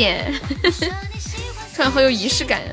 [0.00, 0.32] 谢
[0.70, 0.88] 谢，
[1.76, 2.72] 突然好有仪式感 E。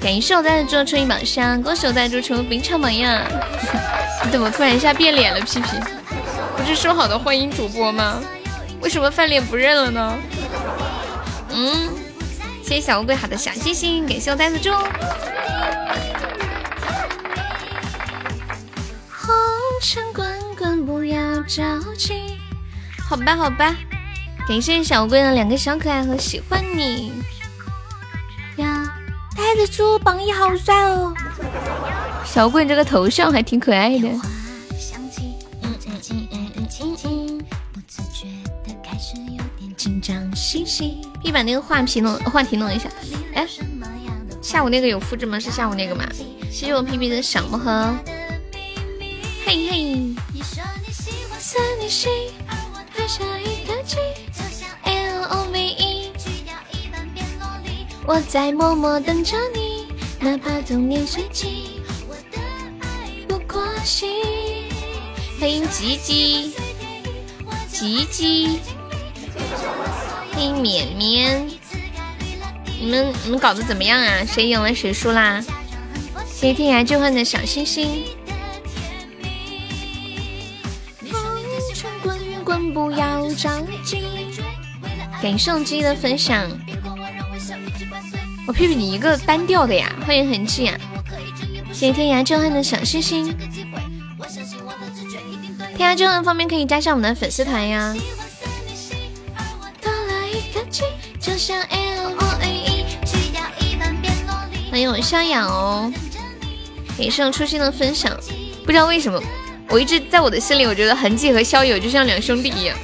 [0.00, 3.22] 感谢我在做春一榜上，恭喜我在做成冰场榜样！
[4.24, 5.68] 你 怎么突然一下变脸了，皮皮？
[6.56, 8.20] 不是说好的欢迎主播吗？
[8.80, 10.18] 为什么翻脸不认了呢？
[11.50, 11.88] 嗯，
[12.64, 14.70] 谢谢小乌龟好的小心心，感谢我呆子猪。
[21.56, 22.12] 着急。
[23.08, 23.74] 好吧，好吧，
[24.46, 27.12] 感谢小乌龟的两个小可爱和喜欢你。
[28.56, 28.94] 呀，
[29.34, 31.14] 呆子猪榜一好帅哦！
[32.26, 34.08] 小乌龟这个头像还挺可爱的。
[39.76, 42.88] 紧张兮兮，可以把那个话题弄话题弄一下。
[43.34, 43.46] 哎，
[44.42, 45.38] 下午那个有复制吗？
[45.38, 46.04] 是下午那个吗？
[46.50, 47.94] 谢谢我皮皮的小魔盒。
[58.08, 59.86] 我在默默等着你，
[60.18, 62.40] 哪怕童年碎弃，我的
[62.80, 64.08] 爱不过心。
[65.38, 66.54] 欢迎吉吉，
[67.68, 68.60] 吉吉。
[70.32, 71.48] 欢迎绵绵，
[72.80, 74.24] 你们你们搞得怎么样啊？
[74.24, 75.40] 谁赢了谁输啦？
[76.26, 78.04] 谢谢天涯旧恨的小星星。
[85.26, 86.48] 感谢鸡的分享。
[88.46, 89.92] 我屁屁你一个单调的呀！
[90.06, 90.78] 欢迎痕迹呀！
[91.72, 93.36] 谢谢天涯震撼的小星星。
[95.76, 97.92] 天涯震撼方面可以加上我们的粉丝团呀。
[104.70, 105.92] 欢迎我逍遥哦，
[106.96, 108.16] 感谢我初心的分享。
[108.64, 109.20] 不知道为什么，
[109.70, 112.78] 我一直在我的心里，我觉得痕迹和逍遥就像两兄弟一样。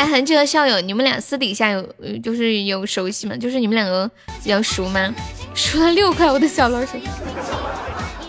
[0.00, 1.86] 哎，痕迹和校友，你们俩私底下有
[2.22, 3.36] 就是有熟悉吗？
[3.36, 4.10] 就是你们两个
[4.42, 5.14] 比较熟吗？
[5.54, 6.96] 输了六块，我的小老鼠，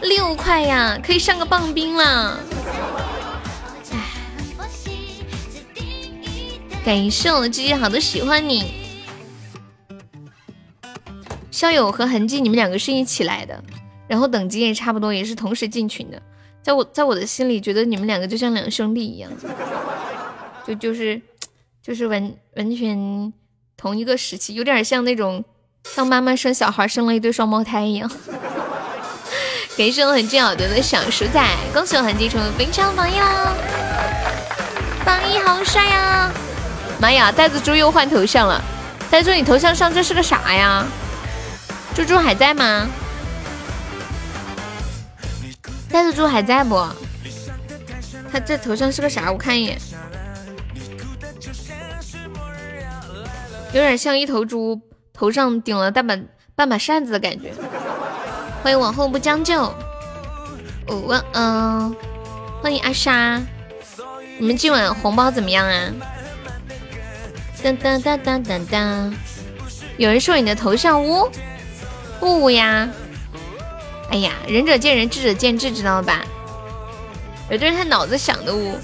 [0.02, 2.38] 六块呀，可以上个棒冰了。
[6.84, 8.74] 感谢我鸡鸡好的喜欢你。
[11.52, 13.64] 校友和痕迹，你们两个是一起来的，
[14.10, 16.22] 然后等级也差不多，也是同时进群的。
[16.62, 19.32] 在我在我的心里，觉得你们两个就像两兄弟一样，
[20.68, 21.22] 就就是
[21.84, 23.34] 就是完完全
[23.76, 25.44] 同一个时期，有点像那种
[25.96, 28.10] 当妈妈生小孩生了一对双胞胎一样。
[29.78, 31.44] 感谢我痕迹好多的小鼠仔，
[31.74, 33.56] 恭喜我痕迹成为非常榜一啦！
[35.04, 36.32] 榜一好帅呀！
[37.00, 38.62] 妈呀，袋子猪又换头像了，
[39.10, 40.86] 袋子猪你头像上这是个啥呀？
[41.96, 42.88] 猪猪还在吗？
[45.90, 46.86] 袋子猪还在不？
[48.32, 49.32] 他这头像是个啥？
[49.32, 49.82] 我看一眼，
[53.74, 54.80] 有点像一头猪
[55.14, 56.18] 头上顶了大把
[56.56, 57.54] 半把扇子的感觉。
[58.62, 59.62] 欢迎往后不将就。
[60.88, 61.96] 哦，嗯，
[62.62, 63.42] 欢迎阿莎。
[64.38, 65.92] 你们今晚红包怎么样啊？
[67.64, 69.14] 当当当当当当，
[69.98, 71.30] 有人说你的头像污。
[72.20, 72.90] 不污呀，
[74.10, 76.24] 哎呀，仁者见仁，智者见智，知道吧？
[77.50, 78.78] 有的人他脑子想的污，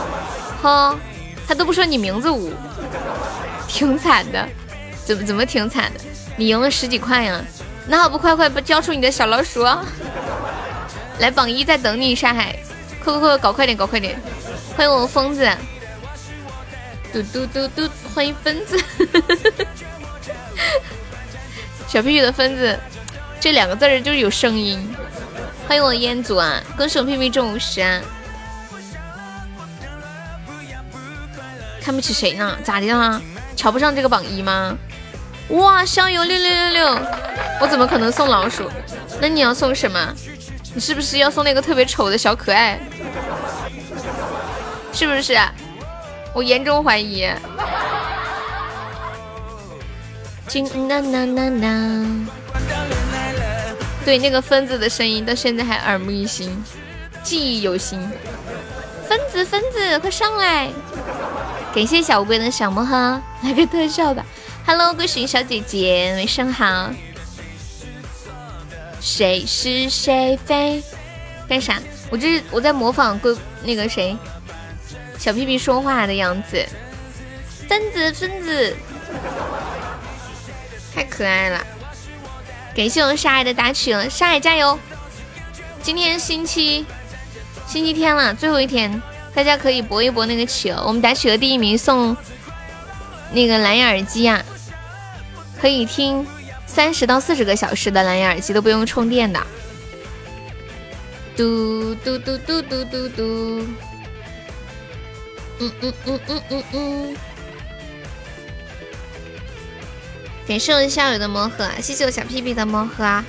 [0.62, 0.96] 哈，
[1.46, 2.52] 他都不说你名字污，
[3.68, 4.48] 挺惨的，
[5.04, 6.00] 怎么怎么挺惨的？
[6.36, 7.40] 你赢了十几块呀？
[7.86, 9.64] 那还不快快不交出你的小老鼠？
[11.20, 12.58] 来榜一在等你，沙海，
[13.02, 14.20] 快快快，搞快点，搞快点！
[14.76, 15.48] 欢迎我疯子，
[17.12, 18.78] 嘟嘟嘟嘟，欢迎疯子。
[21.88, 22.78] 小屁屁的分子，
[23.40, 24.94] 这两个字儿就是有声音。
[25.66, 28.00] 欢迎我烟祖啊，恭喜我屁屁中五十啊！
[31.82, 32.56] 看不起谁呢？
[32.62, 33.20] 咋的了？
[33.58, 34.78] 瞧不上这个榜一吗？
[35.48, 37.00] 哇，香油六六六六！
[37.60, 38.70] 我怎么可能送老鼠？
[39.20, 40.14] 那你要送什么？
[40.74, 42.78] 你是不是要送那个特别丑的小可爱？
[44.92, 45.36] 是不是？
[46.32, 47.28] 我严重怀疑。
[50.46, 52.28] 金呐呐呐呐，
[54.04, 56.62] 对那个分子的声音到现在还耳目一新，
[57.24, 58.00] 记忆犹新。
[59.08, 60.68] 分子分子，快上来！
[61.74, 64.24] 感谢小乌龟的小魔盒， 来个特效吧。
[64.66, 66.90] Hello，桂寻小姐姐，晚上好。
[69.00, 70.82] 谁是谁非？
[71.48, 71.80] 干啥？
[72.10, 74.16] 我这是我在模仿龟那个谁
[75.18, 76.66] 小屁屁说话的样子。
[77.68, 78.74] 分子分子，
[80.94, 81.64] 太可爱了！
[82.74, 84.78] 感谢我沙海的打曲了，沙海加油！
[85.82, 86.84] 今天星期
[87.66, 89.00] 星期天了，最后一天，
[89.38, 90.82] 大家可以搏一搏那个企鹅。
[90.84, 92.16] 我们打企鹅第一名送
[93.30, 94.44] 那个蓝牙耳机呀，
[95.60, 96.26] 可以听
[96.66, 99.40] 三十到四十个小时的蓝牙耳机都不用充电的。
[101.36, 103.66] 嘟嘟嘟嘟嘟嘟嘟，
[105.60, 107.16] 嗯嗯嗯嗯嗯嗯。
[110.48, 113.24] 感谢我校友的魔盒，谢谢我小屁屁的魔盒啊！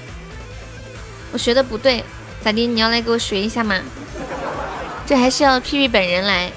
[1.32, 2.04] 我学的不对，
[2.44, 2.66] 咋的？
[2.66, 3.80] 你要来给我学一下吗？
[5.10, 6.52] 这还是要屁屁本人来。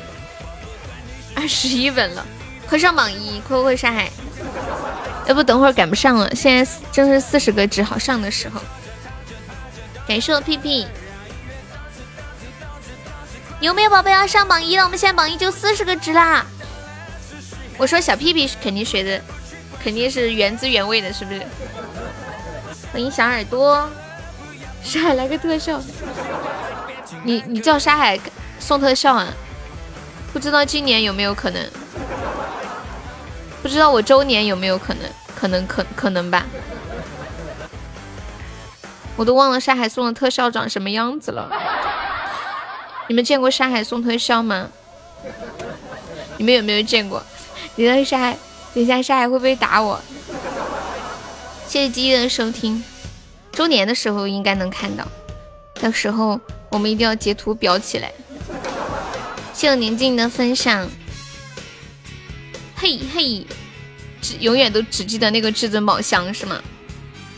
[1.35, 2.27] 二十一本了，
[2.69, 3.41] 快上榜一！
[3.41, 4.11] 快快快上海！
[5.27, 8.61] 要不等会儿赶不上了，现在正是四十个值好上的时候。
[10.07, 10.87] 感谢我屁屁，
[13.61, 14.85] 有没有宝贝要上榜一的？
[14.85, 16.45] 我们现在榜一就四十个值啦！
[17.79, 19.19] 我说小屁屁肯定学的。
[19.83, 21.41] 肯定是原汁原味的，是不是？
[22.93, 23.89] 欢迎小耳朵，
[24.85, 25.81] 沙海来个特效。
[27.25, 28.19] 你你叫沙海
[28.63, 29.27] 送特效啊？
[30.33, 31.69] 不知道今年有没有可能？
[33.61, 35.03] 不知道我周年有没有可能？
[35.35, 36.47] 可能可可能吧？
[39.17, 41.51] 我都忘了沙海送的特效长什么样子了。
[43.09, 44.69] 你们见过沙海送特效吗？
[46.39, 47.21] 你们有没有见过？
[47.75, 48.39] 你的沙海。
[48.75, 50.01] 等一下，沙海会不会打我？
[51.67, 52.83] 谢谢鸡鸡的收听，
[53.51, 55.07] 周年的时候应该能看到，
[55.81, 58.11] 到时候我们一定要截图裱起来。
[59.53, 60.89] 谢谢宁静的分享。
[62.75, 63.47] 嘿嘿，
[64.21, 66.61] 只永远都只记得那个至尊宝箱是吗？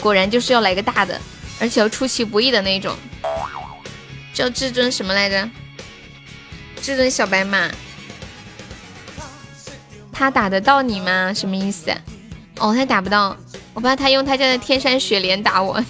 [0.00, 1.20] 果然就是要来个大的，
[1.61, 2.96] 而且要出其不意的那种。
[4.32, 5.49] 叫至尊什么来着？
[6.81, 7.70] 至尊小白马。
[10.12, 11.32] 他打得到你吗？
[11.34, 11.90] 什么意思？
[12.58, 13.37] 哦，他打不到，
[13.75, 15.82] 我怕他用他家的天山雪莲打我。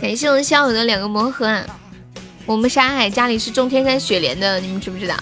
[0.00, 1.64] 感谢我们校友的两个魔盒，
[2.44, 5.16] 我们山海家里是种天山雪莲的，你们知不知道？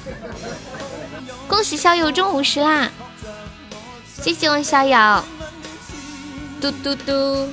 [1.46, 2.90] 恭喜校友中五十啦！
[4.22, 5.24] 谢谢我校友。
[6.60, 7.48] 嘟嘟嘟，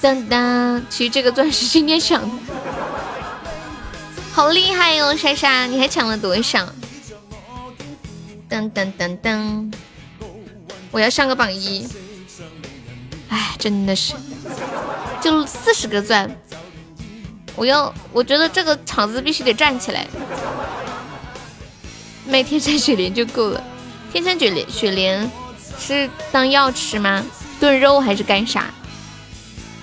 [0.00, 2.36] 当当，其实这个钻石今天抢的。
[4.32, 6.68] 好厉害哟，莎莎，你还抢了多少？
[8.50, 9.72] 噔噔噔噔，
[10.90, 11.88] 我要上个榜一。
[13.28, 14.14] 哎，真的是，
[15.20, 16.28] 就四十个钻，
[17.56, 20.06] 我要，我觉得这个场子必须得站起来。
[22.26, 23.62] 卖天山雪莲就够了，
[24.12, 25.30] 天山雪莲雪莲
[25.78, 27.24] 是当药吃吗？
[27.60, 28.66] 炖肉还是干啥？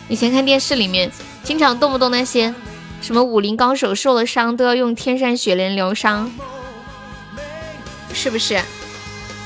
[0.09, 1.09] 以前看电视里面，
[1.44, 2.53] 经常动不动那些。
[3.01, 6.31] 什么武林高手受了伤都要用天山雪莲疗伤，
[8.13, 8.61] 是不是？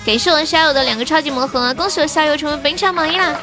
[0.05, 3.33] 感谢我校友的两个超级魔盒，恭喜我校友成为本场榜一啦！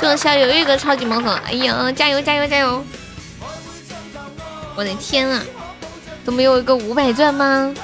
[0.00, 2.84] 祝我校友又一个超级魔盒，哎呀，加油加油加油！
[4.74, 5.42] 我的天啊，
[6.24, 7.74] 都没有一个五百钻吗？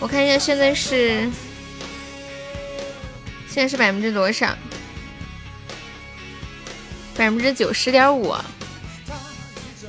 [0.00, 1.20] 我看一下现在是，
[3.48, 4.54] 现在是百分之多少？
[7.16, 8.34] 百分之九十点五。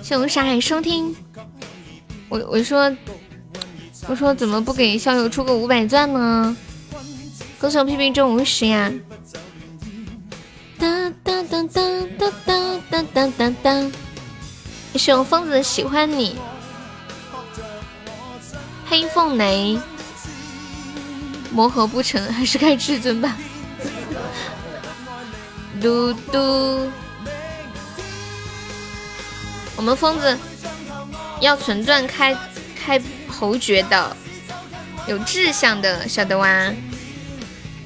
[0.01, 1.13] 谢我沙海收听，
[2.29, 2.95] 我我说
[4.07, 6.55] 我说怎么不给校友出个五百钻呢？
[7.59, 8.93] 恭喜我屁屁中五十呀！
[10.79, 11.81] 哒哒哒哒
[12.17, 12.31] 哒
[12.89, 13.91] 哒哒哒哒
[14.93, 14.97] 哒！
[14.99, 16.35] 谢我疯子喜欢你，
[18.89, 19.79] 黑凤雷
[21.51, 23.37] 磨合不成， 还是开至尊吧。
[25.81, 26.89] 嘟嘟。
[29.75, 30.35] 我们疯子
[31.39, 32.35] 要存钻开
[32.75, 34.17] 开侯爵的，
[35.07, 36.47] 有志向的，晓得哇？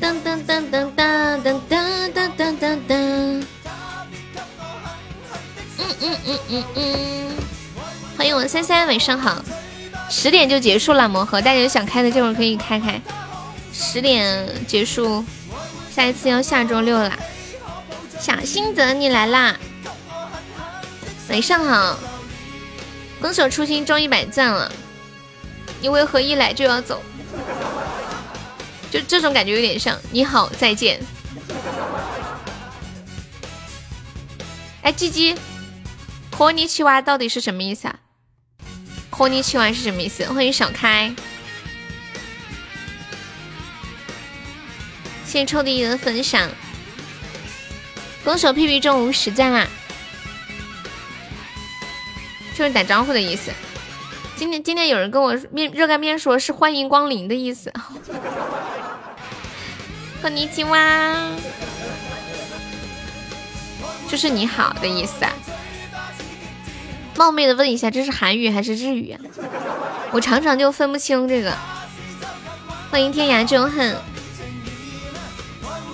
[0.01, 3.43] 噔噔噔噔噔噔噔噔噔噔噔。
[5.81, 7.31] 嗯嗯嗯嗯嗯。
[8.15, 9.43] 欢迎我三三，晚上好。
[10.09, 13.01] 十点就结束了魔盒，大家有想开的这会儿可以开开。
[13.73, 15.25] 十点结束，
[15.95, 17.17] 下一次要下周六啦。
[18.19, 19.55] 小新泽你来啦。
[21.29, 21.97] 晚上好，
[23.19, 24.71] 攻守初心中一百钻了，
[25.79, 27.01] 你为何一来就要走？
[28.91, 30.99] 就这种感觉有点像你好再见。
[34.81, 35.33] 哎，鸡鸡，
[36.31, 37.99] 科尼奇娃到底是什么意思啊？
[39.11, 40.25] 科尼奇娃是什么意思？
[40.25, 41.13] 欢迎小开，
[45.25, 46.49] 谢谢臭弟弟的分享。
[48.23, 49.67] 攻守屁屁中午实战啦，
[52.55, 53.51] 就是打招呼的意思。
[54.35, 57.71] 今天今天有人跟我面热干面说是欢迎光临的意思。
[60.21, 61.29] 科尼基哇，
[64.09, 65.31] 就是你好的意思啊。
[67.21, 69.21] 冒昧的问一下，这是韩语还是日语啊？
[70.11, 71.55] 我常常就分不清这个。
[72.89, 73.95] 欢迎天涯中恨，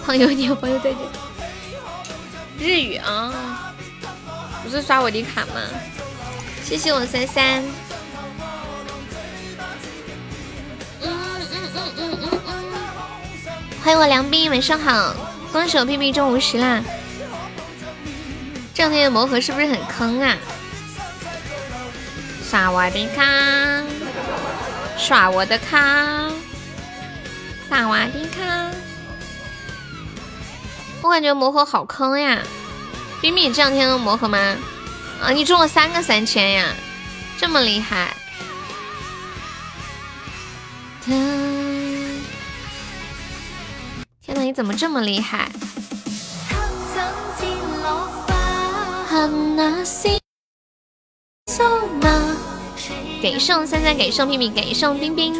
[0.05, 0.99] 朋友你好，朋友再见。
[2.57, 3.73] 日语啊，
[4.63, 5.59] 不是刷我的卡吗？
[6.63, 7.61] 谢谢我三三。
[13.83, 15.13] 欢迎我梁斌，晚上好。
[15.51, 16.81] 光手屁屁中午时啦。
[18.73, 20.37] 这两天的魔盒是不是很坑啊？
[22.49, 23.23] 刷我的卡，
[24.97, 26.31] 耍我的卡，
[27.69, 28.71] 萨瓦迪卡。
[31.01, 32.41] 我感觉魔盒好坑呀，
[33.21, 34.55] 冰冰这两天的魔盒吗？
[35.21, 36.67] 啊，你中了三个三千呀，
[37.37, 38.15] 这么厉害！
[41.05, 41.15] 天
[44.27, 45.51] 哪，你怎么这么厉害？
[53.21, 55.33] 给送三三，给送屁屁，给送冰冰。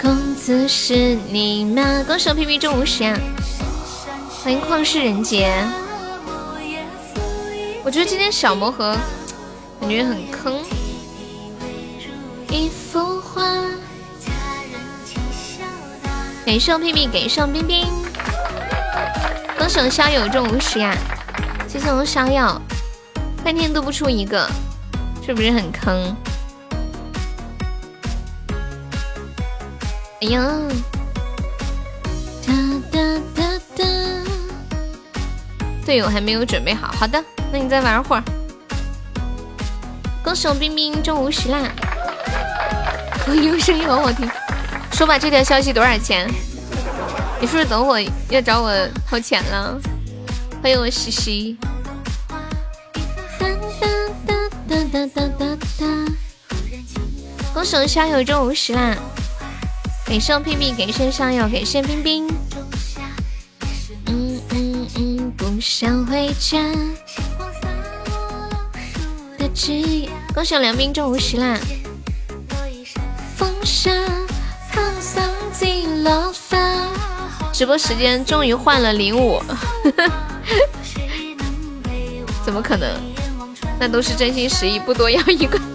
[0.00, 2.02] 公子是你吗？
[2.06, 3.18] 恭喜屁屁中五十啊！
[4.42, 5.52] 欢迎旷世人杰，
[7.84, 8.96] 我觉得今天小魔盒
[9.80, 10.62] 感觉很坑。
[12.50, 13.42] 一幅画，
[16.46, 17.86] 给上屁屁，给上冰冰。
[19.58, 20.96] 恭喜我逍遥中五十呀！
[21.68, 22.60] 谢谢我逍遥，
[23.44, 24.46] 半天都不出一个，
[25.24, 26.14] 是不是很坑？
[30.20, 30.42] 哎呀！
[32.46, 32.52] 哒
[32.90, 32.98] 哒
[33.34, 33.42] 哒
[33.76, 33.84] 哒
[35.86, 38.22] 队友还没有准备好，好的，那你再玩会儿。
[40.22, 41.70] 恭喜我冰冰中五十啦！
[43.26, 44.28] 我有声音好好听。
[44.92, 46.28] 说吧，这条消息多少钱？
[47.40, 48.70] 你是不是等会要找我
[49.08, 49.80] 掏钱了？
[50.60, 51.56] 欢迎我西西。
[57.52, 58.96] 恭喜我校友中五十啦！
[60.06, 62.26] 给上屁屁，给上校友，给谢冰冰。
[64.06, 66.58] 嗯嗯嗯，不想回家。
[70.34, 71.58] 恭喜梁斌中五十啦！
[77.52, 79.42] 直播时间终于换了零五，
[82.44, 83.07] 怎么可能？
[83.78, 85.58] 那都是真心实意，不多要一个。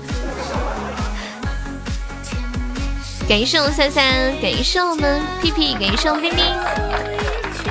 [3.27, 6.43] 感谢送三三，给送我们屁屁，感谢送冰冰。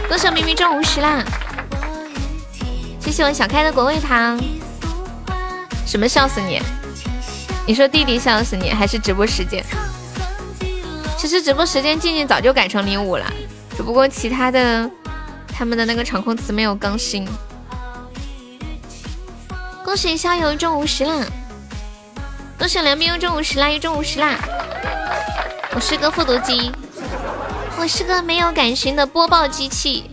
[0.08, 1.22] 恭喜冰冰中五十啦！
[3.00, 4.38] 谢谢我小开的果味糖。
[5.86, 6.60] 什么笑死你？
[7.66, 9.62] 你说弟弟笑死你，还是直播时间？
[11.18, 13.24] 其实直播时间静静早就改成零五了，
[13.76, 14.90] 只不过其他的
[15.48, 17.28] 他们的那个场控词没有更新。
[19.92, 21.22] 恭喜逍遥中五十啦！
[22.58, 24.38] 恭喜梁冰中五十啦，又中五十啦！
[25.75, 26.72] 我是个复读机，
[27.78, 30.11] 我是个没有感情的播报机器。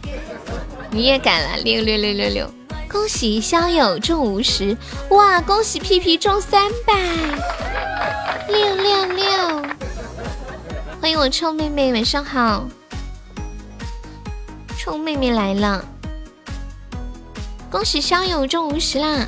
[0.92, 2.52] 你也改了，六六六六六。
[2.92, 4.76] 恭喜逍遥中五十，
[5.12, 5.40] 哇！
[5.40, 6.94] 恭喜屁屁中三百，
[8.50, 9.64] 六六六！
[11.00, 12.68] 欢迎我臭妹妹，晚上好，
[14.78, 15.86] 臭妹妹来了！
[17.72, 19.26] 恭喜逍遥中五十啦，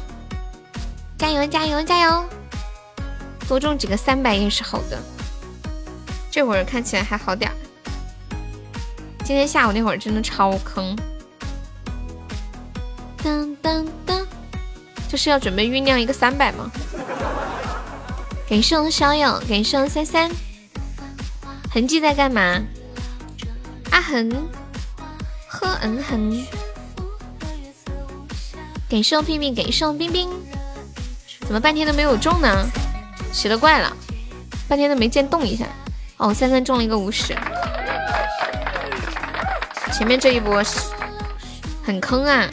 [1.21, 2.25] 加油加油加油！
[3.47, 4.99] 多中几个三百也是好的，
[6.31, 7.55] 这会儿看起来还好点儿，
[9.23, 10.97] 今天下午那会儿真的超坑。
[13.23, 14.25] 噔噔噔，
[15.07, 16.71] 这是要准备酝酿一个三百吗？
[18.47, 20.27] 给送逍遥，给送三三，
[21.71, 22.59] 痕迹在干嘛？
[23.91, 24.27] 阿恒，
[25.47, 26.43] 呵嗯哼，
[28.89, 30.27] 给送屁屁，感谢我冰冰，
[31.51, 32.65] 怎么半天都没有中呢？
[33.33, 33.93] 奇了怪了，
[34.69, 35.65] 半天都没见动一下。
[36.15, 37.35] 哦，三三中了一个五十，
[39.91, 40.79] 前面这一波是
[41.83, 42.47] 很坑啊。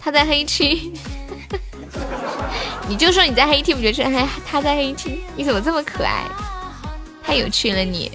[0.00, 0.92] 他在黑区，
[2.90, 6.24] 你就说你在黑 T，不觉得还他在黑 T，你怎么这么可爱？
[7.22, 8.10] 太有趣了你！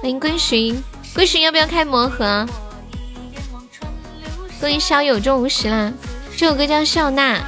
[0.00, 0.80] 欢迎归寻，
[1.12, 2.46] 归寻要不要开魔盒？
[4.60, 5.92] 恭喜小友中五十啦！
[6.36, 7.38] 这首歌叫《笑纳》，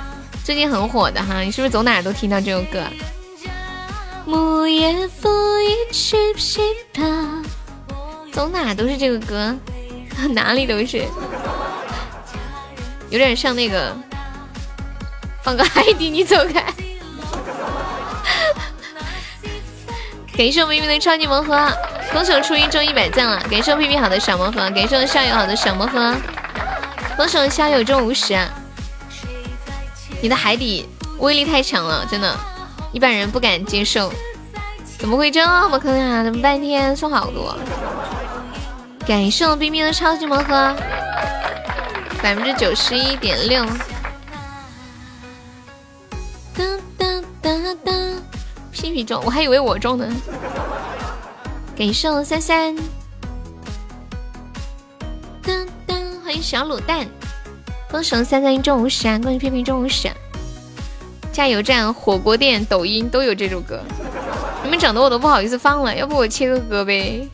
[0.44, 2.84] 最近很火的哈，你是不是走哪都听到这首歌？
[4.26, 4.94] 木叶
[8.30, 9.56] 走哪都是这个歌，
[10.34, 11.02] 哪里都是，
[13.08, 13.96] 有点像那个，
[15.42, 16.62] 放个 海底你走开。
[20.36, 21.72] 感谢我明明的超级魔盒，
[22.12, 23.40] 恭喜我初一中一百赞了！
[23.50, 26.14] 感谢我屁屁好的小魔盒，感谢我校友好的小魔盒，
[27.16, 28.36] 恭喜我校友中五十。
[30.24, 30.88] 你的海底
[31.18, 32.34] 威力太强了，真的，
[32.92, 34.10] 一般人不敢接受。
[34.96, 36.24] 怎么会这么坑啊？
[36.24, 37.54] 怎么半天送好多？
[39.06, 40.74] 感谢我冰冰的超级魔盒，
[42.22, 43.66] 百分之九十一点六。
[46.54, 46.64] 哒
[46.96, 47.04] 哒
[47.42, 47.50] 哒
[47.84, 47.92] 哒，
[48.72, 50.10] 屁屁中，我还以为我中呢。
[51.76, 52.74] 感谢我三三。
[55.42, 55.52] 哒
[55.86, 57.06] 哒，欢迎小卤蛋。
[57.94, 59.16] 恭喜三三一中五十啊！
[59.20, 60.10] 恭喜屁屁中五十。
[61.32, 63.80] 加油站、火锅店、抖音都有这首歌。
[64.64, 67.28] 你们整的我都不好意思放了，要不我切个歌呗？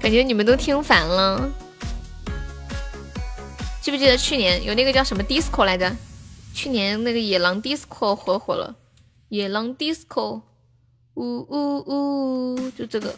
[0.00, 1.50] 感觉你们都听烦了。
[3.82, 5.94] 记不记得去年有那个叫什么 disco 来着？
[6.54, 8.74] 去年那个野狼 disco 火火了，
[9.28, 10.40] 野狼 disco，
[11.12, 13.14] 呜呜呜，就这个。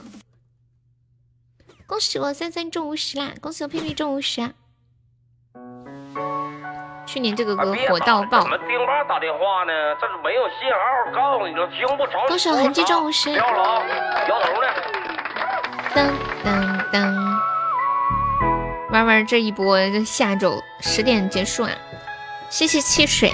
[1.86, 3.32] 恭喜我三三中五十啦！
[3.40, 4.52] 恭喜我屁屁中五十啊！
[7.12, 8.40] 去年这个歌火到爆。
[8.40, 9.72] 怎么丁爸打电话呢？
[10.00, 12.26] 这是没有信号，告诉你了，听不着。
[12.26, 13.34] 多少痕迹中五十。
[13.34, 13.82] 掉了啊！
[14.30, 14.66] 摇头呢。
[15.94, 16.10] 噔
[16.42, 17.14] 噔噔。
[18.90, 21.70] 玩玩这一波，下周十点结束啊！
[22.48, 23.30] 谢谢汽水。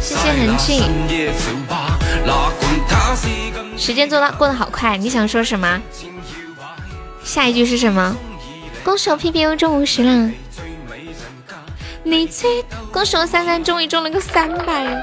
[0.00, 0.80] 谢谢痕迹。
[3.76, 5.82] 时间做到过得好快，你想说什么？
[7.26, 8.16] 下一句是什么？
[8.84, 10.30] 恭喜我 P P U 中五十了！
[12.04, 12.62] 你最
[12.92, 14.96] 恭喜我三三终于中了个三百，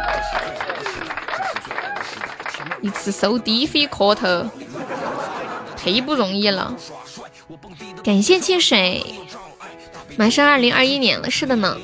[2.82, 4.50] 一次 so difficult，
[5.78, 6.74] 忒不容易了。
[8.06, 9.06] 感谢汽水，
[10.16, 11.78] 马上二零二一年了，是的呢。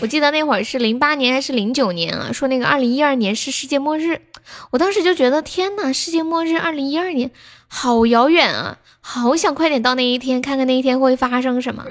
[0.00, 2.32] 我记得那会儿是零八年还是零九年啊？
[2.32, 4.22] 说那个二零一二年是世界末日，
[4.70, 7.30] 我当时就觉得天呐，世界末日二零一二年
[7.68, 8.78] 好遥远啊！
[9.12, 11.84] 好想快点到那一天，看看那一天会发生什么。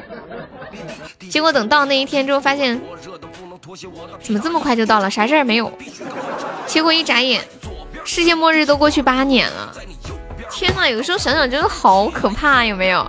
[1.29, 2.79] 结果等到那一天之后，发现
[4.21, 5.69] 怎么这么快就到了，啥事儿没有。
[6.65, 7.43] 结果一眨眼，
[8.05, 9.75] 世界末日都过去八年了。
[10.49, 13.05] 天呐，有时候想想真的好可怕，有没有？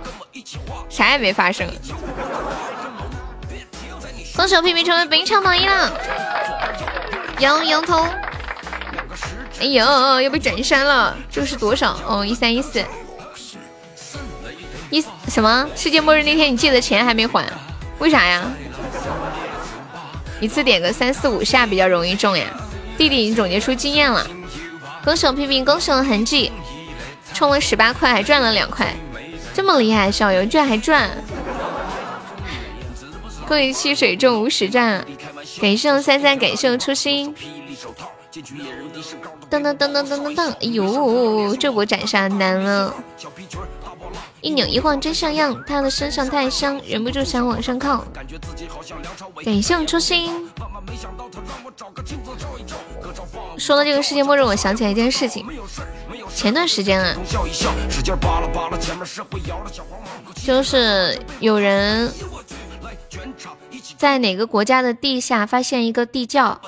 [0.89, 1.65] 啥也没发生。
[4.35, 5.89] 恭喜我皮皮成为本场榜一了，
[7.39, 8.05] 摇摇头。
[9.61, 11.15] 哎呦，要被斩杀了！
[11.31, 11.97] 这个是多少？
[12.05, 12.83] 哦，一三一四。
[14.91, 17.43] 一什么世界末日那天你借的钱还没还？
[17.97, 18.43] 为啥呀？
[20.39, 22.45] 一次点个三四五下比较容易中呀。
[22.97, 24.27] 弟弟已经总结出经验了。
[25.03, 26.51] 恭喜我屁屁，恭喜我痕迹，
[27.33, 28.93] 充了十八块还赚了两块，
[29.53, 31.09] 这么厉害，小游居然还赚。
[33.47, 35.05] 恭喜汽水中五十战，
[35.61, 37.33] 感谢我三三，感谢我初心。
[39.49, 42.93] 噔噔噔噔噔噔噔，哎呦，这波斩杀难了。
[44.41, 48.03] 一扭一晃真像样，他的身上太香，忍不住想往上靠。
[49.45, 50.49] 感谢我初心。
[53.57, 55.45] 说到这个世界末日，我想起来一件事情。
[56.33, 57.15] 前段时间啊，
[60.43, 62.11] 就是有人
[63.97, 66.59] 在哪个国家的地下发现一个地窖。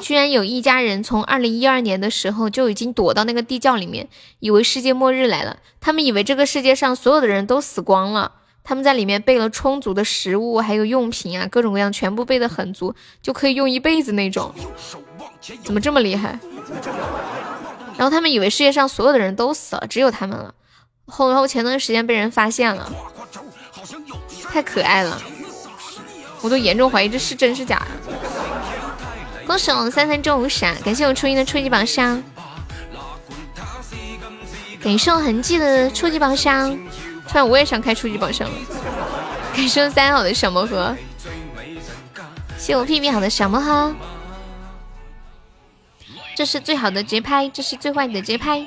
[0.00, 4.08] 居然有一家人从二零一二年的时候就已经躲到那个地窖里面，
[4.40, 5.58] 以为世界末日来了。
[5.80, 8.32] 他们以为这个世界上所有的人都死光了，
[8.64, 14.54] 他们在里面备了充足的食物，还有用品啊，各种各样全部备的很足，就可以用一辈子那种。
[15.64, 16.38] 怎么这么厉害？
[17.96, 20.54] 然后他们以为世界上所有的人都死了，只有他们了。
[21.06, 22.90] 后然后前段时间被人发现了，
[24.50, 25.20] 太可爱了，
[26.40, 27.84] 我都严重怀疑这是真是假。
[29.46, 32.22] 恭喜我们三三中五闪，感谢我初一的初级宝箱，
[34.80, 36.70] 感谢我痕迹的初级宝箱，
[37.28, 38.54] 突然我也想开初级宝箱了。
[39.54, 40.96] 感谢三好的小魔盒，
[42.56, 43.94] 谢我屁屁好的小魔盒，
[46.34, 48.64] 这是最好的节拍，这是最坏的节拍。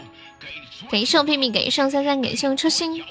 [0.91, 3.03] 感谢我屁屁，感谢我三三，感谢我初心，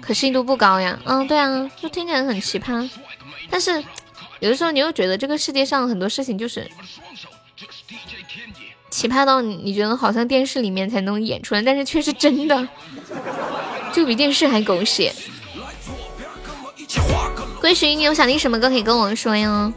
[0.00, 0.98] 可信度不高呀。
[1.04, 2.88] 嗯，对啊，就听起来很奇葩，
[3.50, 3.84] 但是。
[4.40, 6.70] 有的时候你又觉得这个世界上很多事情就是
[8.90, 12.68] 奇葩到你你觉得好像电视里面才能演出来，但是却是真的，
[13.92, 15.12] 就比电视还狗血。
[17.60, 19.72] 归属于你有想听什么歌可以跟我说哟。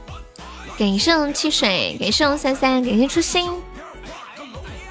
[0.77, 3.49] 感谢我汽水，感谢我三三，感谢初心，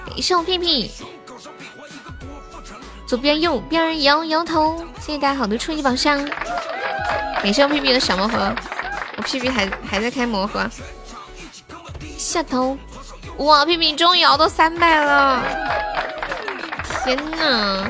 [0.06, 0.90] 感谢我屁屁。
[3.06, 6.28] 左边右边摇摇头，谢谢大家好多初级宝箱。
[7.40, 8.52] 感谢我屁屁的小魔盒，
[9.16, 10.68] 我屁屁还还在开魔盒。
[12.18, 12.76] 下头，
[13.38, 15.42] 哇，屁屁终于熬到三百了！
[17.04, 17.86] 天呐，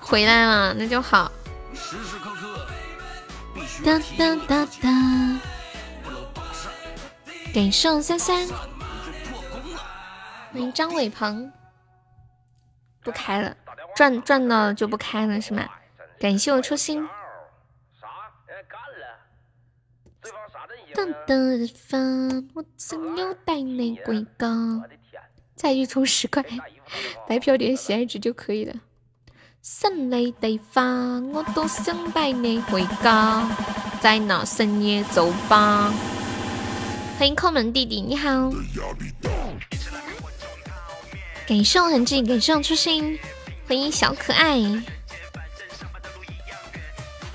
[0.00, 1.30] 回来了，那就好。
[3.84, 4.90] 哒哒哒哒，
[7.54, 8.48] 感谢三三，
[10.52, 11.52] 欢迎张伟鹏。
[13.02, 13.54] 不开了，
[13.94, 15.62] 赚赚到就不开了是吗？
[16.18, 17.06] 感谢我初心。
[20.94, 24.82] 等等日方，我曾有带你回家。
[25.56, 26.44] 再一充十块，
[27.28, 28.74] 白嫖点喜爱值就可以了。
[29.60, 33.44] 胜利地方，我都想带你回家，
[34.00, 35.92] 在那深夜走吧。
[37.18, 38.50] 欢迎抠门弟弟，你好。
[41.46, 43.18] 感谢我痕迹，感谢我初心，
[43.66, 44.60] 欢迎小可爱。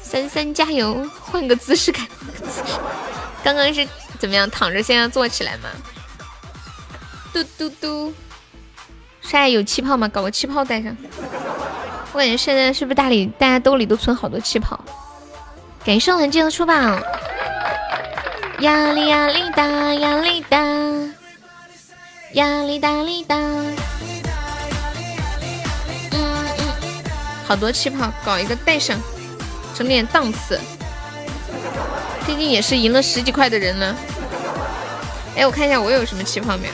[0.01, 2.07] 三三加油，换个姿势看。
[3.43, 3.88] 刚刚是
[4.19, 4.49] 怎么样？
[4.49, 5.69] 躺着，现在坐起来吗？
[7.34, 8.13] 嘟嘟嘟，
[9.21, 10.08] 现在有气泡吗？
[10.08, 10.95] 搞个气泡带上。
[12.12, 14.80] 我感觉现在是不是大里大家兜里都存好多气泡？
[15.86, 16.73] 感谢我痕迹的出宝。
[18.60, 20.60] 压力压力大，压力大，
[22.34, 23.38] 压力大力大。
[23.38, 23.78] 嗯
[26.12, 26.45] 嗯，
[27.47, 28.99] 好多气泡，搞一个带上，
[29.73, 30.60] 整点档次。
[32.29, 33.95] 毕竟也是赢了十几块的人了。
[35.35, 36.73] 哎，我看一下我有什么奇葩没有？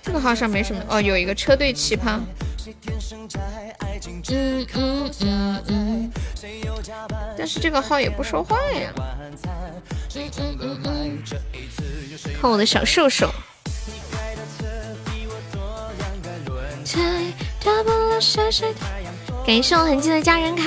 [0.00, 2.20] 这个号上没什么哦，有一个车队奇葩。
[4.30, 6.12] 嗯嗯嗯嗯，
[7.36, 8.92] 但是这个号也不说话呀。
[10.14, 11.18] 嗯嗯嗯嗯，
[12.40, 13.28] 看我的小瘦瘦。
[19.44, 20.64] 感谢我痕迹的家人卡。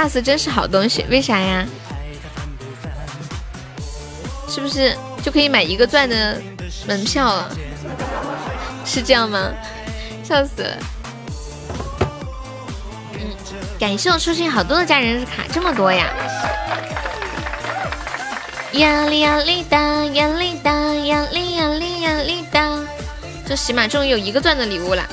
[0.00, 1.66] ，pass 真是好东西，为啥呀？
[4.48, 6.40] 是不是就可以买一个钻的
[6.86, 7.50] 门票了？
[8.86, 9.50] 是这样吗？
[10.24, 10.76] 笑死了。
[13.12, 13.20] 嗯，
[13.78, 16.08] 感谢我出现好多的家人卡，这么多呀！
[18.72, 22.78] 压力压力大，压力大，压力压力压力大。
[23.46, 25.04] 这起码终于有一个钻的礼物了，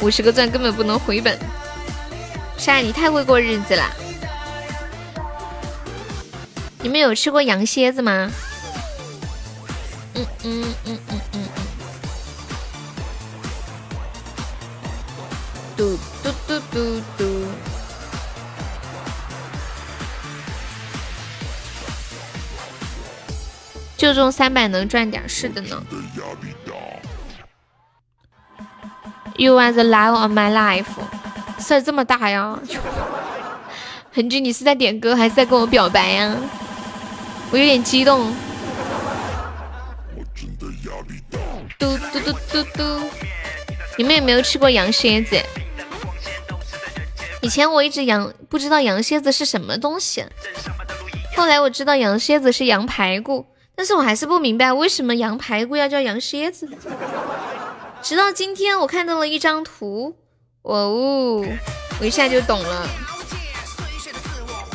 [0.00, 1.36] 五十个钻根本不能回本。
[2.58, 3.84] 晒，你太会过日子了。
[6.80, 8.30] 你们有吃过羊蝎子吗？
[10.14, 11.48] 嗯嗯嗯嗯嗯。
[15.76, 17.44] 嘟嘟嘟嘟嘟，
[23.98, 25.82] 就中三百能赚点，是的呢。
[29.36, 30.86] You are the love of my life，
[31.58, 32.58] 事儿这么大呀？
[34.14, 36.36] 恒君，你是在点歌还是在跟我表白呀？
[37.50, 38.34] 我有点激动。
[41.78, 43.00] 嘟嘟嘟嘟嘟，
[43.98, 45.38] 你们有没有吃过羊蝎子？
[47.42, 50.24] 以前我一直羊不知道羊蝎子是什么东西，
[51.36, 56.68] 后来我知道羊蝎子是羊排骨，但是我还是不明白为什么羊排骨要叫羊蝎子。
[58.02, 60.16] 直到今天我看到了一张图，
[60.66, 61.44] 哇哦，
[62.00, 62.88] 我一下就懂了，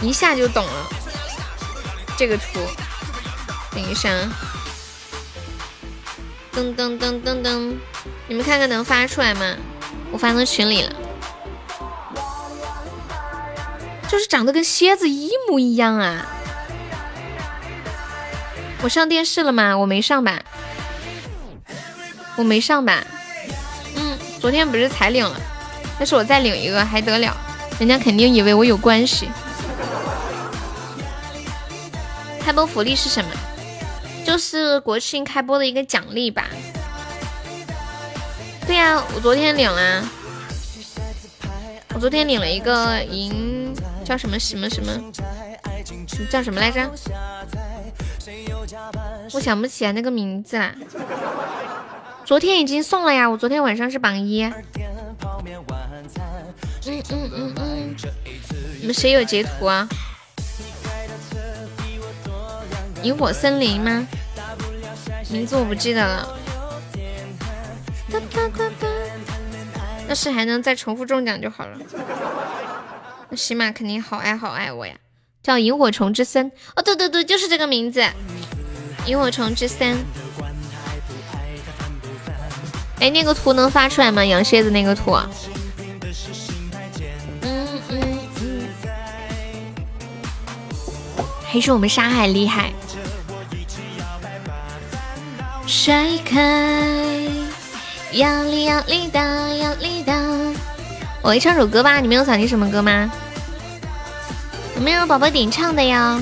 [0.02, 0.90] 一下就懂了
[2.18, 2.62] 这个图。
[3.72, 4.10] 等一下，
[6.54, 7.76] 噔噔噔噔噔，
[8.28, 9.56] 你们看看能发出来吗？
[10.12, 10.94] 我发到群里了。
[14.08, 16.26] 就是长得跟蝎子一模一样啊！
[18.82, 19.78] 我上电视了吗？
[19.78, 20.42] 我没上吧？
[22.38, 23.04] 我没上吧？
[23.98, 25.40] 嗯，昨天不是才领了，
[26.02, 27.38] 但是我再领一个还得了？
[27.78, 29.30] 人家肯定以为我有关系。
[32.44, 33.30] 开播福利是什么？
[34.26, 36.48] 就是国庆开播的一个奖励吧？
[38.66, 40.04] 对呀，我昨天领了，
[41.94, 43.72] 我昨天领了一个银。
[44.04, 44.92] 叫什么什么什么？
[46.32, 46.90] 叫什么来着？
[49.34, 50.74] 我想不起来那个名字啦。
[52.26, 54.52] 昨天已经送了呀，我昨天晚上是榜一。
[56.88, 57.96] 嗯嗯嗯嗯，
[58.80, 59.88] 你们谁有截图啊？
[63.04, 64.08] 萤火森林吗？
[65.30, 66.38] 名字我不记得了。
[70.08, 71.78] 要是还能再重复中奖就好了。
[73.30, 74.94] 那喜马肯定好爱好爱我呀，
[75.42, 76.52] 叫萤火虫之森。
[76.76, 78.04] 哦，对对对，就是这个名字，
[79.06, 79.98] 萤火虫之森。
[83.00, 84.26] 哎，那个图能发出来吗？
[84.26, 85.12] 羊蝎子那个图。
[85.14, 85.30] 嗯
[91.52, 92.72] 还是我们沙海厉害。
[95.68, 97.30] 甩开，
[98.14, 100.14] 压力压力大，压力大。
[101.22, 103.12] 我来唱首歌吧，你们有想听什么歌吗？
[104.78, 106.18] 有没有宝宝点唱的呀？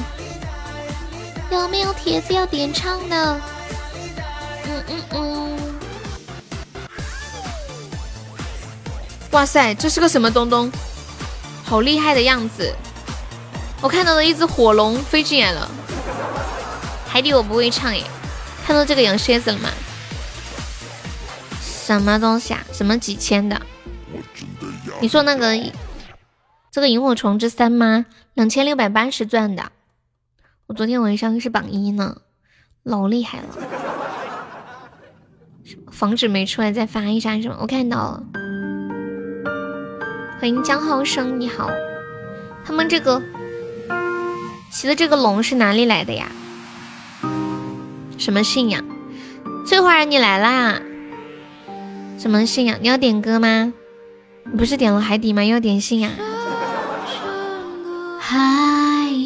[1.52, 3.40] 有没有帖子要点唱的？
[4.66, 5.60] 嗯嗯嗯。
[9.30, 10.72] 哇塞，这是个什么东东？
[11.64, 12.74] 好厉害的样子！
[13.82, 15.70] 我看到了一只火龙飞进来了。
[17.08, 18.04] 海底我不会唱耶，
[18.66, 19.70] 看到这个羊蝎子了吗？
[21.62, 22.64] 什么东西啊？
[22.72, 23.60] 什么几千的？
[25.02, 25.58] 你说那个
[26.70, 28.06] 这个萤火虫之三吗？
[28.34, 29.72] 两千六百八十钻的。
[30.68, 32.18] 我昨天晚上是榜一呢，
[32.84, 33.46] 老厉害了。
[35.92, 37.58] 防止没出来再发一下是吗？
[37.62, 38.24] 我看到了。
[40.40, 41.70] 欢迎江浩生，你好。
[42.64, 43.20] 他们这个
[44.72, 46.28] 骑的这个龙是哪里来的呀？
[48.18, 48.84] 什么信仰？
[49.66, 50.80] 翠花你来啦！
[52.18, 52.78] 什么信仰？
[52.82, 53.74] 你要点歌吗？
[54.44, 55.44] 你不是点了海底吗？
[55.44, 56.12] 又要点信仰？
[58.20, 58.36] 海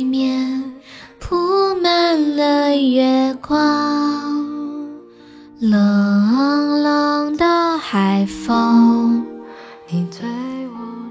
[0.06, 0.74] 面
[1.20, 3.60] 铺满了月光，
[5.60, 9.26] 冷冷的海风。
[9.90, 10.28] 你对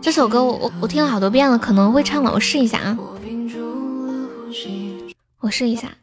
[0.01, 2.99] 这首歌我我我听了好多遍了，可能会唱了，我试一下啊。
[5.43, 5.97] 我试一下，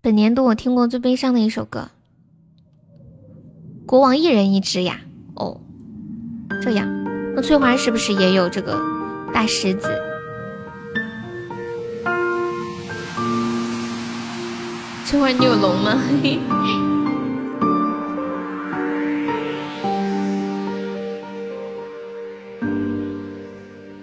[0.00, 1.90] 本年度我听过最悲伤的一首歌，
[3.86, 5.02] 《国王一人一只》呀。
[5.34, 5.60] 哦，
[6.62, 6.88] 这样，
[7.36, 8.80] 那翠花是不是也有这个
[9.30, 9.90] 大狮子？
[15.04, 16.00] 翠花，你有龙吗？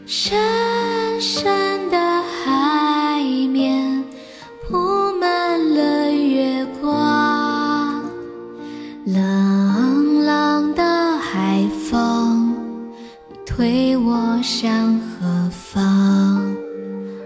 [0.06, 0.38] 深
[1.20, 1.75] 深
[14.46, 16.56] 向何方？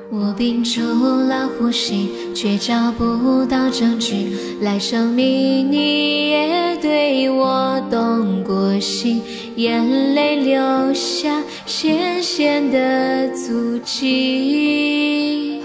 [0.09, 9.21] 我屏住了呼吸，却找不到证据来证明你也对我动过心，
[9.57, 11.43] 眼泪流下。
[11.65, 15.61] 咸咸的足迹，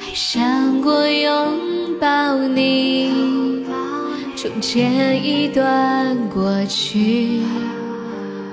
[0.00, 3.64] 还想过拥抱你，
[4.36, 7.40] 从前一段过去。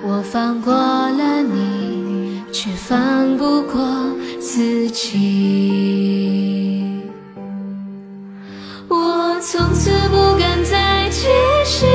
[0.07, 3.83] 我放过了你，却放不过
[4.39, 5.11] 自己。
[8.87, 11.27] 我从此不敢再继
[11.65, 11.87] 续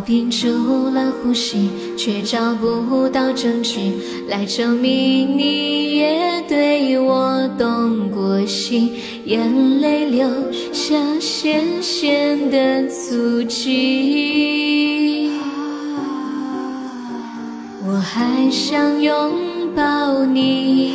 [0.00, 3.92] 屏住了呼吸，却找不到证据
[4.28, 8.92] 来证明你也对我动过心，
[9.24, 10.28] 眼泪流
[10.72, 15.30] 下咸咸的足迹。
[17.86, 19.32] 我还想拥
[19.74, 20.92] 抱你，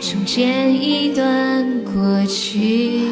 [0.00, 3.02] 终结一段过去。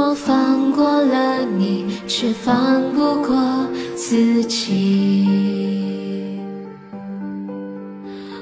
[0.00, 6.38] 我放过了你，却放不过自己。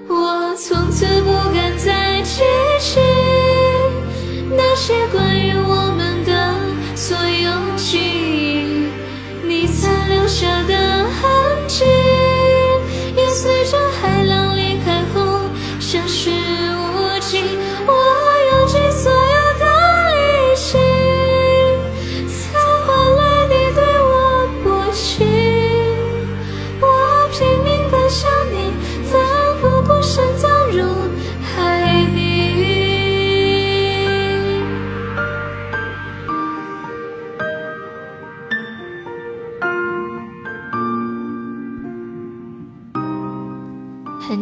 [0.06, 2.42] 我从此不敢再提
[2.78, 3.00] 起
[4.50, 5.45] 那些关于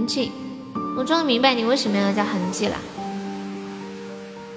[0.05, 0.31] 痕迹，
[0.99, 2.77] 我终于明白你为什么要叫痕迹了。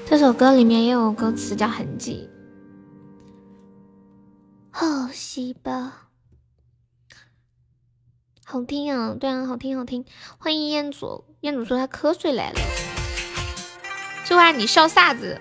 [0.06, 2.30] 这首歌里面也有歌词叫痕迹。
[4.70, 5.90] 好细胞。
[8.44, 10.04] 好听啊，对啊，好听好听。
[10.38, 12.60] 欢迎彦祖，彦祖说他瞌睡来了。
[14.26, 15.40] 就爱你笑啥子？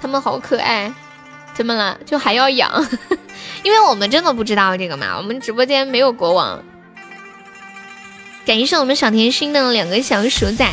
[0.00, 0.94] 他们好可爱，
[1.52, 2.00] 怎么了？
[2.06, 2.72] 就还要养？
[3.62, 6.64] 因为我们真的不知道这个嘛，我们直播间没有国王。
[8.48, 10.66] 感谢我们小甜心的两个小鼠仔，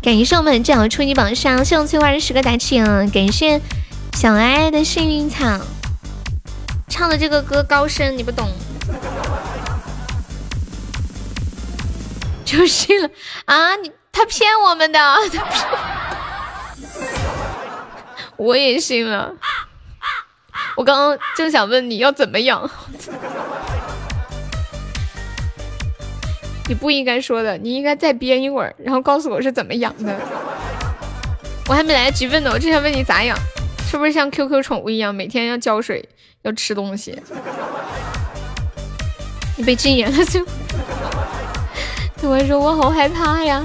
[0.00, 3.04] 感谢我们正好初级榜上，谢我翠花的十个大气啊！
[3.12, 3.60] 感谢
[4.14, 5.60] 小爱的幸运草，
[6.88, 8.50] 唱的这个歌高深，你不懂。
[12.42, 13.10] 就信了
[13.44, 13.76] 啊！
[13.76, 14.98] 你他骗我们的，
[15.30, 15.66] 他骗，
[18.38, 19.34] 我也信了。
[20.76, 22.70] 我刚刚正想问你要怎么养，
[26.68, 30.18] 你不应该说的，你应该再编一会儿，然后告诉我是怎么养的。
[31.68, 33.36] 我还没来得及问呢，我正想问你咋养，
[33.90, 36.08] 是不是像 QQ 宠物一样，每天要浇水，
[36.42, 37.16] 要吃东西？
[39.56, 40.44] 你被禁言了就。
[42.20, 43.64] 这玩意说：“我好害怕呀！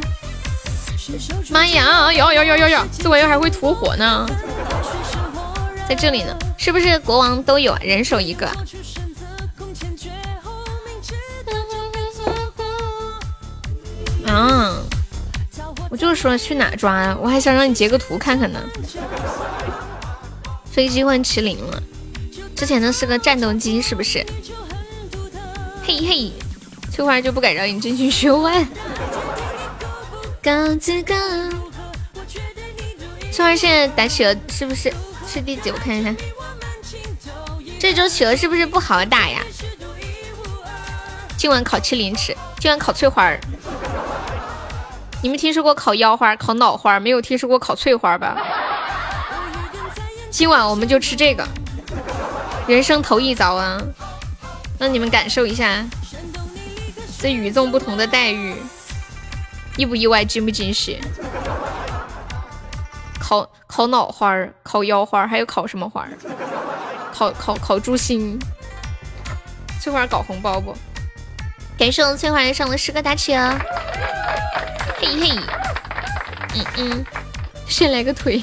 [1.52, 2.12] 妈呀！
[2.12, 4.26] 有有有有有，这玩意儿还会吐火呢，
[5.88, 7.80] 在这里呢，是不是国王都有啊？
[7.82, 8.50] 人手一个。
[14.28, 14.84] 啊！
[15.90, 17.18] 我就说去哪抓呀？
[17.20, 18.60] 我还想让你截个图看看呢。
[20.66, 21.82] 飞机换麒麟了，
[22.56, 24.26] 之前的是个战斗机，是不是？
[25.84, 26.32] 嘿嘿。
[26.92, 28.68] 翠花就不敢让你进去学玩。
[30.42, 31.16] 高子高，
[33.32, 34.92] 翠花现在打企鹅是不是
[35.28, 35.70] 是第几？
[35.70, 36.16] 我看一下，
[37.80, 39.42] 这周企鹅是不是不好打呀？
[41.38, 43.40] 今晚烤麒麟吃，今晚烤翠花儿。
[45.24, 48.38] 你们听说过烤腰花、烤脑花，没有听说过烤翠花吧？
[50.30, 51.48] 今晚我们就吃这个，
[52.68, 53.82] 人生头一遭啊！
[54.78, 55.84] 让你们感受一下。
[57.20, 58.56] 这与众不同的待遇，
[59.76, 60.24] 意不意外？
[60.24, 61.00] 惊不惊喜？
[63.20, 66.08] 烤烤脑花，烤腰花，还有烤什么花？
[67.12, 68.38] 烤烤烤猪心。
[69.82, 70.78] 翠花搞红包不？
[71.78, 73.56] 感谢我们翠花上的十个大气哦！
[75.00, 75.40] 嘿嘿，
[76.56, 77.06] 嗯嗯，
[77.68, 78.42] 先来个腿。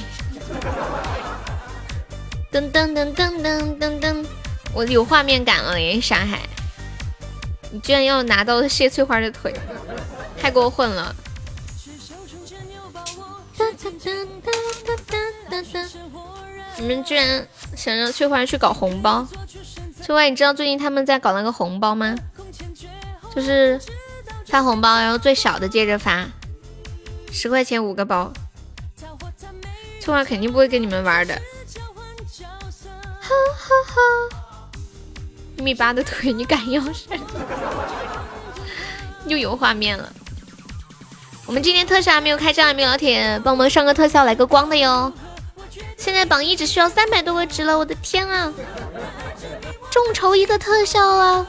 [2.53, 4.25] 噔噔噔噔噔噔噔，
[4.73, 6.01] 我有画面感了耶！
[6.01, 6.39] 沙海。
[7.73, 9.53] 你居然要拿到谢翠花的腿，
[10.41, 11.13] 太过分了！
[16.77, 17.45] 你们居然
[17.77, 19.27] 想让翠花去搞红包？
[20.01, 22.15] 翠花，你知道最近他们在搞那个红包吗？
[23.35, 23.81] 就是
[24.47, 26.25] 发红包，然后最小的接着发，
[27.33, 28.33] 十块钱五个包。
[30.01, 31.35] 翠花肯定不会跟你们玩的。
[33.21, 34.39] 哈哈哈。
[35.57, 37.07] 一米八的腿，你敢要是？
[39.27, 40.13] 又有画面了。
[41.47, 45.13] 我们今天特效还没有开张，没有老铁帮我们上个特效，来个光的哟。
[45.97, 48.53] 现在榜一只需要三百多个值了，我的天啊！
[49.91, 51.47] 众筹一个特效啊！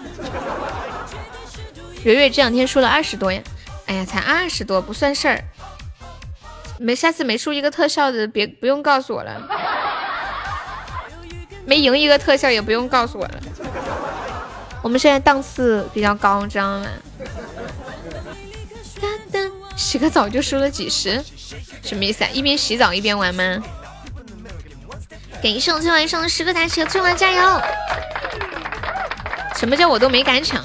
[2.06, 3.42] 蕊蕊这两天输了二十多呀，
[3.88, 5.44] 哎呀，才二十多不算事儿。
[6.78, 9.42] 没，下次没输一个特效的，别不用告诉我了。
[11.66, 13.34] 没赢一个特效也不用告诉我了。
[14.84, 16.86] 我们现在档次比较高，知道吗？
[19.76, 21.24] 洗个澡就输了几十，
[21.82, 22.30] 什么意思啊？
[22.32, 23.64] 一边洗澡一边玩吗？
[25.42, 27.62] 感谢我翠花上的十个大车，最晚加油！
[29.56, 30.64] 什么叫我都没敢抢？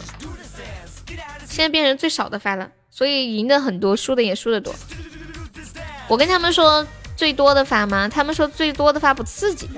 [1.51, 4.73] 现在变成最少的发了，所以赢的很多，输的也输的多。
[6.09, 6.87] 我跟他们说
[7.17, 8.09] 最多的发吗？
[8.09, 9.69] 他们说最多的发不刺激。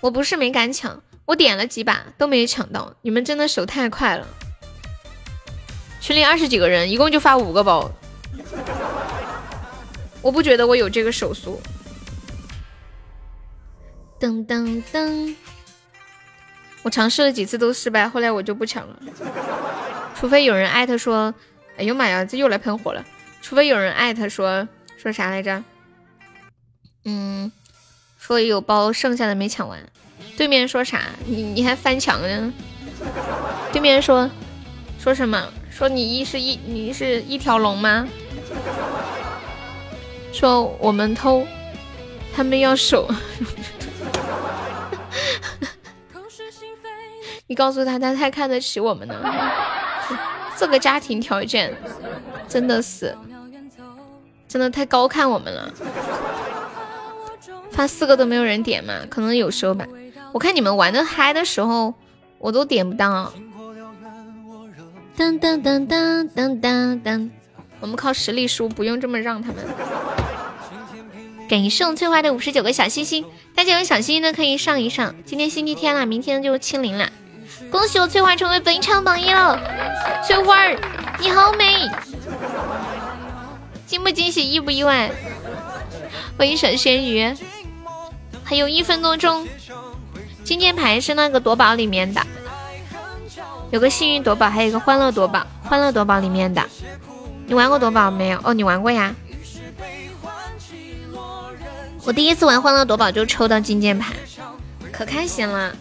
[0.00, 2.94] 我不是没敢抢，我点了几把都没抢到。
[3.02, 4.26] 你们真的手太快了。
[6.00, 7.90] 群里二十几个人，一共就发五个包。
[10.22, 11.60] 我不觉得我有这个手速。
[14.18, 15.34] 噔噔噔！
[16.82, 18.96] 我尝试了几次都失败，后来我就不抢了。
[20.14, 21.34] 除非有人艾特说
[21.76, 23.04] ：“哎呦妈呀，这又来喷火了！”
[23.42, 25.62] 除非有人艾特说说啥来着？
[27.04, 27.50] 嗯，
[28.18, 29.78] 说有包剩下的没抢完。
[30.36, 31.02] 对面说啥？
[31.26, 32.52] 你你还翻墙呢？
[33.72, 34.30] 对面说
[34.98, 35.52] 说什么？
[35.70, 38.06] 说你一是一你是一条龙吗？
[40.32, 41.46] 说我们偷，
[42.34, 43.08] 他们要守。
[47.50, 49.20] 你告诉他，他太看得起我们了。
[50.56, 51.76] 这个家庭条件
[52.48, 53.12] 真的是，
[54.46, 55.68] 真的太高看我们了。
[57.72, 58.94] 发四个都没有人点嘛？
[59.10, 59.84] 可能有时候吧。
[60.30, 61.92] 我看你们玩的嗨的时候，
[62.38, 63.32] 我都点不到。
[65.18, 67.30] 噔噔噔噔噔噔噔，
[67.80, 69.56] 我们靠实力输，不用这么让他们。
[71.48, 73.24] 感谢我翠花的五十九个小心心，
[73.56, 75.16] 大家有小心心的可以上一上。
[75.24, 77.10] 今天星期天了，明天就清零了。
[77.70, 79.58] 恭喜我翠花成为本场榜一了，
[80.26, 80.56] 翠花
[81.20, 81.88] 你好美，
[83.86, 84.50] 惊不惊喜？
[84.50, 85.10] 意不意外？
[86.36, 87.32] 欢迎小咸鱼，
[88.42, 89.46] 还有一分多钟，
[90.42, 92.20] 金键盘是那个夺宝里面的，
[93.70, 96.62] 有个幸运夺宝，还有一个欢乐夺宝，欢乐夺宝里面的，
[97.46, 98.40] 你玩过夺宝没有？
[98.42, 99.14] 哦，你玩过呀？
[102.04, 104.12] 我第一次玩欢乐夺宝就抽到金键盘，
[104.90, 105.72] 可开心了。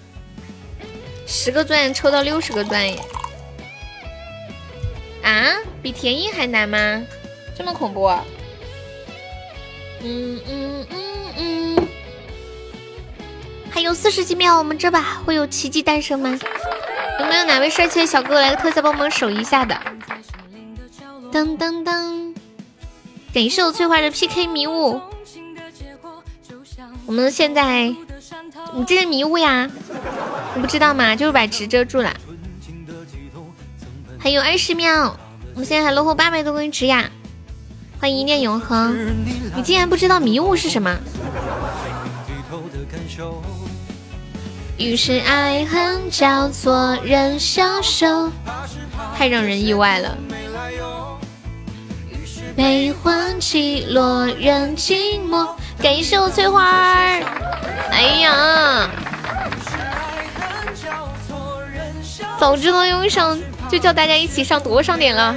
[1.32, 3.00] 十个钻抽到六十个钻耶！
[5.22, 5.46] 啊，
[5.80, 7.04] 比田一还难吗？
[7.56, 8.08] 这么恐怖？
[10.02, 10.98] 嗯嗯嗯
[11.38, 11.88] 嗯，
[13.70, 16.40] 还有四十几秒，我们这把会有奇迹诞生吗？
[17.20, 19.80] 有没有哪位帅气的小哥哥来个特效帮忙守一下的？
[21.32, 22.34] 噔噔噔！
[23.32, 25.00] 感谢我翠花的 PK 迷雾，
[27.06, 27.94] 我们现在。
[28.74, 29.70] 你这是迷雾呀，
[30.56, 31.16] 你不知道吗？
[31.16, 32.14] 就是把值遮住了。
[34.18, 35.16] 还有二十秒，
[35.54, 37.10] 我们现在还落后八百多根值呀！
[38.00, 38.96] 欢迎一念永恒，
[39.56, 40.98] 你竟然不知道迷雾是什么？
[44.78, 48.32] 于是爱恨交错任消瘦，
[49.18, 50.18] 太让人意外了。
[52.56, 55.50] 悲欢起落任寂寞，
[55.82, 57.22] 感谢我翠花儿。
[57.92, 58.90] 哎呀，
[62.40, 63.38] 早知道用上，
[63.70, 65.36] 就叫大家一起上多上点了。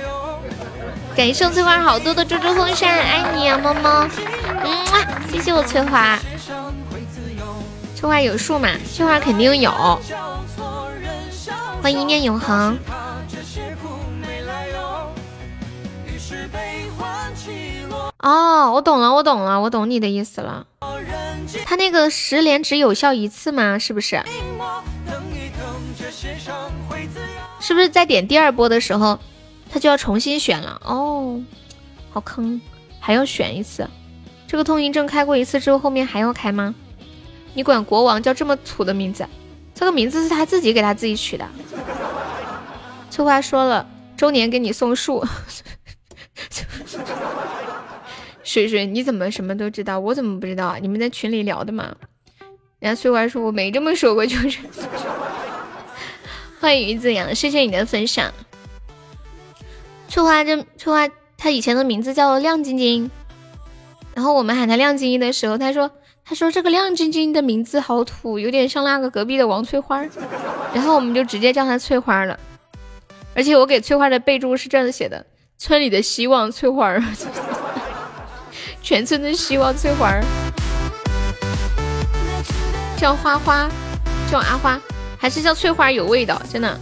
[1.17, 4.09] 感谢翠花好多的猪猪风扇，爱你啊，么么。
[4.65, 4.73] 嗯，
[5.31, 6.19] 谢谢我翠花。
[7.97, 8.69] 翠花有数吗？
[8.95, 10.01] 翠花肯定有。
[11.83, 12.79] 欢迎一念永恒。
[18.19, 20.67] 哦，我懂了，我懂了，我懂你的意思了。
[21.67, 23.77] 他那个十连只有效一次吗？
[23.79, 24.23] 是不是？
[27.73, 29.19] 是不是在点第二波的时候，
[29.71, 30.79] 他就要重新选了？
[30.85, 31.43] 哦，
[32.11, 32.61] 好坑，
[33.01, 33.89] 还要选一次。
[34.47, 36.75] 这个通行证开过一次之后，后面还要开吗？
[37.55, 39.27] 你管国王叫这么土的名字？
[39.75, 41.49] 这个名字是他自己给他自己取的。
[43.09, 45.25] 翠花说了，周年给你送树。
[48.45, 49.99] 水水，你怎么什么都知道？
[49.99, 50.77] 我怎么不知道啊？
[50.79, 51.97] 你们在群里聊的吗？
[52.81, 54.59] 人家翠花说我没这么说过，就是。
[56.63, 58.33] 欢迎于子阳，谢谢你的分享。
[60.07, 63.11] 翠花这翠花，她以前的名字叫亮晶晶，
[64.15, 65.91] 然后我们喊她亮晶晶的时候，她说
[66.25, 70.05] 她说这个亮晶晶的名字好土，有点像那个隔壁的王翠花，
[70.73, 72.39] 然后我们就直接叫她翠花了。
[73.35, 75.27] 而且我给翠花的备注是这样子写的：
[75.59, 76.97] 村里的希望翠花。
[78.81, 80.15] 全村的希望翠花，
[82.97, 83.69] 叫花花，
[84.31, 84.81] 叫阿花，
[85.23, 86.77] 还是叫翠花有味道，真的，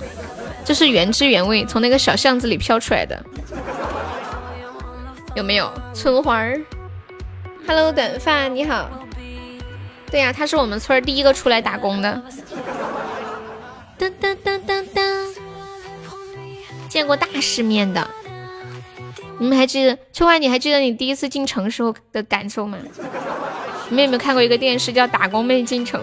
[0.64, 3.22] 这是原汁原味从那个小巷子里飘出来的，
[5.34, 5.70] 有没有？
[5.92, 6.58] 村花儿
[7.66, 8.88] ，Hello，短发你好，
[10.10, 12.22] 对呀，他是我们村第一个出来打工的，
[13.98, 15.26] 噔噔噔噔噔，
[16.88, 18.08] 见过大世面的。
[19.38, 20.38] 你们还记得秋花？
[20.38, 22.78] 你还记得你第一次进城时候的感受吗？
[23.90, 26.00] 你们有没有看过一个电视叫《打工妹进城》？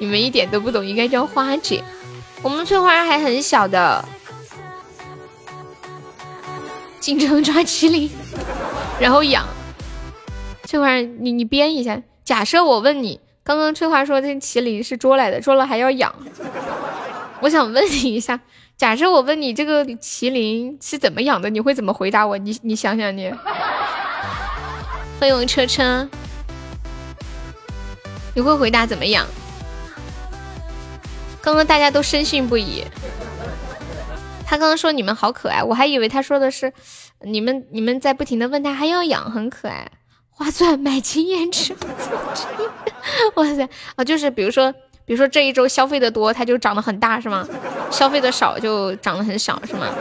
[0.00, 1.82] 你们一点都不懂，应该叫花姐。
[2.42, 4.04] 我们翠花还很小的，
[7.00, 8.10] 进城抓麒麟，
[9.00, 9.46] 然后养。
[10.64, 12.02] 翠花，你你编一下。
[12.24, 16.14] 假设我问你，刚刚翠花说这麒麟是捉来的，捉了还要养。
[17.40, 18.40] 我想问你一下，
[18.76, 22.36] 假设我问你这个麒麟是怎么养的，你会怎么回答我？
[22.38, 23.32] 你你想想你。
[25.20, 26.08] 欢迎车车，
[28.34, 29.26] 你会回答怎么养？
[31.44, 32.82] 刚刚大家都深信不疑。
[34.46, 36.72] 他刚刚说你们好可爱，我还以为他说的是
[37.20, 39.90] 你们你们在不停的问他还要养，很可爱。
[40.30, 41.76] 花钻买经验值，
[43.36, 44.02] 哇塞啊！
[44.04, 44.72] 就是比如说，
[45.04, 47.46] 比如说这一周消费的多，它就长得很大是吗？
[47.90, 49.94] 消费的少就长得很小是吗？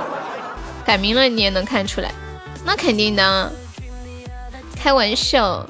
[0.83, 2.11] 改名了你也能看出来，
[2.65, 3.51] 那肯定的。
[4.75, 5.65] 开玩笑，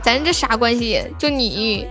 [0.00, 1.02] 咱这啥关系？
[1.18, 1.86] 就你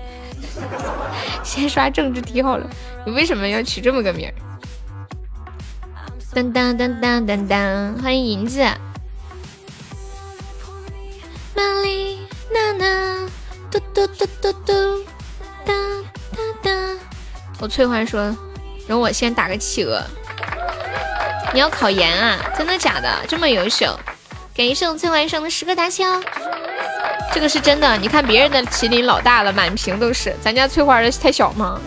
[1.43, 2.69] 先刷政治题好了。
[3.05, 4.33] 你为什么要取这么个名儿？
[6.33, 8.61] 当当当当当当，欢迎银子。
[11.55, 12.19] 玛丽
[12.53, 13.29] 娜娜，
[13.71, 15.03] 嘟嘟嘟嘟嘟，
[15.65, 15.73] 哒
[16.31, 16.71] 哒哒。
[17.59, 18.35] 我翠花说，
[18.87, 20.03] 容我先打个企鹅。
[21.51, 22.37] 你要考研啊？
[22.55, 23.25] 真的假的？
[23.27, 23.99] 这么优秀？
[24.59, 26.21] 感谢我翠花送的十个大枪，
[27.33, 27.95] 这个是真的。
[27.95, 31.79] 你看别人的麒麟老大了，满屏都是，咱家翠花的太小吗？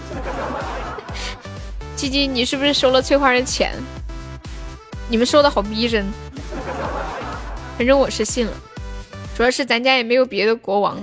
[1.94, 3.74] 鸡鸡，你是不是收了翠花的钱？
[5.10, 6.10] 你们说的好逼真，
[7.76, 8.52] 反正我是信了。
[9.36, 10.98] 主要是咱家也没有别的国王。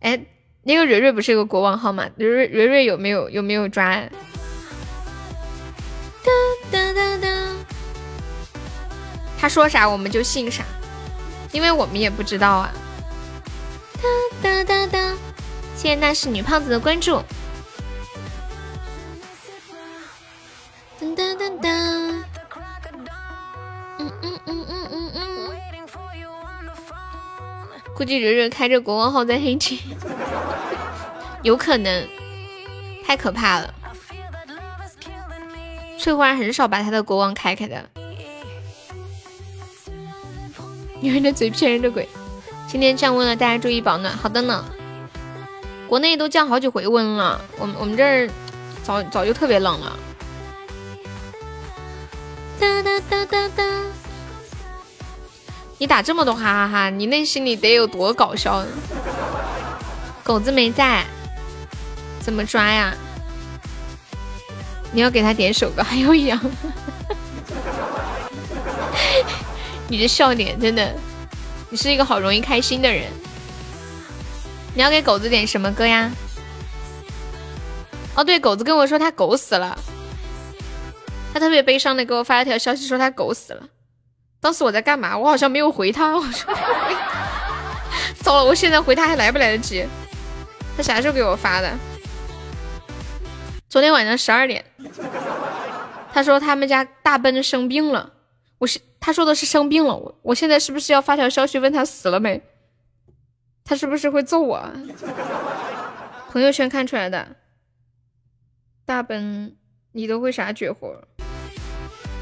[0.00, 0.18] 哎，
[0.62, 2.08] 那个蕊蕊不是有个国王号吗？
[2.16, 4.02] 蕊蕊蕊蕊有没有有没有抓？
[9.46, 10.64] 他说啥我们就信啥，
[11.52, 12.72] 因为我们也不知道啊。
[14.02, 14.08] 哒
[14.42, 14.98] 哒哒哒。
[15.76, 17.22] 谢谢那是女胖子的关注。
[21.00, 21.68] 噔噔噔噔。
[24.00, 25.56] 嗯嗯嗯嗯嗯嗯。
[27.94, 29.78] 估计蕊蕊开着国王号在黑区，
[31.44, 32.08] 有可能，
[33.06, 33.72] 太可怕了。
[36.00, 37.88] 翠花很少把她的国王开开的，
[41.00, 42.08] 女人的嘴骗人的鬼。
[42.68, 44.16] 今天降温了，大家注意保暖。
[44.16, 44.64] 好的呢，
[45.86, 48.28] 国内都降好几回温了，我们我们这儿
[48.82, 49.96] 早早就特别冷了。
[52.58, 53.64] 哒哒哒哒哒。
[55.78, 58.64] 你打这么多哈哈哈，你内心里得有多搞笑？
[60.24, 61.04] 狗子没在，
[62.18, 62.94] 怎么抓呀？
[64.90, 66.40] 你要给他点首歌，还要养。
[69.88, 70.94] 你的笑点真的，
[71.70, 73.04] 你是一个好容易开心的人。
[74.74, 76.10] 你要给狗子点什么歌呀？
[78.14, 79.78] 哦，对，狗子跟我说他狗死了，
[81.32, 83.62] 他特别悲伤的给我发了条消息说他狗死了。
[84.40, 85.16] 当时我在干嘛？
[85.16, 86.16] 我好像没有回他。
[86.16, 86.54] 我说，
[88.22, 89.86] 糟了，我现在回他还来不来得及？
[90.76, 91.72] 他啥时候给我发的？
[93.68, 94.64] 昨天晚上十二点。
[96.12, 98.12] 他说他们家大奔生病了。
[98.58, 99.94] 我是他说的是生病了。
[99.94, 102.42] 我我现在是不是要发条消息问他死了没？
[103.62, 104.68] 他是不是会揍我？
[106.28, 107.36] 朋友圈看出来的。
[108.84, 109.56] 大奔，
[109.92, 111.00] 你都会啥绝活？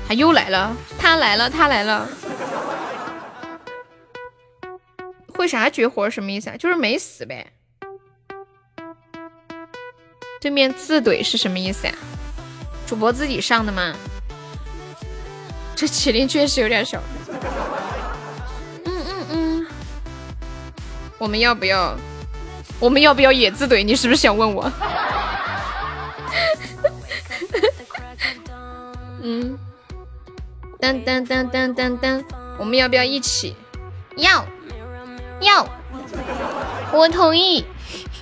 [0.06, 2.06] 他又来了，他来了，他来了，
[5.32, 6.10] 会啥绝活？
[6.10, 6.56] 什么意思啊？
[6.58, 7.50] 就是没死呗。
[10.38, 11.94] 对面自怼是什么意思呀？
[12.86, 13.96] 主播自己上的吗？
[15.74, 17.02] 这麒麟确实有点小。
[18.84, 19.66] 嗯嗯嗯。
[21.18, 21.96] 我们要不要？
[22.80, 23.84] 我们要不要野自怼？
[23.84, 24.70] 你是不是想问我？
[29.22, 29.58] 嗯。
[30.80, 32.22] 噔噔噔噔噔噔，
[32.58, 33.56] 我们要不要一起？
[34.16, 34.44] 要，
[35.40, 35.66] 要，
[36.92, 37.64] 我同意。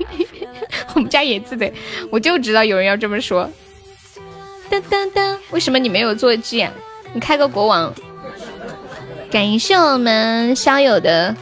[0.95, 1.73] 我们家野自怼，
[2.11, 3.51] 我就知道有人要这么说。
[4.71, 6.69] 噔噔噔，为什么你没有坐骑？
[7.15, 7.93] 你开个国王。
[9.31, 11.35] 感谢我们宵友的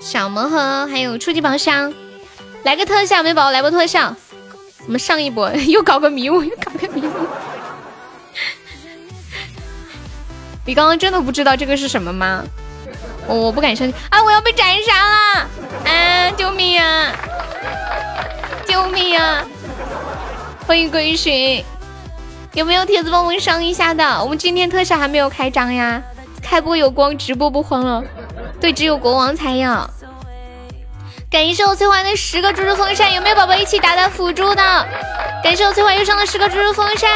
[0.00, 1.92] 小魔盒，还有初级宝箱，
[2.64, 4.14] 来个特效没宝，来波特效。
[4.86, 7.12] 我们上一波又搞个迷雾，又搞个迷雾。
[10.64, 12.42] 你刚刚真的不知道这个是什么吗？
[13.28, 14.22] 我我不敢相信啊！
[14.22, 15.48] 我要被斩杀了！
[15.84, 16.30] 啊！
[16.36, 17.12] 救命啊！
[18.66, 19.44] 救命啊！
[20.66, 21.64] 欢迎归寻，
[22.56, 24.22] 有没有铁子帮我们上一下的？
[24.22, 26.02] 我们今天特效还没有开张呀，
[26.42, 28.02] 开播有光，直播不慌了。
[28.58, 29.68] 对，只有国王才有。
[31.30, 34.86] 感谢我翠花的十个猪猪风扇，有没有宝宝一起打打辅助的？
[35.44, 37.10] 感谢我翠花又上了十个猪猪风扇，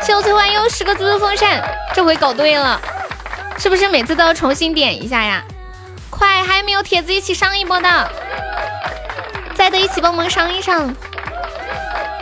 [0.00, 1.62] 谢我翠花又十个猪猪风扇，
[1.94, 2.80] 这回搞对了。
[3.58, 5.44] 是不是每次都要重新点一下呀？
[6.08, 8.10] 快，还有没有帖子一起上一波的？
[9.54, 10.94] 在的一起帮忙上一上。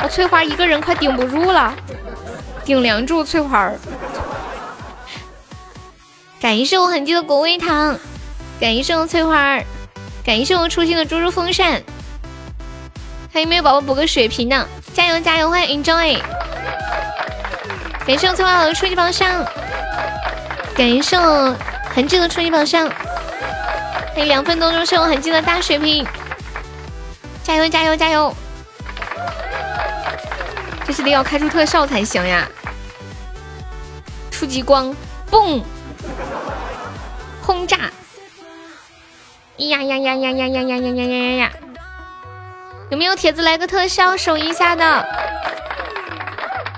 [0.03, 1.73] 我翠花一个人快顶不住了，
[2.67, 3.79] 顶梁柱翠花儿。
[6.41, 7.97] 感谢我痕迹的果味糖，
[8.61, 9.65] 感谢我翠花儿，
[10.25, 11.81] 感谢我初心的猪猪风扇。
[13.33, 14.69] 还有没有宝宝补个血瓶的？
[14.93, 16.19] 加油加油，欢迎 enjoy。
[18.05, 19.45] 感谢我翠花的初级榜上，
[20.75, 21.55] 感谢我
[21.95, 22.91] 痕迹的初级榜上。
[24.13, 26.05] 还有两分多钟是我痕迹的大血瓶，
[27.45, 28.35] 加油加油加油！
[30.85, 32.49] 这是得要开出特效才行呀！
[34.39, 34.95] 初级光，
[35.31, 35.63] 嘣！
[37.41, 37.91] 轰炸！
[39.57, 41.53] 呀呀呀呀呀呀呀呀呀呀呀呀！
[42.91, 45.07] 有没有铁子来个特效守一下的？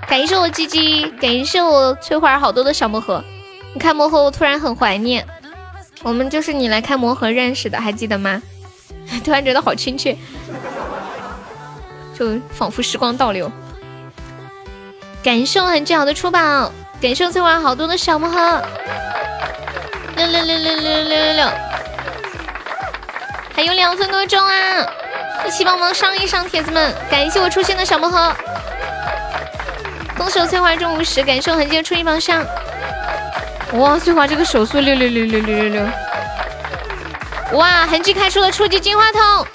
[0.07, 3.25] 感谢我鸡鸡，感谢我翠花好多的小魔盒。
[3.75, 5.27] 你开魔盒，我突然很怀念。
[6.05, 8.41] 我们就是你来开魔盒认识的，还记得吗？
[9.25, 10.17] 突然觉得好亲切，
[12.17, 13.51] 就仿佛时光倒流。
[15.25, 18.63] 感谢我很好的出宝，感谢我翠花好多的小魔盒。
[20.17, 21.49] 六六六六六六六六，
[23.55, 24.85] 还有两分多钟啊！
[25.47, 26.93] 一起帮忙上一上，铁子们！
[27.09, 28.35] 感谢我出现的小魔盒，
[30.17, 32.45] 恭喜我翠花中五十，感谢我痕迹出一榜上。
[33.75, 35.89] 哇，翠花这个手速六六六六六六六！
[37.53, 39.47] 哇，痕迹开出了初级金话筒，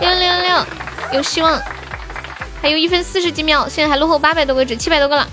[0.00, 0.66] 六六六六，
[1.12, 1.60] 有希望！
[2.62, 5.28] 还有一分四十几秒，现在还落后八百多个值，七百多个了，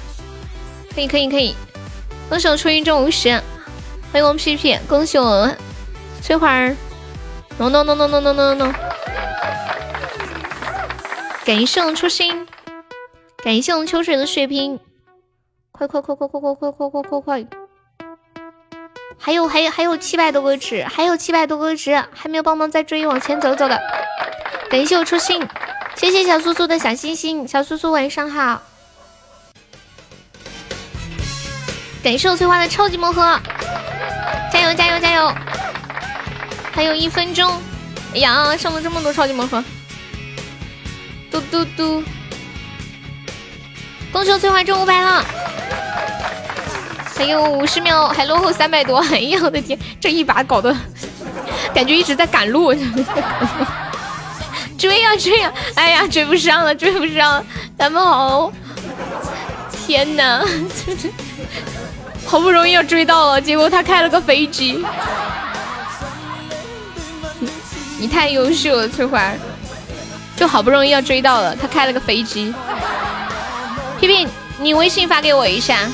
[0.97, 1.55] 可以可以可以！
[2.27, 3.29] 恭喜我初一中五十，
[4.11, 5.47] 欢迎我皮皮，恭喜我
[6.23, 6.75] 翠花儿
[7.59, 8.73] ，no no no no no no no no！
[11.45, 12.47] 感谢我初心，
[13.43, 14.79] 感谢我们秋水的血瓶，
[15.71, 17.47] 快快快快快快快快快快快！
[19.19, 23.79] 还有还有还有七百多个值，还有七百多个值，还没有帮忙再追往前走走的。
[24.67, 25.47] 感谢我初心，
[25.95, 28.59] 谢谢小苏苏的小心心，小苏苏晚上好。
[32.07, 33.37] 感谢我翠花的超级魔盒，
[34.49, 35.29] 加油加油加油！
[36.71, 37.61] 还有一分钟，
[38.13, 39.61] 哎呀，上了这么多超级魔盒。
[41.29, 42.01] 嘟嘟嘟！
[44.09, 45.21] 恭喜我翠花中五百了，
[47.13, 48.99] 还有五十秒，还落后三百多。
[49.11, 50.73] 哎呀，我的天，这一把搞得
[51.75, 52.73] 感觉一直在赶路，
[54.79, 55.51] 追呀追呀！
[55.75, 57.45] 哎呀，追不上了，追不上，
[57.77, 58.49] 咱们好！
[59.85, 60.41] 天哪，
[62.27, 64.85] 好不容易要追到了，结果他开了个飞机。
[67.97, 69.31] 你太优秀了，翠花。
[70.35, 72.53] 就好不容易要追到了，他开了个飞机。
[73.99, 74.27] 皮皮，
[74.59, 75.89] 你微信发给我一下。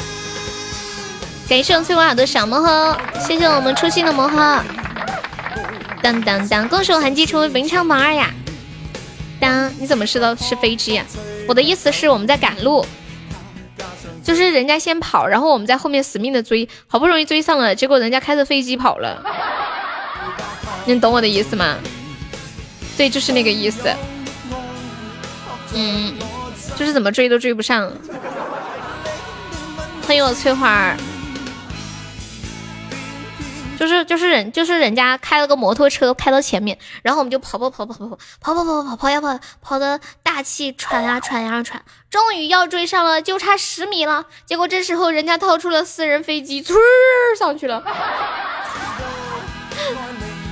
[1.47, 4.61] 感谢我翠花好的小魔盒，谢谢我们初心的魔盒。
[6.01, 8.31] 当当当，恭喜我痕迹成为本场榜二呀！
[9.39, 11.05] 当，你怎么知道是飞机呀？
[11.47, 12.85] 我的意思是我们在赶路，
[14.23, 19.21] 就是人家先跑，然后我们在后面死命的追，好不容易追上了，结果人家开着飞机跑了。
[20.85, 21.75] 你懂我的意思吗？
[22.97, 23.89] 对，就是那个意思。
[25.73, 26.13] 嗯，
[26.77, 27.91] 就是怎么追都追不上。
[30.07, 30.97] 欢迎我翠花儿，
[33.77, 44.25] 就是就是人就是人家开了个摩托车开到前面，然后我们就跑跑跑跑跑跑跑跑跑跑跑呀跑，跑的大气喘呀喘呀喘，终于要追上了，就差十米了。
[44.45, 46.73] 结果这时候人家掏出了私人飞机，嗖
[47.37, 47.83] 上去了。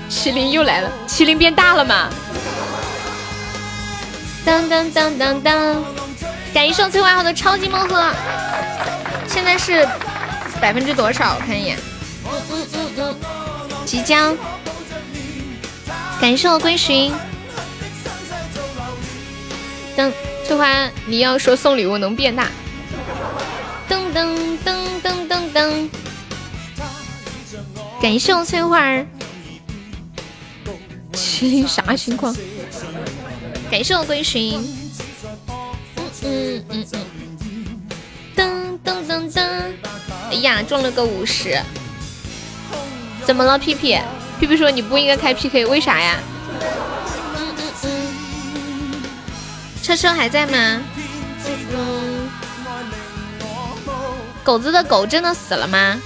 [0.10, 2.10] 麒麟又来了，麒麟变大了吗？
[4.44, 5.84] 当当当当当！
[6.54, 8.12] 感谢我翠花好的超级盲盒，
[9.28, 9.88] 现在是
[10.60, 11.36] 百分之多少？
[11.36, 11.78] 我看一眼，
[13.86, 14.36] 即将。
[16.20, 17.14] 感谢我归寻。
[19.98, 20.12] 噔，
[20.48, 22.48] 翠花，你要说送礼物能变大。
[23.90, 25.90] 噔噔噔噔噔噔！
[28.02, 28.80] 感谢我翠花。
[31.14, 32.36] 麒麟啥情况？
[33.70, 34.64] 感谢我归寻，
[36.24, 37.06] 嗯嗯嗯
[38.36, 39.42] 嗯，噔噔噔噔，
[40.30, 41.60] 哎呀，中了个五十，
[43.26, 43.58] 怎么了？
[43.58, 43.98] 屁屁
[44.40, 46.20] 屁屁说你不应该开 PK，为啥呀？
[47.38, 49.04] 嗯嗯嗯，
[49.82, 50.82] 车车还在吗？
[54.44, 56.02] 狗子的狗真的死了吗？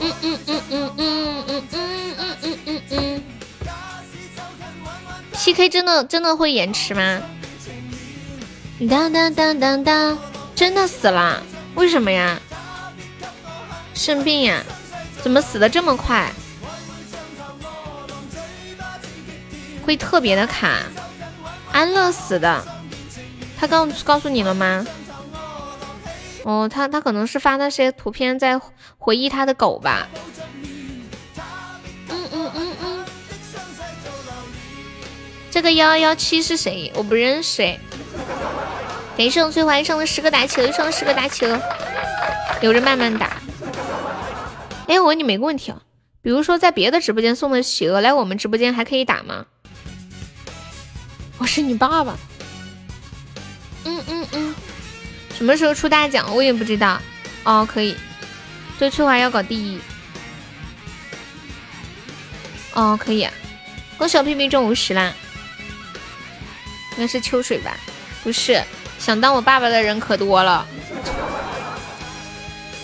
[0.00, 3.22] 嗯嗯嗯嗯嗯嗯嗯嗯嗯嗯嗯。
[5.32, 7.20] P K 真的真的会延迟吗？
[8.88, 10.18] 当当当当当，
[10.54, 11.42] 真的死了？
[11.74, 12.38] 为什么呀？
[13.92, 14.62] 生病呀？
[15.22, 16.30] 怎么死的这么快？
[19.84, 20.78] 会特别的卡？
[21.72, 22.64] 安乐死的？
[23.58, 24.86] 他告告诉你了吗？
[26.44, 28.58] 哦，他他可能是发那些图片在
[28.98, 30.08] 回忆他的狗吧。
[32.08, 33.04] 嗯嗯嗯嗯。
[35.50, 36.90] 这个幺幺七是谁？
[36.94, 37.76] 我不认识。
[39.16, 41.46] 感谢我翠花上的十个打球，上十个打球，
[42.62, 43.36] 留着慢慢打。
[44.90, 45.80] 哎，我问你们一个问题啊，
[46.20, 49.46] 比如说在别的直播间送的企鹅来我们直播间还可以打吗？
[51.38, 52.18] 我是你爸爸。
[53.84, 54.54] 嗯嗯嗯。
[55.32, 56.34] 什么时候出大奖？
[56.34, 57.00] 我也不知道。
[57.44, 57.96] 哦，可以。
[58.80, 59.80] 对，翠花要搞第一。
[62.72, 63.28] 哦，可以。
[63.96, 65.14] 恭喜我屁屁中五十啦！
[66.94, 67.76] 应该是秋水吧？
[68.24, 68.60] 不是。
[68.98, 70.66] 想当我爸爸的人可多了，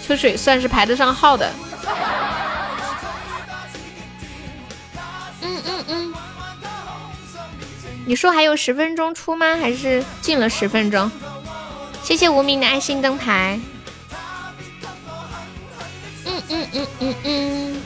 [0.06, 1.52] 秋水算是排得上号的。
[5.42, 6.14] 嗯嗯嗯，
[8.04, 9.56] 你说还有十分钟出吗？
[9.56, 11.10] 还是进了十分钟？
[12.02, 13.58] 谢谢无名的爱心灯牌。
[16.24, 17.82] 嗯嗯嗯嗯嗯。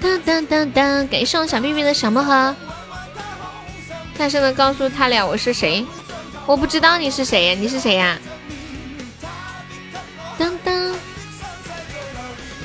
[0.00, 2.54] 当当当当，感谢我小屁屁的小魔盒。
[4.16, 5.86] 大声的告诉他俩我是谁，
[6.46, 8.18] 我不知道你是谁呀，你是谁呀？
[10.36, 10.94] 当当，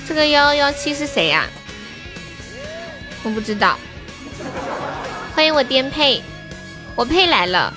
[0.07, 1.47] 这个幺幺七是谁呀？
[3.23, 3.77] 我不知道。
[5.33, 6.21] 欢迎我颠沛，
[6.95, 7.73] 我配来了。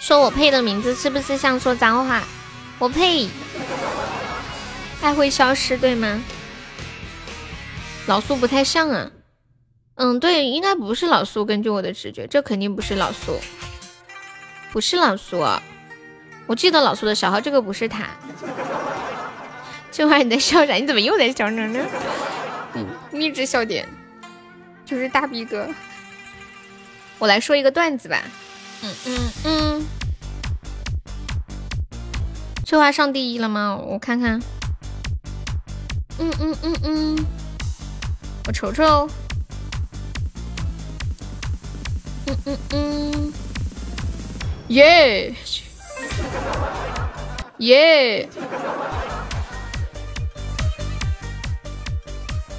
[0.00, 2.22] 说我配的名字是不是像说脏话？
[2.78, 3.28] 我配，
[5.00, 6.22] 爱会消失对吗？
[8.06, 9.10] 老苏不太像啊，
[9.94, 11.44] 嗯，对，应该不是老苏。
[11.44, 13.38] 根据我的直觉，这肯定不是老苏，
[14.72, 15.44] 不是老苏。
[16.46, 18.06] 我记得老苏的小号，这个不是他。
[19.92, 20.74] 翠花，你在笑啥？
[20.74, 21.66] 你怎么又在笑呢？
[21.68, 21.84] 呢？
[22.74, 23.88] 嗯，励志笑点
[24.84, 25.68] 就是大逼哥。
[27.18, 28.22] 我来说一个段子吧。
[28.82, 29.86] 嗯嗯嗯。
[32.64, 33.76] 翠花上第一了吗？
[33.76, 34.40] 我看看。
[36.18, 37.26] 嗯嗯嗯嗯。
[38.46, 39.08] 我瞅瞅，
[42.26, 43.32] 嗯嗯嗯，
[44.70, 45.34] 耶
[47.58, 48.28] 耶！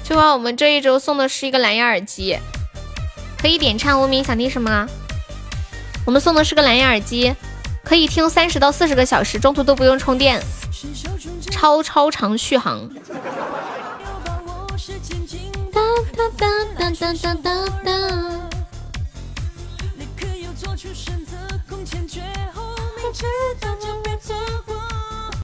[0.04, 2.38] 就话我们这一周送的是一个蓝牙耳机，
[3.40, 4.02] 可以点唱。
[4.02, 4.86] 无名想听什么？
[6.04, 7.34] 我们送的是个蓝牙耳机，
[7.82, 10.38] 可以听三十到四十个小时，中途都不用充电，
[11.50, 12.90] 超超长续航。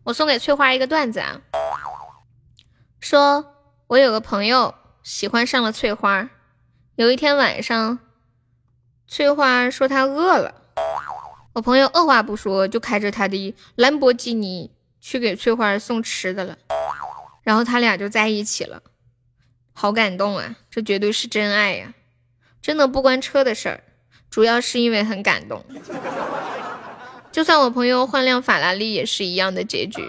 [0.04, 1.40] 我送给翠花一个段子啊，
[2.98, 3.44] 说
[3.88, 6.30] 我有个朋友喜欢上了翠花，
[6.94, 7.98] 有一天晚上，
[9.06, 10.54] 翠花说她饿了，
[11.52, 16.56] 我朋友二话不说就开着他的兰博基尼去给翠花送吃的了，
[17.42, 18.82] 然后他俩就在一起了。
[19.74, 21.92] 好感动啊，这绝对是真爱呀！
[22.62, 23.84] 真的不关车的事儿，
[24.30, 25.64] 主要是因为很感动。
[27.38, 30.04] 就算我朋友换辆法拉利，也是一样的结局。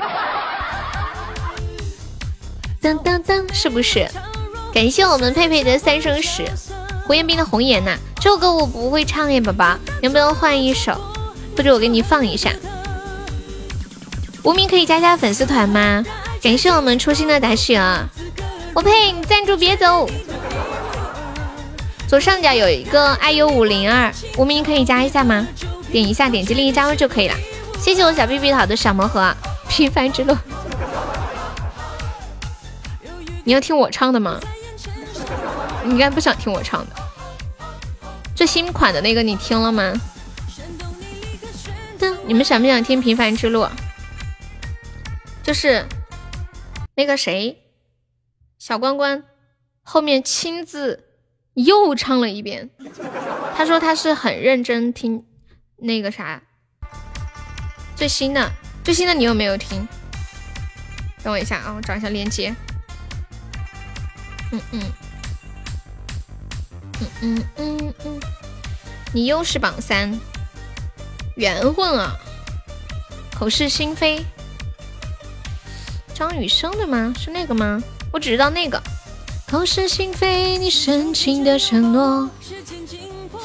[2.82, 4.10] 当当当，是不是？
[4.74, 6.48] 感谢我们佩佩的三生石，
[7.06, 7.96] 胡彦斌的红颜呐。
[8.20, 11.00] 这首歌我不会唱耶，宝宝，能不能换一首？
[11.56, 12.52] 或者我给你放一下。
[14.42, 16.04] 无名可以加加粉丝团吗？
[16.42, 17.80] 感谢我们初心的打雪。
[18.74, 19.12] 我呸！
[19.12, 20.10] 你赞助别走。
[22.08, 25.48] 左上角有一个 iu 五零二，无名可以加一下吗？
[25.92, 27.36] 点一下，点击立即加入就可以了。
[27.80, 29.34] 谢谢我小 B B 好的小魔盒。
[29.68, 30.36] 平凡之路，
[33.44, 34.40] 你要听我唱的吗？
[35.86, 36.96] 你应该不想听我唱的。
[38.36, 39.94] 最新款的那个你听了吗？
[42.26, 43.68] 你们想不想听平凡之路？
[45.44, 45.86] 就是
[46.96, 47.58] 那个谁。
[48.58, 49.24] 小关关
[49.84, 51.06] 后面亲自
[51.54, 52.70] 又唱了一遍，
[53.56, 55.24] 他说他是很认真听
[55.80, 56.42] 那个啥
[57.96, 58.52] 最新的
[58.84, 59.88] 最新的你有没有听？
[61.24, 62.56] 等我一下啊，我找一下链接。
[64.52, 64.82] 嗯嗯
[67.02, 68.20] 嗯嗯嗯嗯，
[69.14, 70.18] 你又是榜三，
[71.36, 72.16] 缘分啊！
[73.38, 74.26] 口是心非，
[76.14, 77.14] 张雨生的吗？
[77.18, 77.82] 是那个吗？
[78.12, 78.82] 我只知道那个
[79.48, 82.30] 口是心非，你深情的承诺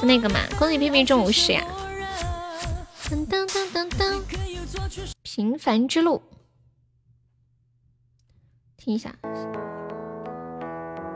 [0.01, 0.41] 是那个吗？
[0.59, 1.63] 恭喜屁屁中五十呀！
[3.07, 6.23] 噔噔噔噔噔，平凡之路，
[8.79, 9.15] 听一下。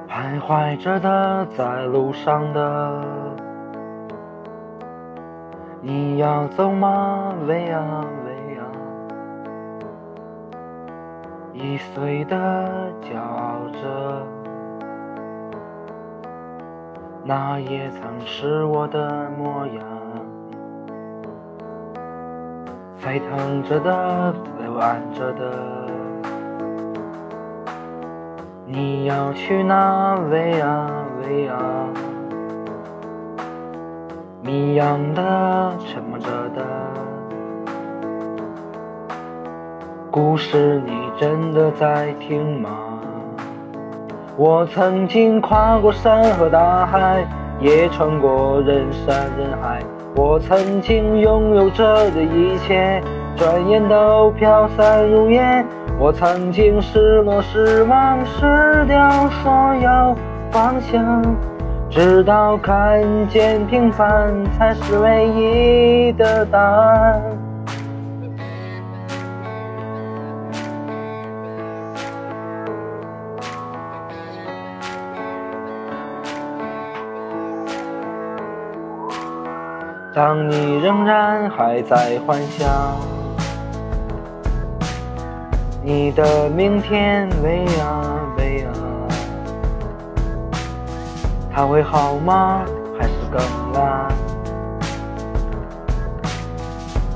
[0.07, 3.39] 徘徊着的，在路上的，
[5.81, 7.35] 你要走吗？
[7.47, 8.71] 喂啊喂啊，
[11.55, 12.37] 易碎的
[13.01, 14.27] 骄傲着，
[17.25, 19.98] 那也曾是我的模样。
[23.01, 25.53] 沸腾着的，流暗着的，
[28.67, 30.19] 你要去哪？
[30.29, 30.91] 喂啊
[31.23, 31.57] 喂啊，
[34.43, 36.27] 谜样的，沉默着
[36.57, 36.67] 的，
[40.11, 42.69] 故事你真的在听吗？
[44.37, 47.25] 我曾经跨过山和大海，
[47.61, 49.83] 也穿过人山人海。
[50.19, 53.01] 我曾经拥有着的一切，
[53.37, 55.65] 转眼都飘散如烟。
[55.97, 60.17] 我曾经失落、失望、失掉所有
[60.51, 61.23] 方向，
[61.89, 67.38] 直到看见平凡才是唯一的答案。
[80.19, 82.69] 当你仍然还在幻想
[85.81, 88.03] 你的明天，喂啊
[88.37, 88.73] 喂啊，
[91.55, 92.65] 它会好吗？
[92.99, 93.41] 还是更
[93.73, 94.09] 烂？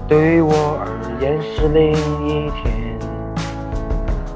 [0.06, 0.86] 对我而
[1.20, 1.90] 言是另
[2.24, 2.96] 一天。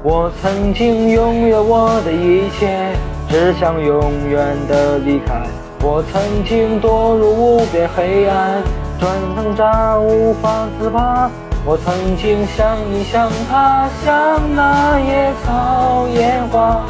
[0.03, 2.93] 我曾经拥有我的一切，
[3.29, 5.47] 只想永远的离开。
[5.81, 8.61] 我曾经堕入无边黑暗，
[8.99, 11.29] 转挣扎无法自拔。
[11.65, 16.81] 我曾经像你像他，像那野草野花，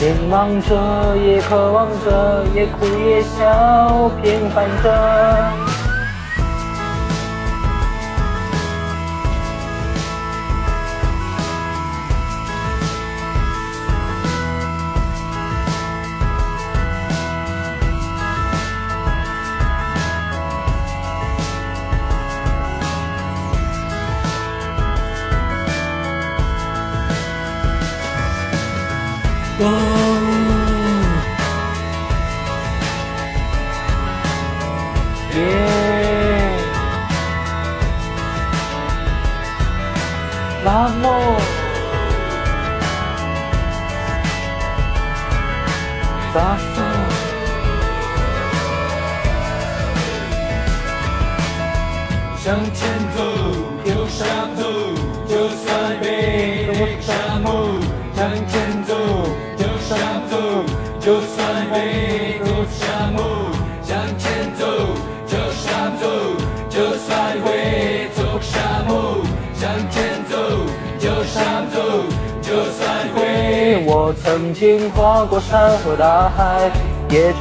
[0.00, 5.63] 迷茫着也渴望着，也哭也笑，平凡着。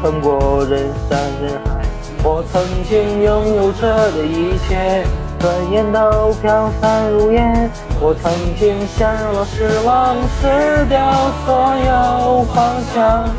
[0.04, 1.82] 穿过人山人海。
[2.26, 5.06] 我曾经拥有着的一切，
[5.40, 7.72] 转眼都飘散如烟。
[8.02, 8.30] 我曾
[8.60, 11.00] 经陷入失望，失掉
[11.46, 13.30] 所有方向，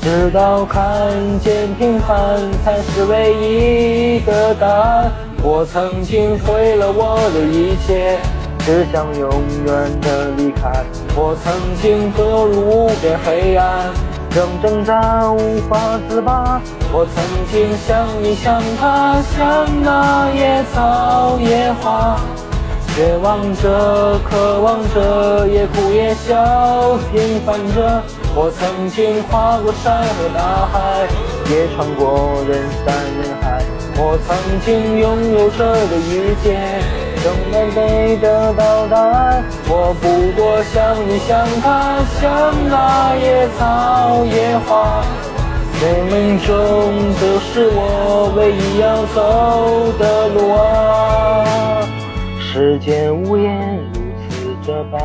[0.00, 5.12] 直到看见平凡才是唯一的答案。
[5.42, 8.16] 我曾经毁了我的一切，
[8.60, 9.30] 只想永
[9.66, 10.72] 远的离开。
[11.14, 11.52] 我曾
[11.82, 13.92] 经堕入无边黑暗。
[14.38, 16.62] 仍挣扎无法自拔。
[16.92, 22.16] 我曾经像你像他，像那野草野花，
[22.94, 28.00] 绝望着，渴望着，也哭也笑，平凡着。
[28.36, 31.08] 我曾经跨过山和大海，
[31.50, 33.64] 也穿过人山人海。
[33.96, 36.97] 我曾经拥有着的一切。
[37.24, 45.02] 等待没得到答案，我不过像你像他，像那野草野花，
[45.78, 46.54] 生命中
[47.20, 49.16] 都是我唯一要走
[49.98, 51.86] 的路啊！
[52.40, 54.98] 世间无言如此这般，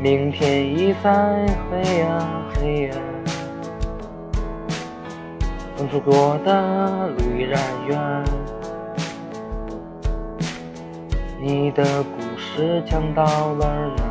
[0.00, 1.10] 明天已在
[1.70, 2.06] 黑呀
[2.54, 2.94] 黑呀，
[5.76, 8.24] 曾走过的路依然远。
[11.44, 13.24] 你的故事讲到
[13.54, 14.04] 了哪？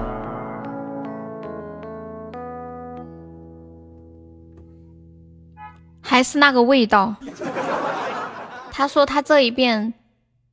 [6.02, 7.16] 还是那个味道。
[8.70, 9.94] 他说他这一遍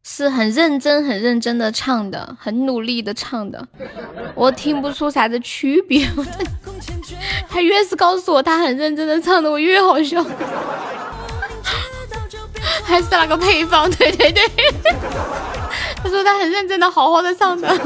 [0.05, 3.67] 是很认真、很认真的唱的，很努力的唱的，
[4.37, 6.09] 我听不出啥子区别。
[7.51, 10.25] 他越是告诉我他很认真的唱的，我越好笑。
[12.85, 14.45] 还是那个配方，对对对。
[16.03, 17.69] 他说他很认真的、好好的唱的，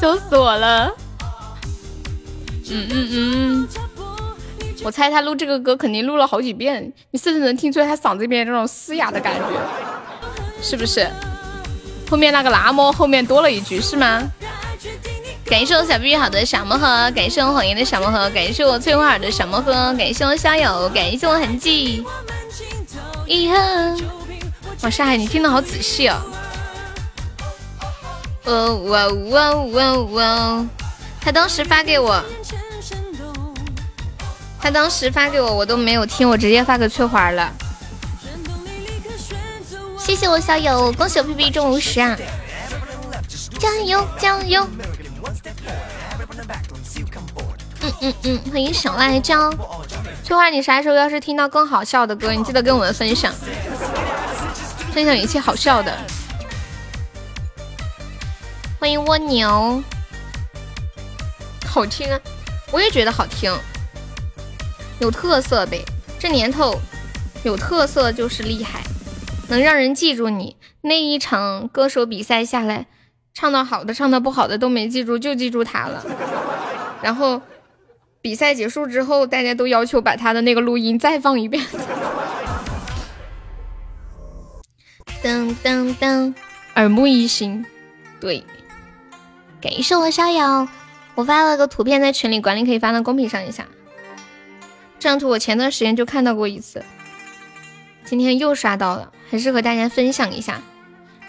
[0.00, 0.90] 笑死我了。
[2.70, 3.68] 嗯嗯嗯，
[4.82, 9.44] 我猜他录这个歌肯定录了好几遍，你甚至能听出来他嗓子里面这种嘶哑的感觉，
[10.62, 11.08] 是不是？
[12.10, 14.22] 后面那个那么后面多了一句是吗？
[15.46, 22.04] 感谢我小碧好的小魔盒，感谢我谎言的小魔盒，感谢我翠花儿的小魔盒，感谢我逍遥，感谢我痕迹。
[24.82, 26.16] 哇，沙海你听的好仔细哦。
[28.44, 30.66] 哦哇哇哇哇！
[31.20, 32.24] 他当时发给我，
[34.58, 37.52] 他当时发给我，我都没有听，我直接发给翠花了。
[39.98, 42.16] 谢谢我小友，恭喜我 P P 中五十啊！
[43.58, 44.66] 加油加油！
[48.00, 49.50] 嗯嗯，欢迎小辣椒。
[50.22, 53.32] 翠花，你啥时候要是听到更好笑的歌，你记得跟我们分享，
[54.92, 55.96] 分享一切好笑的。
[58.78, 59.82] 欢迎蜗牛，
[61.66, 62.20] 好听啊，
[62.70, 63.52] 我也觉得好听，
[65.00, 65.84] 有特色呗。
[66.18, 66.78] 这年头
[67.44, 68.82] 有特色就是厉害，
[69.48, 70.56] 能让人记住你。
[70.82, 72.86] 那一场歌手比赛下来，
[73.34, 76.04] 唱的好的、唱的不好的都没记住，就记住他了。
[77.02, 77.40] 然后。
[78.28, 81.64] 比赛结束之后，大家都要求把他的那个录音再放一遍。
[85.22, 86.34] 噔噔噔，
[86.74, 87.64] 耳目一新。
[88.20, 88.44] 对，
[89.62, 90.68] 感谢我逍遥，
[91.14, 93.66] 我发了个图片在群里，管理可以发到公屏上一下。
[94.98, 96.84] 这张图我前段时间就看到过一次，
[98.04, 100.60] 今天又刷到了，还是和大家分享一下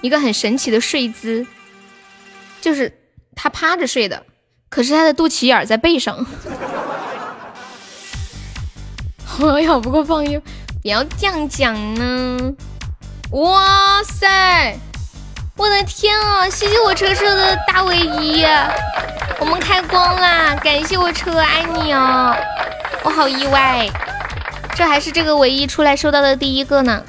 [0.02, 1.48] 一个很神奇的睡姿，
[2.60, 2.92] 就是
[3.38, 4.26] 他趴着睡的，
[4.68, 6.26] 可是他的肚脐眼在背上。
[9.42, 10.40] 我要不过放优，
[10.82, 12.54] 不要这样讲呢！
[13.32, 14.78] 哇塞，
[15.56, 16.50] 我的天啊！
[16.50, 18.44] 谢谢我车车的大唯一，
[19.40, 20.56] 我们开光啦！
[20.62, 22.36] 感谢我车，爱你哦！
[23.04, 23.90] 我好意外，
[24.76, 27.02] 这还是这个唯一出来收到的第一个呢！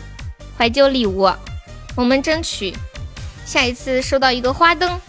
[0.56, 1.28] 怀旧礼物，
[1.96, 2.76] 我们争取
[3.44, 5.00] 下一次收到一个花灯，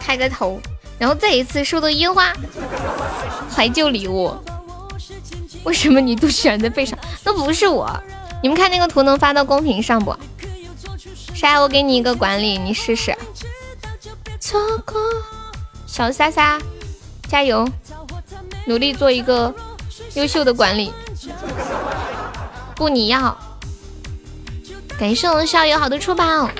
[0.00, 0.58] 开个头，
[0.98, 2.32] 然后再一次收到烟花，
[3.54, 4.34] 怀旧礼物。
[5.64, 6.98] 为什么你都选在背上？
[7.24, 7.88] 那不是我。
[8.42, 10.16] 你们看那个图能发到公屏上不？
[11.34, 11.60] 莎？
[11.60, 13.16] 我给你一个管理，你试试。
[14.40, 15.00] 错过，
[15.86, 16.58] 小莎莎，
[17.28, 17.64] 加油，
[18.66, 19.54] 努力做一个
[20.14, 20.92] 优秀的管理。
[22.74, 23.36] 不，你要。
[24.98, 26.50] 感谢我们校友好的出宝。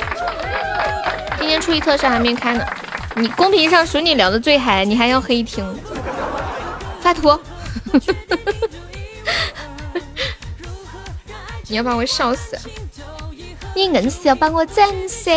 [1.39, 2.65] 今天初一特效还没开呢。
[3.17, 5.65] 你公屏上数你聊的最嗨，你还要黑听？
[7.01, 7.39] 发图。
[11.73, 12.55] 你要把我笑死！
[13.75, 15.31] 你硬是要把我整死！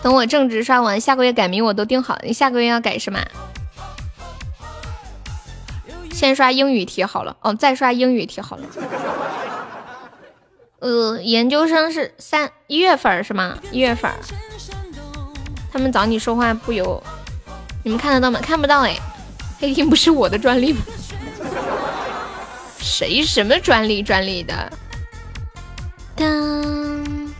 [0.00, 2.16] 等我正值刷完，下个月改名我都定好。
[2.22, 3.20] 你下个月要改什么？
[6.12, 8.62] 先刷英语题好了，哦，再刷英语题好了。
[10.78, 13.58] 呃，研究生是三一月份是吗？
[13.72, 14.08] 一月份。
[15.72, 17.02] 他们找你说话不由，
[17.82, 18.38] 你们看得到吗？
[18.40, 18.96] 看不到哎。
[19.58, 20.80] 黑听不是我的专利吗？
[22.80, 24.72] 谁什么专利专利的？
[26.16, 27.32] 当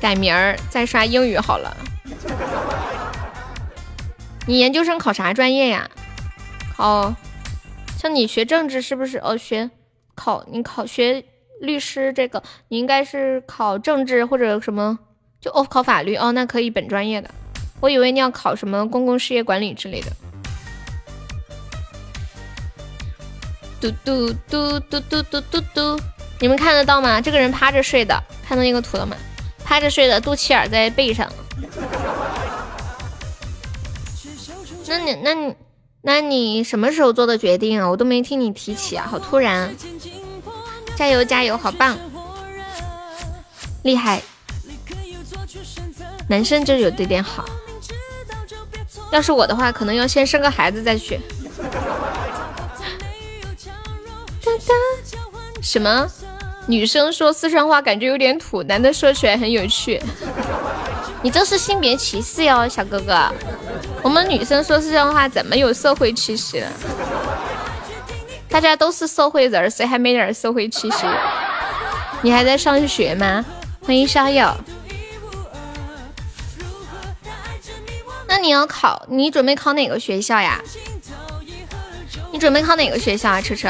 [0.00, 1.76] 改名儿再刷英语好了。
[4.46, 5.90] 你研究生考啥专业呀？
[6.76, 7.14] 考
[7.98, 9.18] 像你学政治是不是？
[9.18, 9.70] 哦，学
[10.14, 11.22] 考你考学
[11.60, 14.98] 律师这个，你应该是考政治或者什么？
[15.40, 17.30] 就哦考法律哦，那可以本专业的。
[17.80, 20.10] 我以为你要考什么公共事业管理之类的。
[23.80, 26.00] 嘟嘟嘟嘟嘟嘟嘟嘟，
[26.38, 27.20] 你们看得到吗？
[27.20, 29.16] 这个人趴着睡的，看到那个图了吗？
[29.64, 31.30] 趴着睡的，肚脐眼在背上。
[34.86, 35.54] 那你那你
[36.02, 37.88] 那你什么时候做的决定啊？
[37.88, 39.74] 我都没听你提起啊，好突然！
[40.96, 41.96] 加油加油，好棒，
[43.82, 44.20] 厉害！
[46.28, 47.44] 男生就有这点好，
[49.10, 51.18] 要是我的话，可能要先生个孩子再去。
[55.62, 56.06] 什么？
[56.66, 60.00] 女生说四川话感觉有点土，男的说起来很有趣。
[61.22, 63.28] 你这是性别歧视哟，小哥哥。
[64.02, 66.68] 我们女生说四川话怎么有社会气息了？
[68.48, 71.06] 大家都是社会人，谁还没点社会气息？
[72.22, 73.44] 你还在上学吗？
[73.82, 74.56] 欢迎逍遥。
[78.28, 80.60] 那你要考，你准备考哪个学校呀？
[82.32, 83.68] 你准备考哪个学校啊，车车？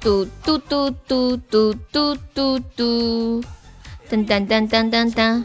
[0.00, 3.42] 嘟嘟嘟嘟嘟嘟嘟嘟，
[4.08, 5.44] 噔噔噔噔噔噔。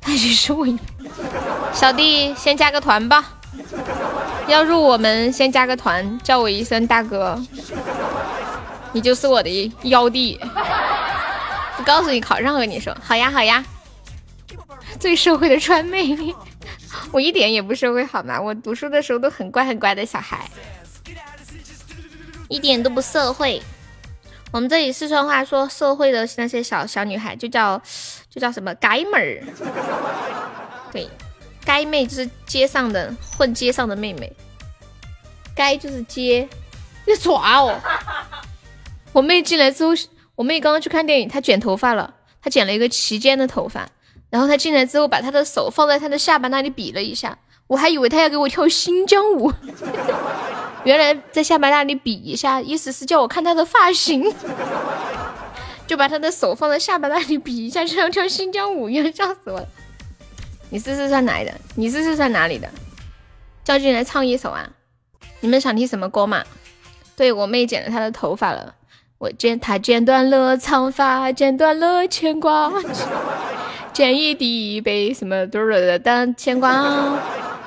[0.00, 0.66] 他就是我，
[1.72, 3.34] 小弟先加个团吧。
[4.46, 7.38] 要入我们，先加个团，叫我一声大哥，
[8.92, 10.40] 你就是我的妖弟。
[11.76, 13.64] 不告诉你考上和你说，好呀好呀。
[14.98, 16.16] 最社会的川妹，
[17.10, 18.40] 我一点也不社会好吗？
[18.40, 20.48] 我读书的时候都很乖很乖的小孩，
[22.48, 23.62] 一点都不社会。
[24.50, 27.80] 我们这里四川话说社会的那些小小女孩就叫
[28.30, 29.44] 就叫什么街妹儿，
[30.90, 31.06] 对，
[31.66, 34.32] 街妹就是街上的混街上的妹妹，
[35.54, 36.48] 街就是街，
[37.06, 37.78] 你抓哦！
[39.12, 39.92] 我妹进来之后，
[40.34, 43.86] 我妹刚刚去看电影，她剪头发了，她剪了一个齐肩的头发。
[44.30, 47.36] 然后她进来之后，把她的手放在她的下巴那里比了一下，
[47.66, 49.52] 我还以为她要给我跳新疆舞，
[50.84, 54.24] 原来在下巴那里比一下，意思是叫我看他的发型，
[55.86, 59.66] 就把他的手放在下巴那里比一下，就像跳新疆舞一样，笑死我了。
[60.70, 61.54] 你是四川哪里的？
[61.76, 62.68] 你是四川哪里的？
[63.64, 64.68] 叫进来唱一首啊！
[65.40, 66.44] 你们想听什么歌嘛？
[67.16, 68.74] 对我妹剪了她的头发了，
[69.18, 72.72] 我剪她剪断了长发，剪断了牵挂。
[73.92, 77.18] 剪一地被什么嘟儿的当牵挂，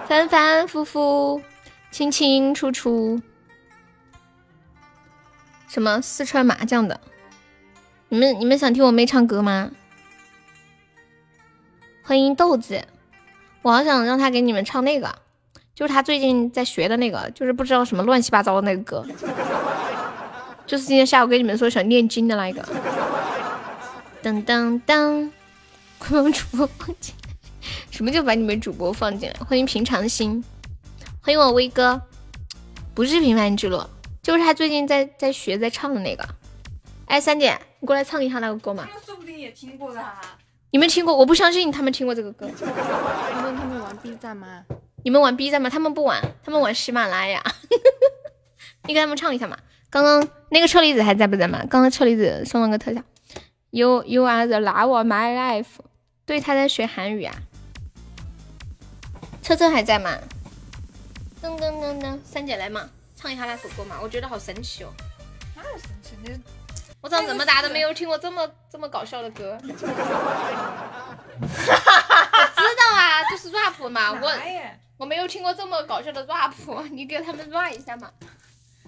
[0.07, 1.41] 反反复复，
[1.91, 3.21] 清清楚楚。
[5.67, 6.99] 什么四川麻将的？
[8.09, 9.71] 你们你们想听我妹唱歌吗？
[12.01, 12.83] 欢迎豆子，
[13.61, 15.13] 我好想让他给你们唱那个，
[15.75, 19.05] 就是他最近在学的那个，就是不知道什么乱七八糟的那个歌，
[20.65, 22.61] 就是今天下午跟你们说想念经的那一个。
[24.23, 25.29] 噔噔噔。
[25.99, 27.29] 快把主播放进来！
[27.91, 29.35] 什么叫把你们主播放进来？
[29.45, 30.43] 欢迎平常心，
[31.23, 32.01] 欢迎我威哥，
[32.95, 33.79] 不是平凡之路，
[34.23, 36.27] 就是他最近在在学在唱的那个。
[37.05, 38.87] 哎，三姐，你过来唱一下那个歌嘛。
[39.05, 40.03] 说不定也听过的。
[40.71, 41.15] 你们听过？
[41.15, 42.47] 我不相信他们听过这个歌。
[42.47, 42.53] 你
[43.39, 44.65] 们他们玩 B 站吗？
[45.03, 45.69] 你们玩 B 站吗？
[45.69, 47.43] 他们不玩，他们玩喜马拉雅。
[48.87, 49.55] 你给他们唱一下嘛。
[49.91, 51.59] 刚刚那个车厘子还在不在嘛？
[51.69, 53.01] 刚刚车厘子送了个特效。
[53.69, 55.67] You you are the love of my life。
[56.25, 57.35] 对，他在学韩语啊。
[59.43, 60.17] 车车还在吗？
[61.41, 64.93] 噔噔噔噔，三姐来嘛，唱一下那首歌嘛，我觉得好神奇哦。
[65.55, 66.15] 哪有神奇？
[66.23, 66.39] 你
[67.01, 69.57] 我长这么大都没有听过这么这么搞笑的歌。
[69.63, 69.93] 我知道
[72.95, 74.31] 啊，就是 rap 嘛，我
[74.97, 76.53] 我没有听过这么搞笑的 rap，
[76.91, 78.11] 你给他们 rap 一下嘛，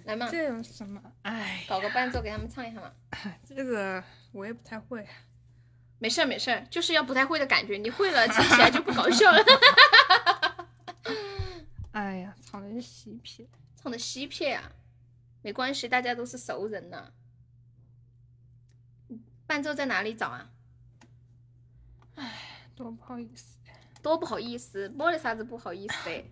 [0.05, 0.27] 来嘛。
[0.29, 1.01] 这有什么？
[1.23, 2.91] 哎，搞个伴奏给他们唱一下嘛。
[3.49, 5.03] 这个我也不太会。
[5.97, 9.43] 没事儿没事儿，就是要不太会的感觉，你会了听起来就不搞笑了。
[11.93, 14.71] 哎呀，唱的是西片，唱的西片啊，
[15.41, 17.13] 没关系，大家都是熟人呢。
[19.47, 20.49] 伴奏在哪里找啊？
[22.15, 23.57] 哎，多不好意思，
[24.01, 26.25] 多不好意思，没得啥子不好意思的。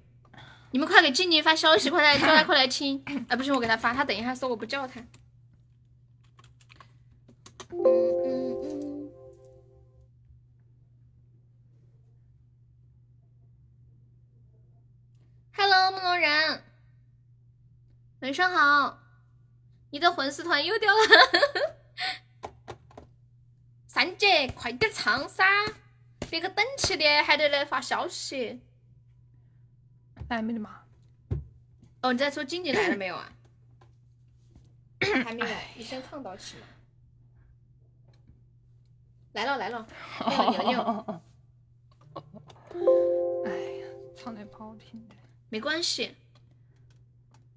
[0.71, 3.03] 你们快给静静发消息，快来叫他快来听。
[3.27, 4.99] 哎，不行，我给他发，他等一下说我不叫他。
[7.69, 7.83] 嗯
[8.25, 8.50] 嗯
[15.63, 16.63] Hello，梦龙人，
[18.21, 18.97] 晚上好。
[19.91, 20.99] 你的粉丝团又掉了，
[23.85, 25.45] 三姐快点唱噻！
[26.31, 28.59] 别个等起的还得来发消息。
[30.29, 30.81] 来没得嘛？
[32.01, 33.31] 哦，你在说静静来了没有啊？
[35.23, 36.63] 还没有，你先唱到起嘛。
[39.33, 39.87] 来了来了，
[40.53, 41.21] 牛牛。
[43.45, 45.15] 哎呀，唱的不好听的。
[45.51, 46.15] 没关系，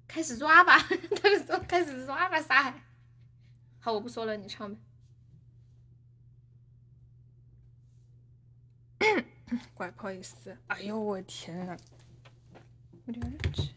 [0.05, 0.77] 开始抓吧。
[0.77, 2.73] 他就说开始抓吧，啥？
[3.79, 4.81] 好，我不说了，你唱吧。
[9.73, 10.57] 怪不好意思。
[10.67, 11.77] 哎呦我天啊！
[13.05, 13.69] 我的日子。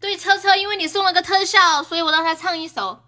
[0.00, 3.04] 对，车车，因为你送了个特效，所以我让他唱一首。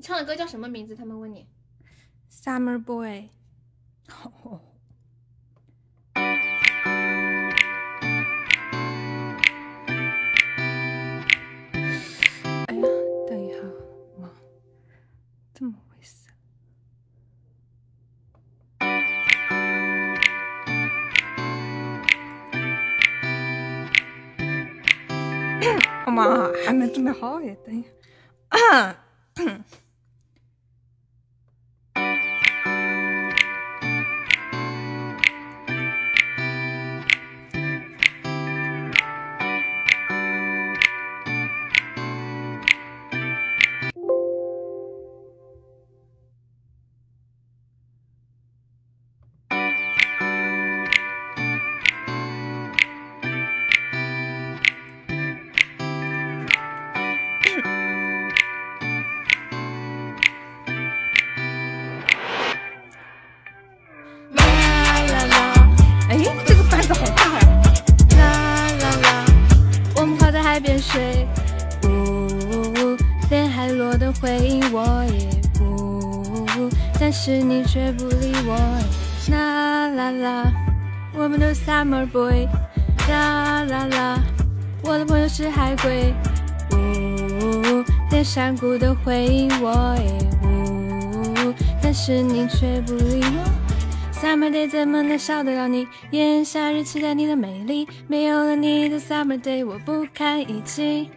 [0.00, 0.94] 唱的歌叫什么名字？
[0.96, 1.48] 他们问你。
[2.30, 3.30] Summer Boy。
[4.06, 4.67] 哎
[26.18, 28.96] 我妈还没准备好耶，等一下。
[81.88, 82.46] Summer boy，
[83.08, 84.20] 啦啦啦！
[84.82, 86.12] 我的朋友是海龟，
[86.72, 90.12] 呜呜呜，连山谷都回应我也
[90.46, 93.42] 呜呜，但是你却不理我。
[94.12, 95.88] Summer day 怎么能少得了你？
[96.10, 101.08] 炎夏日期待你的美丽，没有了你的 Summer day 我不堪一击。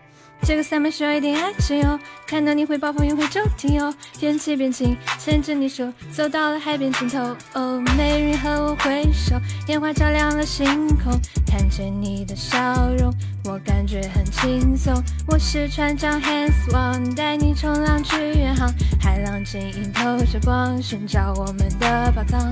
[0.43, 7.35] 这个 Summer 需要一点爱情哦，看到你会暴风雨会骤停哦，天气变晴，牵着你手走到了海边尽头。
[7.53, 9.35] 哦，美人和我挥手，
[9.68, 11.13] 烟花照亮了星空，
[11.45, 12.57] 看见你的笑
[12.97, 13.13] 容，
[13.45, 14.93] 我感觉很轻松。
[15.27, 22.51] 我是船长 Hans Wang，带你冲浪去远航，海浪晶莹透着光，寻找我们的宝藏。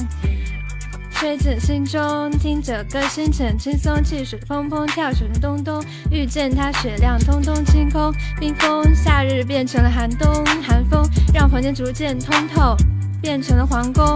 [1.19, 8.09] 吹进心中，听着歌，心情轻松，汽水砰砰跳，水咚咚，遇见他，雪亮通通，清空
[8.39, 12.73] 冰封，夏日变成了寒冬，寒风让房间逐渐通透，
[13.21, 14.15] 变成了皇宫。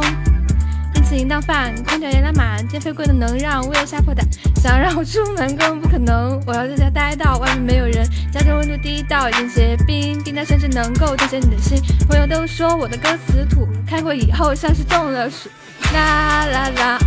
[0.94, 4.26] 冰淇淋当饭，空调也拉满，电费贵的能让我有吓破胆。
[4.56, 11.78] 想让我出门根本不可能，我要在家待到外面没有人，家中温度低到已经结冰，冰到甚至能够冻结你的心。
[12.08, 15.50] 朋友都说我的歌词土，开会以后像是中了暑。
[15.94, 17.00] 啦啦啦，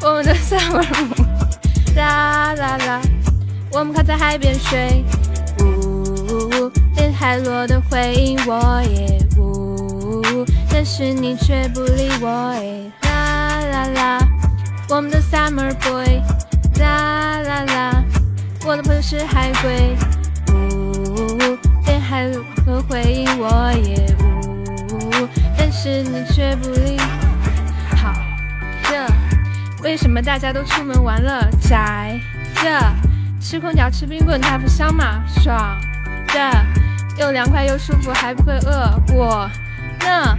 [0.00, 3.00] 我们的 summer moon，啦啦啦，
[3.70, 5.04] 我们靠在海边睡，
[5.60, 14.18] 呜呜呜，连海螺都回应我也呜呜，但是你却不理我诶，啦啦啦，
[14.88, 16.22] 我们的 summer boy，
[16.80, 18.04] 啦啦啦，
[18.64, 19.94] 我的朋友是海龟，
[20.48, 20.54] 呜
[21.12, 25.28] 呜呜，连海螺都回应我也呜呜，
[25.58, 26.98] 但是你却不理。
[29.84, 31.46] 为什么大家都出门玩了？
[31.60, 32.18] 宅
[32.64, 32.80] 的，
[33.38, 35.22] 吃空调吃冰棍它不香吗？
[35.42, 35.78] 爽
[36.32, 36.66] 的，
[37.18, 38.98] 又凉快又舒服还不会饿。
[39.12, 39.50] 我
[40.00, 40.38] 呢，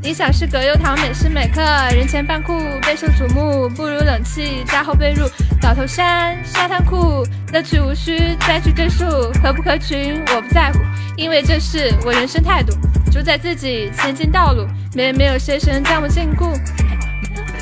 [0.00, 1.60] 理想是葛优躺美式美克，
[1.92, 5.28] 人前扮酷备受瞩目，不如冷气加厚被褥，
[5.60, 9.04] 倒头山沙滩裤，乐趣无需再去赘述，
[9.42, 10.78] 合不合群我不在乎，
[11.16, 12.72] 因为这是我人生态度，
[13.10, 14.64] 主宰自己前进道路，
[14.94, 16.56] 没没有谁能将我禁锢。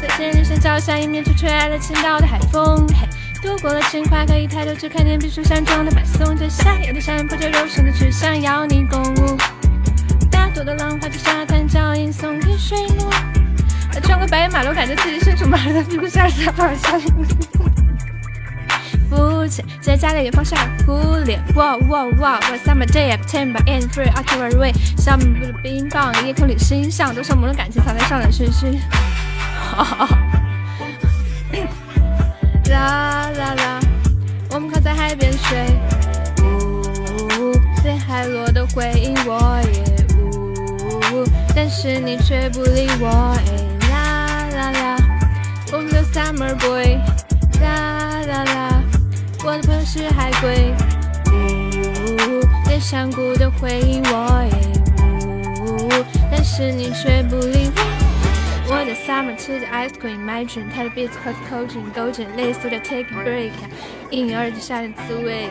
[0.03, 2.85] 在千里山脚下，迎面就吹来了青岛的海风。
[2.89, 3.07] 嘿，
[3.41, 6.37] 度过了轻快，可以抬头去看见碧树山庄的白松。
[6.37, 9.39] 这下有的山坡就柔顺的去向要你共舞。
[10.29, 13.09] 大朵的浪花在沙滩脚印送给水幕。
[14.03, 16.99] 穿过白马路，感觉自己身处马路的屁股下沙发下。
[19.09, 21.39] 肤浅，在家里也放下忽略。
[21.55, 22.41] 哇哇哇！
[22.51, 24.73] 我 summer day September and free October way。
[24.97, 28.81] summer 的冰棒，夜空里星象，多少朦胧感情藏在上来讯息。
[29.63, 30.09] 哈 哈
[32.71, 33.81] 啦啦啦，
[34.51, 35.67] 我们靠在海边睡，
[36.43, 36.81] 呜
[37.39, 37.53] 呜，
[37.85, 39.81] 连海螺都回应我也
[40.17, 40.21] 呜
[41.15, 41.25] 呜，
[41.55, 43.37] 但是你却不理我。
[43.39, 44.97] 哎啦啦啦，
[45.73, 46.99] 我们的 summer boy，
[47.61, 48.83] 啦啦啦，
[49.45, 50.75] 我的朋友是海龟，
[51.31, 51.35] 呜
[52.41, 54.53] 呜，连山谷都回应我也
[55.63, 55.91] 呜呜，
[56.31, 57.92] 但是你却不理我。
[58.75, 63.51] 我的 summer 吃着 ice cream，买整泰的 beat 喝着 coaching，勾着泪诉着 take a break，
[64.09, 65.51] 婴儿的夏天滋味，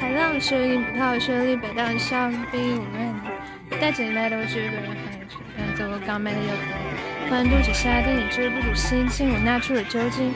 [0.00, 10.34] 海浪声音葡萄声里摆荡香槟，我们带着你来到这个海去看走我刚买的优惠，欢度着夏天，也止不住心情，我拿出了酒精，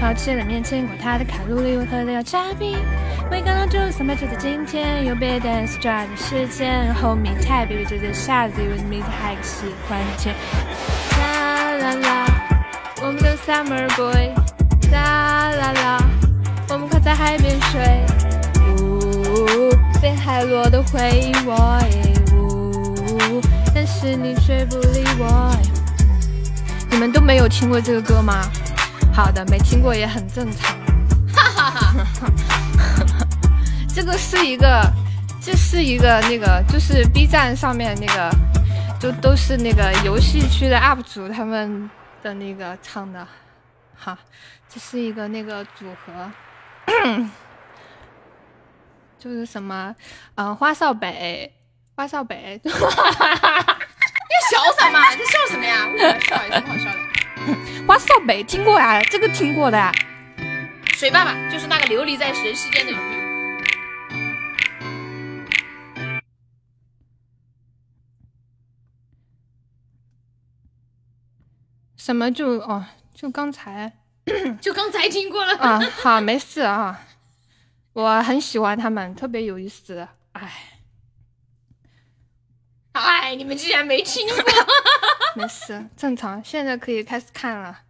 [0.00, 2.78] 好吃的面前，管它的卡路里，我喝的要差评。
[3.30, 6.94] 没感到就三百就在今天，有别 dance 抓紧时间。
[6.94, 10.34] 后面太 baby 就在下子，因为你还喜欢钱。
[11.86, 12.26] 啦啦，
[13.00, 14.34] 我们的 summer boy。
[14.90, 16.02] 啦啦啦，
[16.68, 18.04] 我们快在海边睡。
[18.80, 19.70] 呜，
[20.02, 21.78] 被海螺的回忆我。
[22.34, 23.40] 呜，
[23.72, 25.56] 但是你却不理我。
[26.90, 28.42] 你们都没有听过这个歌吗？
[29.12, 30.74] 好的，没听过也很正常。
[31.32, 31.70] 哈哈
[32.20, 32.32] 哈，
[33.94, 34.92] 这个是一个，
[35.40, 38.30] 这是一个那个，就是 B 站上面那个，
[38.98, 41.88] 就都是那个游戏区的 UP 主他们
[42.22, 43.26] 的那个唱的。
[43.98, 44.18] 哈，
[44.68, 46.30] 这是一个那个组合，
[49.18, 49.94] 就是什么，
[50.34, 51.50] 嗯，花少北，
[51.94, 52.60] 花少北。
[52.64, 52.78] 你笑
[54.78, 55.00] 什么？
[55.14, 55.88] 你笑什么呀？
[55.90, 56.98] 我笑有什么好笑的？
[57.86, 59.92] 花少北听过呀，这个听过的。
[60.94, 62.92] 水爸爸就是那个流离在人世间的
[72.06, 73.92] 什么就哦，就刚才，
[74.62, 75.80] 就刚才听过了啊。
[76.00, 77.04] 好，没事啊。
[77.94, 80.06] 我很喜欢他们，特别有意思。
[80.30, 80.78] 哎，
[82.92, 84.36] 哎，你们竟然没听过。
[85.34, 86.40] 没事，正常。
[86.44, 87.80] 现在可以开始看了。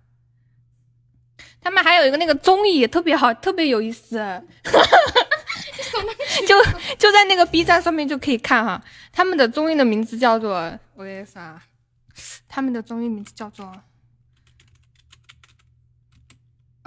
[1.61, 4.17] 他们还有一个那个综艺，特别好，特别有意思。
[6.49, 6.65] 就
[6.97, 8.83] 就在那个 B 站上面就可以看哈。
[9.13, 11.61] 他们的综艺的名字叫做我也啥？
[12.49, 13.71] 他们的综艺名字叫做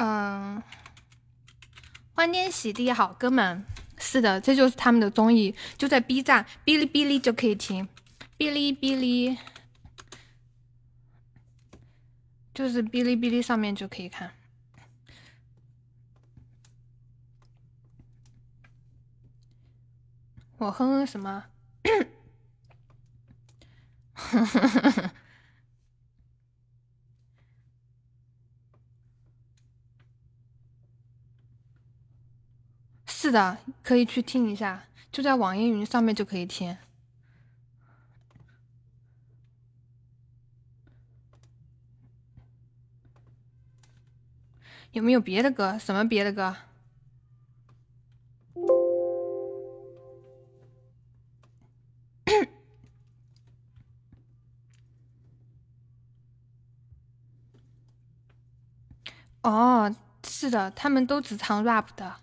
[0.01, 0.63] 嗯，
[2.15, 3.65] 欢天喜地好哥们。
[3.97, 7.85] 是的，这就是他们的综艺，就在 B 站，哔哩哔哩就可以听，
[8.37, 9.37] 哔哩哔哩。
[12.53, 14.31] 就是哔哩哔哩上面就可以看。
[20.59, 21.43] 我哼哼什么？
[24.13, 25.11] 哼哼哼哼
[33.21, 36.77] 是的，可以去听一下，就在网易云上面就可以听。
[44.91, 45.77] 有没有别的歌？
[45.77, 46.55] 什么别的歌？
[59.43, 59.93] 哦，
[60.25, 62.15] 是的，他们都只唱 rap 的。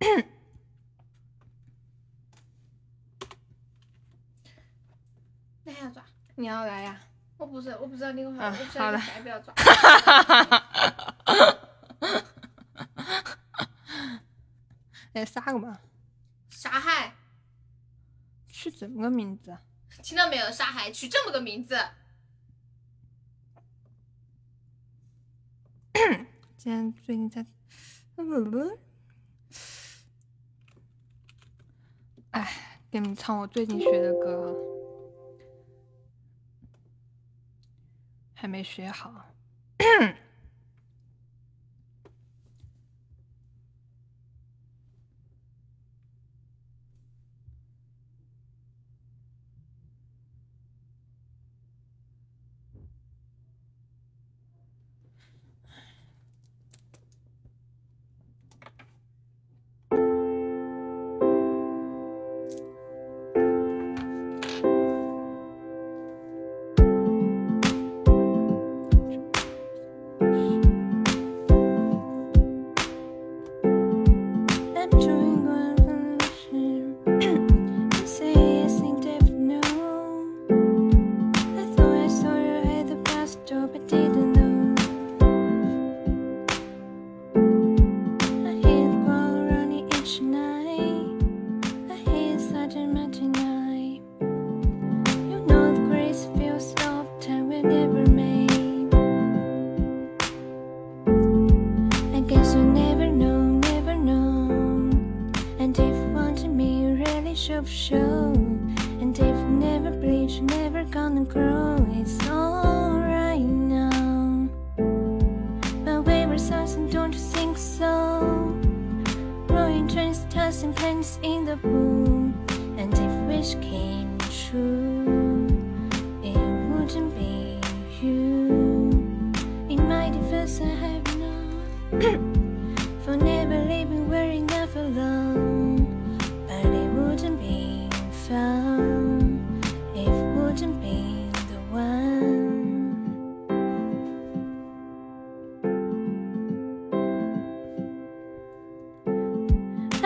[5.64, 6.04] 那还要抓？
[6.36, 7.00] 你要来呀？
[7.36, 9.54] 我不是，我不知道你个话，我不知道要不要抓。
[15.12, 15.80] 来杀 个嘛？
[16.50, 17.14] 杀害？
[18.48, 19.56] 取这么个名字？
[20.02, 20.50] 听到没有？
[20.50, 21.76] 杀害取这么个名字？
[26.56, 27.40] 今天最近在，
[28.16, 28.24] 哎，
[32.90, 34.56] 给你们唱我最近学的歌，
[38.34, 39.12] 还没学好。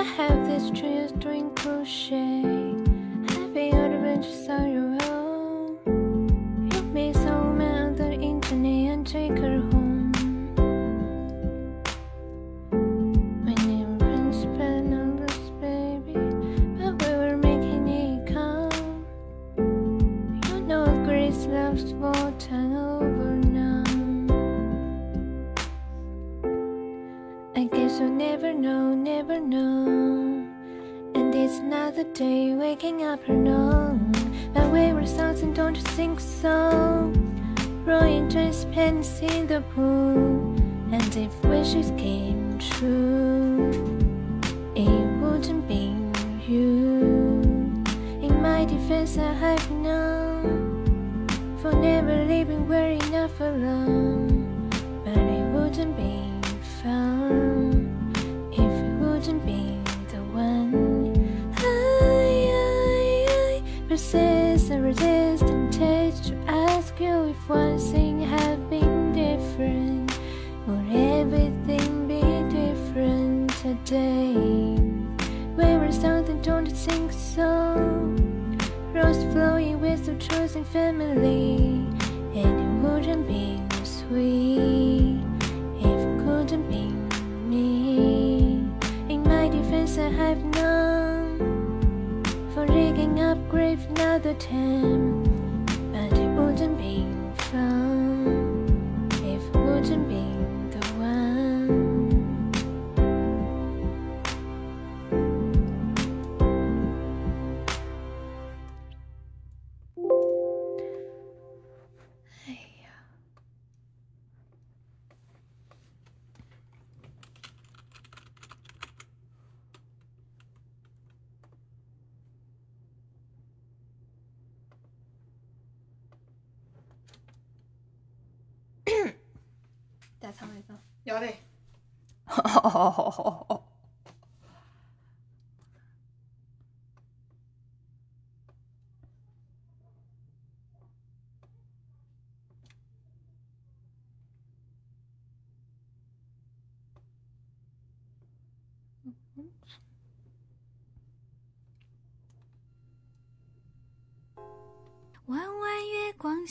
[0.03, 2.43] I have this tree string crochet.
[3.29, 4.92] Happy adventures on your
[33.25, 34.13] pronoun.
[34.55, 37.13] My wayward thoughts and don't you think so?
[37.85, 40.55] Rolling transparency in the pool,
[40.93, 42.32] and if wishes came.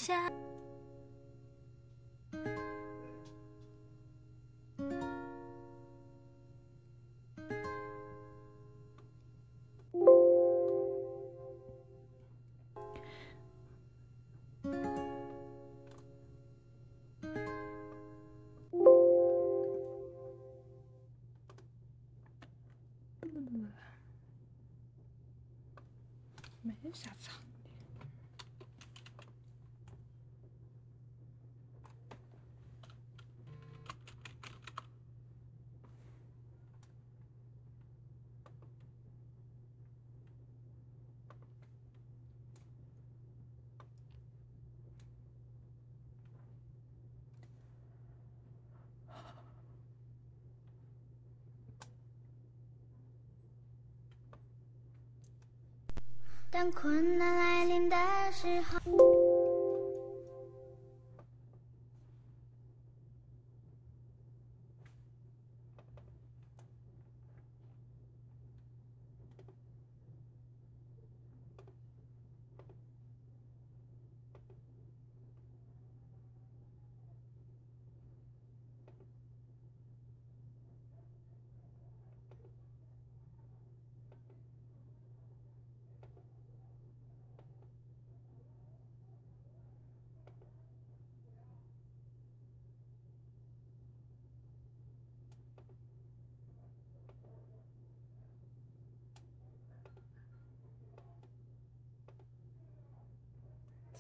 [0.02, 0.32] 下
[26.82, 27.51] 没啥下。
[56.62, 57.98] 当困难来临的
[58.32, 58.80] 时候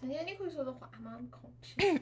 [0.01, 1.19] 今天你可以说的话吗？
[1.29, 2.01] 空气。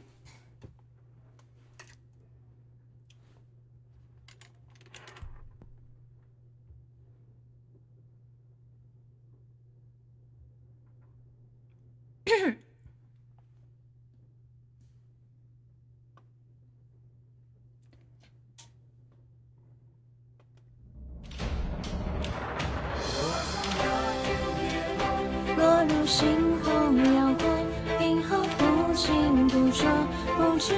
[25.58, 26.49] 落入心。
[30.60, 30.74] 是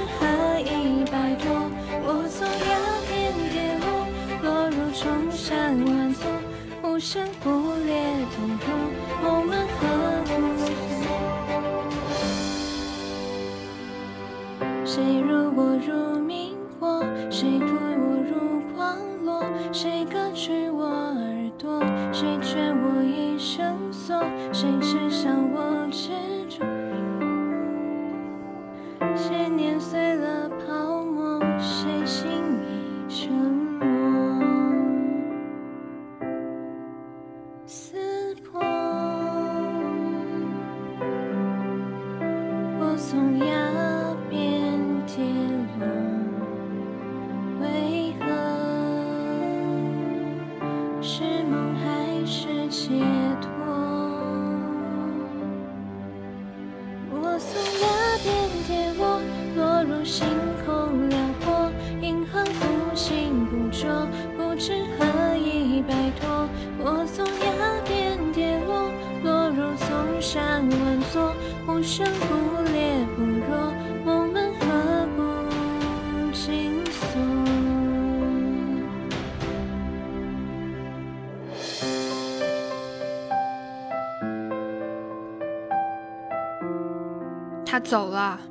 [87.72, 88.51] 他走了。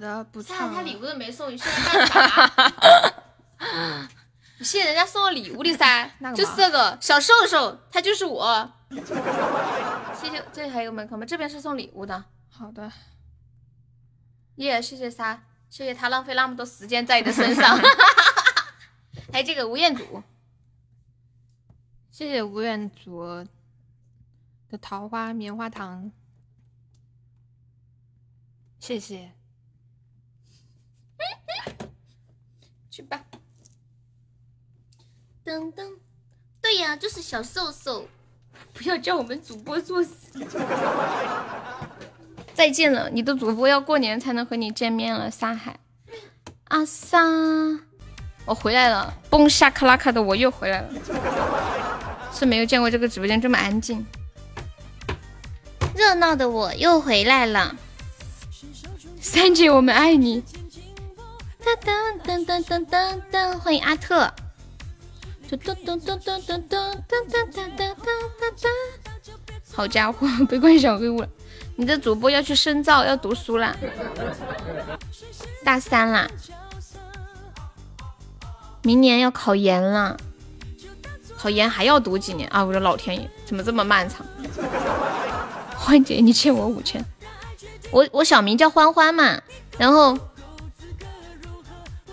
[0.00, 0.74] 的，不看唱。
[0.74, 3.12] 他礼物都没送，你现在干啥？
[4.58, 8.72] 你谢人家送我礼物的噻 就是这个小瘦瘦，他就是我。
[8.90, 11.24] 谢谢，这里还有门口吗？
[11.24, 12.24] 这边是送礼物的。
[12.48, 12.90] 好的，
[14.56, 15.40] 耶、谢谢沙，
[15.70, 17.78] 谢谢他浪费那么多时间在你的身上。
[19.32, 20.22] 还有这个吴彦祖，
[22.10, 23.24] 谢谢吴彦祖
[24.68, 26.10] 的桃花棉花糖，
[28.78, 29.32] 谢谢。
[33.00, 33.18] 去吧。
[35.42, 35.96] 噔噔，
[36.60, 38.06] 对呀，就是小瘦瘦，
[38.74, 40.12] 不要叫我们主播作死。
[42.52, 45.80] 再见了，你的主播要过年才能和你见面了，沙海。
[46.64, 47.18] 阿萨，
[48.44, 50.90] 我回来了，嘣下克拉克的我又回来了，
[52.34, 54.04] 是没有见过这个直播间这么安静。
[55.96, 57.74] 热闹的我又回来了，
[59.20, 60.44] 三姐我们爱你。
[61.60, 64.32] 噔噔噔噔噔噔噔，欢迎阿特。
[65.48, 67.84] 嘟嘟嘟嘟嘟嘟嘟嘟嘟嘟嘟
[68.56, 68.68] 嘟。
[69.72, 71.28] 好家伙，被关小黑屋了！
[71.76, 73.76] 你的主播要去深造，要读书啦，
[75.62, 76.26] 大三啦，
[78.82, 80.16] 明年要考研了，
[81.36, 82.64] 考研还要读几年啊？
[82.64, 84.26] 我的老天爷，怎么这么漫长？
[85.76, 87.04] 欢姐，你欠我五千。
[87.90, 89.40] 我我小名叫欢欢嘛，
[89.76, 90.16] 然后，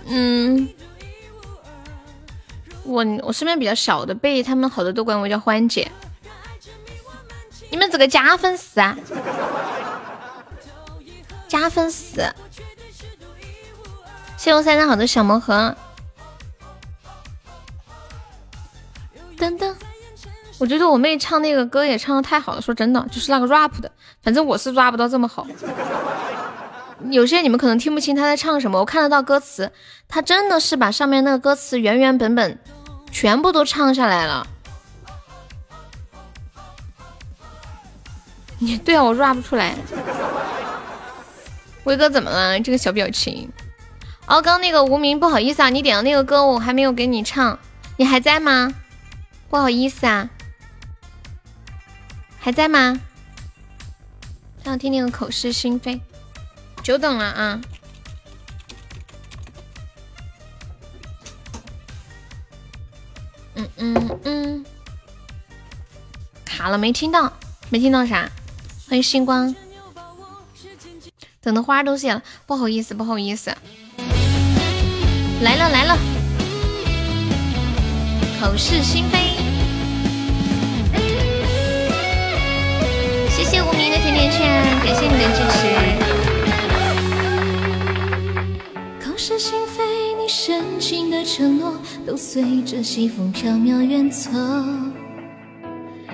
[0.10, 0.70] 嗯，
[2.84, 5.92] 我我身边比较小的辈，他们好多都管我叫欢姐。
[7.70, 8.98] 你们这个加粉丝啊，
[11.50, 12.22] 加粉丝，
[14.38, 15.76] 谢谢我三三好的小魔盒。
[19.38, 19.76] 噔噔，
[20.58, 23.92] 我觉得我妹唱那个歌也唱的太好了，说真的，就是那个 rap 的，
[24.24, 25.46] 反正我是 rap 不到这么好。
[27.10, 29.72] 有些你们可能听不清他在唱什么，我看得到歌词，
[30.08, 32.60] 他真的是把上面那个歌词原原本本
[33.12, 34.46] 全部都唱下来了。
[38.60, 39.76] 你对啊，我 rap 不出来。
[41.84, 42.60] 威哥怎么了？
[42.60, 43.50] 这个小表情。
[44.26, 47.58] 哦，刚那个无名，不好意思啊，你点的那个歌我还没有给你唱，
[47.96, 48.74] 你还在吗？
[49.50, 50.30] 不好意思啊，
[52.40, 53.00] 还在吗？
[54.66, 56.02] 想听那个口是心非，
[56.88, 57.62] 久等了啊。
[63.56, 64.66] 嗯嗯嗯，
[66.46, 67.34] 卡了，没听到，
[67.70, 68.32] 没听到啥？
[68.88, 69.54] 欢迎星光，
[71.42, 73.54] 等的花都谢了，不好意思，不好意思。
[75.42, 75.98] 来了来了，
[78.40, 79.36] 口是心非。
[83.30, 86.07] 谢谢无名的甜甜圈，感谢你的支持。
[89.18, 89.84] 口是心非，
[90.14, 91.74] 你深情的承诺
[92.06, 94.30] 都随着西风飘渺远走。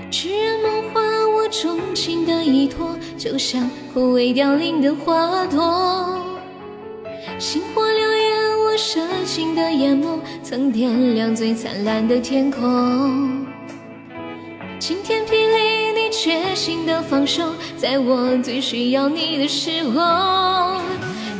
[0.09, 1.01] 痴人梦话，
[1.35, 6.17] 我钟情的依托，就像枯萎凋零的花朵。
[7.37, 13.45] 星火燎原，我深情的眼眸，曾点亮最灿烂的天空。
[14.79, 20.79] 晴天霹雳，你决心的放手，在我最需要你的时候。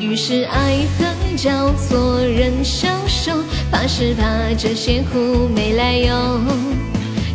[0.03, 3.31] 于是爱恨交错，人消瘦，
[3.71, 6.41] 怕是怕这些苦没来由。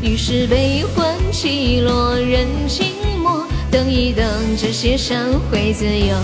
[0.03, 2.89] 于是悲欢起落，人静
[3.23, 4.23] 默，等一等，
[4.59, 5.17] 这些伤
[5.51, 6.15] 会自由。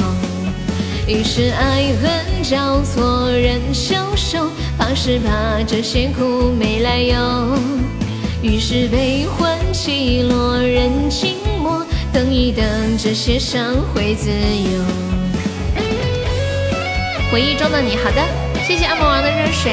[1.08, 4.46] 于是爱恨交错，人消瘦，
[4.76, 7.58] 怕是怕这些苦没来由。
[8.42, 12.62] 于是悲欢起落，人静默，等一等，
[12.98, 15.23] 这些伤会自由。
[17.34, 18.22] 回忆中的你，好的，
[18.64, 19.72] 谢谢按摩王的热水。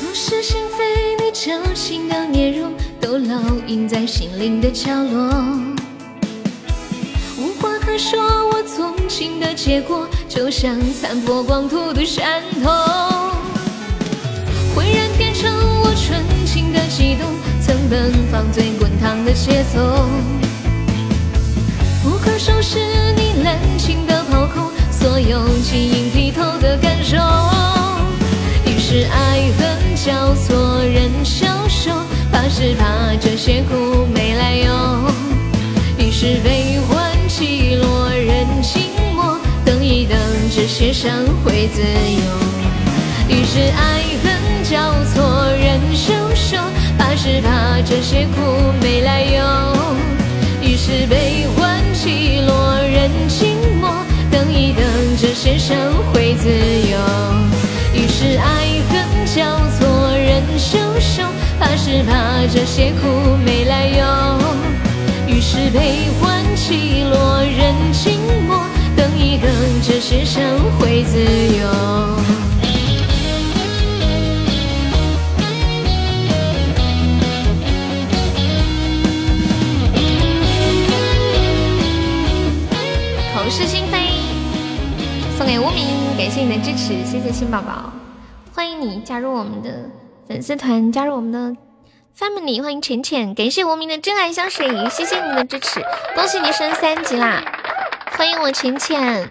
[0.00, 5.28] 口是心非，你矫情的面容都烙印在心灵的角落。
[7.36, 8.18] 无话可说，
[8.48, 12.70] 我纵情的结果就像残破光秃的山头，
[16.96, 17.26] 悸动，
[17.60, 20.08] 曾奔放最滚烫的节奏。
[22.04, 22.78] 不可收拾
[23.16, 27.16] 你滥情的抛空，所有晶莹剔透的感受。
[28.64, 31.90] 于是爱恨交错，人消瘦，
[32.30, 32.86] 怕是怕
[33.20, 35.10] 这些苦没来由。
[35.98, 38.82] 于是悲欢起落，人静
[39.16, 40.16] 默，等一等，
[40.54, 41.10] 这些伤
[41.44, 43.36] 会自由。
[43.36, 46.12] 于是爱恨交错，人消，
[47.24, 49.42] 是怕这些苦没来由。
[50.60, 53.88] 于是悲欢起落，人静默，
[54.30, 54.84] 等一等，
[55.18, 55.74] 这些伤
[56.12, 56.98] 会自由。
[57.94, 61.22] 于是爱恨交错，人消瘦，
[61.58, 63.08] 怕是怕这些苦
[63.42, 64.04] 没来由。
[65.26, 68.60] 于是悲欢起落，人静默，
[68.94, 69.50] 等一等，
[69.82, 70.42] 这些伤
[70.78, 71.18] 会自
[71.56, 72.23] 由。
[85.44, 87.92] 送给无名，感谢你的支持，谢谢新宝宝，
[88.54, 89.90] 欢迎你加入我们的
[90.26, 91.54] 粉丝团，加入我们的
[92.18, 95.84] family，欢迎浅浅，感谢无名的真爱香水，谢谢你的支持，
[96.14, 97.44] 恭喜你升三级啦！
[98.12, 99.28] 欢迎我浅浅，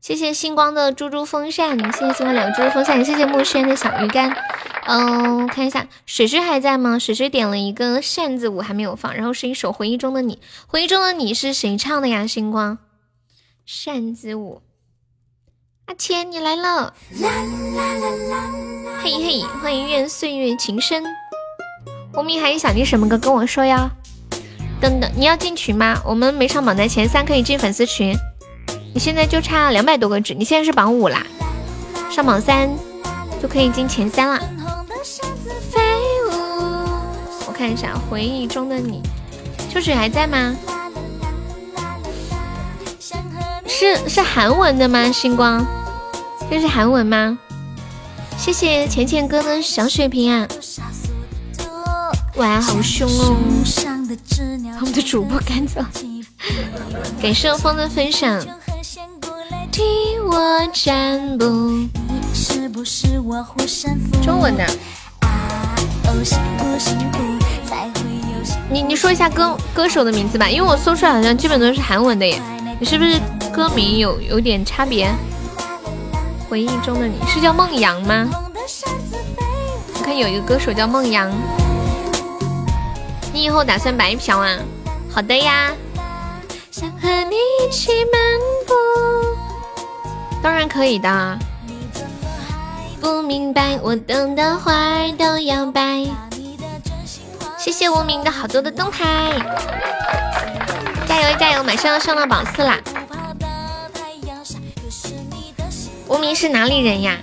[0.00, 4.32] 谢谢星光的猪猪风扇，谢谢星光两个猪猪风扇，谢谢木轩的小鱼干，
[4.86, 6.96] 嗯，看一下水水还在吗？
[6.96, 10.38] 水水点了一个扇子舞还没有放，然后是一首回忆中的你。
[10.68, 12.24] 回忆中的你是谁唱的呀？
[12.24, 12.78] 星光
[13.64, 14.62] 扇子舞。
[15.86, 16.92] 阿钱你来了，
[19.00, 21.04] 嘿嘿，欢迎愿岁月情深。
[22.12, 23.88] 红米还想听什么歌跟我说呀？
[24.80, 25.96] 等等，你要进群吗？
[26.04, 28.16] 我们没上榜单前三可以进粉丝群。
[28.92, 31.24] 你现在就差两百多个值，你现在是榜五啦，
[32.10, 32.68] 上榜三
[33.40, 34.40] 就可以进前三啦。
[37.46, 39.02] 我看一下回忆中的你，
[39.70, 40.56] 秋水还在吗？
[43.68, 45.10] 是是韩文的吗？
[45.12, 45.66] 星光，
[46.50, 47.38] 这是韩文吗？
[48.38, 50.46] 谢谢浅浅哥的小水瓶啊！
[52.36, 53.36] 哇，好凶哦！
[54.74, 55.80] 把我们的主播赶走，
[57.20, 58.40] 感谢风的分享。
[59.72, 59.82] 替
[60.20, 61.46] 我占卜。
[64.22, 64.66] 中文的。
[68.70, 72.40] 你你说一下歌歌手的名字吧，因为我搜出来好像基本都是韩文的耶。
[72.78, 73.18] 你是不是
[73.52, 75.10] 歌名有有点差别？
[76.48, 78.28] 回忆中的你是叫梦阳吗？
[79.94, 81.32] 我看有一个歌手叫梦阳。
[83.32, 84.58] 你以后打算白嫖啊？
[85.10, 85.72] 好的呀。
[86.70, 88.20] 想和你一起漫
[88.66, 88.74] 步，
[90.42, 91.38] 当然可以的。
[93.00, 96.06] 不明白，我等的花儿都要白。
[97.56, 99.32] 谢谢无名的好多的灯牌，
[101.16, 101.64] 加油加油！
[101.64, 102.78] 马上要上到榜四啦。
[106.08, 107.16] 无名是哪里人呀？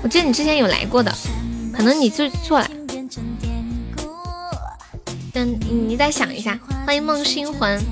[0.00, 1.12] 我记得你之前有来过的，
[1.76, 2.70] 可能你记错了。
[5.32, 6.56] 等你再想一下。
[6.86, 7.82] 欢迎梦星魂，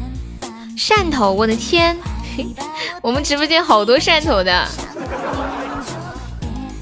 [0.78, 1.98] 汕头，我的天，
[3.02, 4.68] 我们直播间好多汕头的。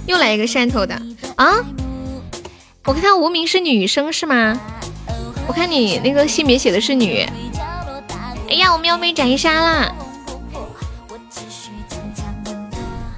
[0.07, 0.95] 又来一个汕头的
[1.37, 1.55] 啊！
[2.85, 4.61] 我看他无名是女生是吗？
[5.47, 7.27] 我看你那个性别写的是女。
[8.53, 9.95] 哎呀，我们要被斩杀啦！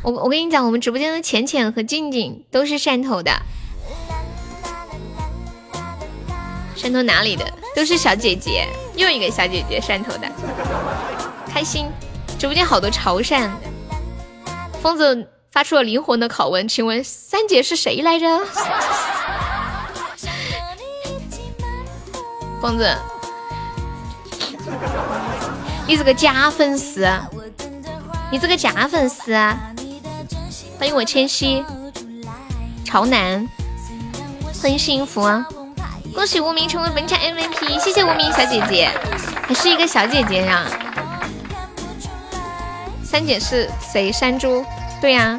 [0.00, 3.32] 我我跟你讲，我们直播间的浅浅和静静都是汕头的。
[6.76, 7.44] 汕头哪里的？
[7.74, 10.30] 都是小姐姐，又一个小姐姐，汕头的，
[11.52, 11.88] 开心！
[12.38, 13.50] 直播间好多潮汕的。
[14.80, 15.28] 疯子。
[15.50, 18.26] 发出了灵魂的拷问，请问三姐是谁来着？
[22.60, 22.92] 疯子，
[25.86, 27.06] 你这个假粉丝，
[28.30, 29.34] 你这个假粉丝，
[30.78, 31.62] 欢迎我千玺，
[32.84, 33.46] 潮南，
[34.62, 35.22] 欢迎幸福，
[36.14, 38.90] 恭喜无名成为本场 MVP，谢谢无名小姐姐，
[39.46, 40.64] 还是一个小姐姐呀。
[43.04, 44.10] 三姐是谁？
[44.10, 44.64] 山猪。
[45.02, 45.38] 对呀，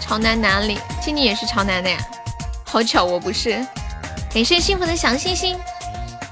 [0.00, 0.78] 潮南哪里？
[1.02, 1.98] 静静也是潮南的呀，
[2.64, 3.64] 好巧我不是。
[4.34, 5.58] 感谢幸福的小星星，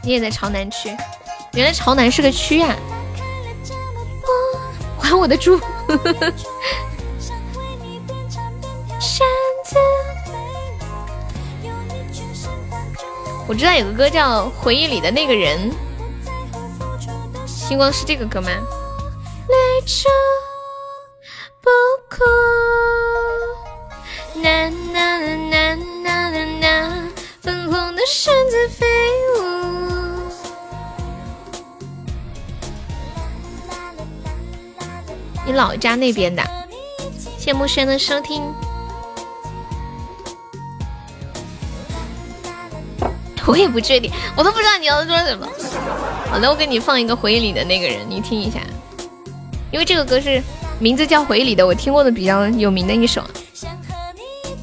[0.03, 0.97] 你也在潮南区，
[1.53, 2.75] 原来潮南是个区啊。
[4.99, 5.61] 还我的猪。
[13.47, 15.71] 我知道有个歌叫《回忆里的那个人》。
[17.47, 18.49] 星光是这个歌吗？
[19.49, 19.55] 泪
[19.85, 20.09] 珠
[21.61, 21.69] 不
[22.09, 22.25] 哭，
[24.41, 25.19] 呐呐
[25.51, 27.00] 呐呐呐呐，
[28.01, 28.87] 的扇子飞。
[35.45, 36.43] 你老家那边的，
[37.39, 38.43] 谢慕轩的收听。
[43.47, 45.47] 我也不确定，我都不知道你要说什么。
[46.31, 48.61] 好的，我给你放一个回忆里的那个人，你听一下，
[49.71, 50.43] 因为这个歌是
[50.79, 53.23] 名字叫回忆里的，我听过的比较有名的一首。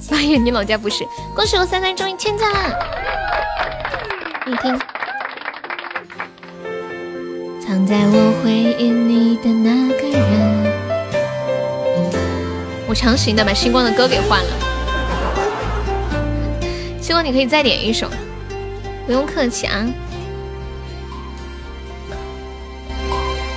[0.09, 1.05] 哎呀，你老家不是？
[1.35, 2.69] 恭喜我三三终于签赞了，
[4.47, 4.79] 你听。
[7.59, 10.71] 藏在我回忆里的那个人，
[12.87, 14.49] 我强行的把星光的歌给换了。
[17.01, 18.07] 星光，你可以再点一首，
[19.05, 19.85] 不用客气啊。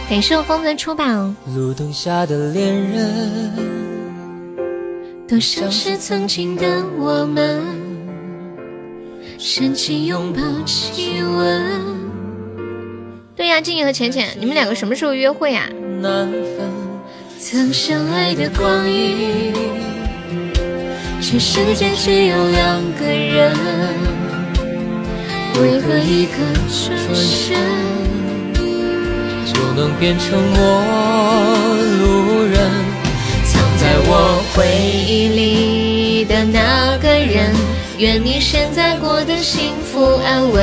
[0.09, 1.05] 感谢我风的出宝。
[1.55, 3.53] 路灯下的恋人，
[5.29, 7.63] 多像是曾经的我们，
[9.43, 11.81] 深情拥抱亲吻。
[13.35, 15.67] 对呀，静怡和浅浅，你们两个什么时候约会呀
[16.05, 16.29] 啊？
[17.39, 19.55] 曾相爱的光阴，
[21.23, 23.57] 全世界只有两个人，
[25.55, 26.37] 为何一个
[26.69, 27.57] 转身？
[29.47, 30.83] 就能变成陌
[31.99, 32.71] 路人。
[33.47, 37.55] 藏在我回忆里的那个人，
[38.01, 40.63] 愿你现在过得幸福安稳。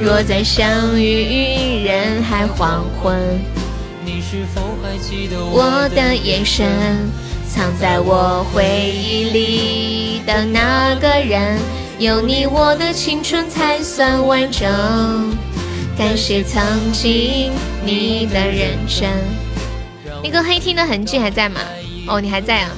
[0.00, 3.16] 若再相遇于人海黄昏，
[4.04, 6.66] 你是否还记得我的眼神？
[7.48, 11.56] 藏在我回忆里的那个人，
[12.00, 14.68] 有你我的青春才算完整。
[15.96, 16.60] 感谢曾
[16.90, 17.52] 经
[17.84, 19.08] 你的认真。
[20.20, 21.60] 那个黑厅的痕迹还在吗？
[22.08, 22.70] 哦，你还在啊！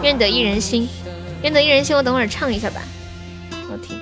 [0.00, 0.88] 愿得一人心，
[1.42, 2.82] 愿得一人心，我等会儿唱一下吧。
[3.68, 3.98] 好听。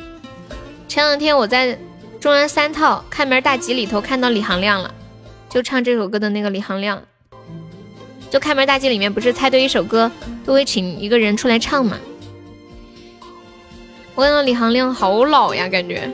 [0.88, 1.78] 前两天我在
[2.20, 4.94] 中央三套开门大吉里头看到李行亮了，
[5.50, 7.02] 就唱这首歌的那个李行亮。
[8.30, 10.10] 就开门大吉里面不是猜对一首歌
[10.44, 11.98] 都会请一个人出来唱吗？
[14.14, 16.10] 我看到李行亮好老呀，感觉。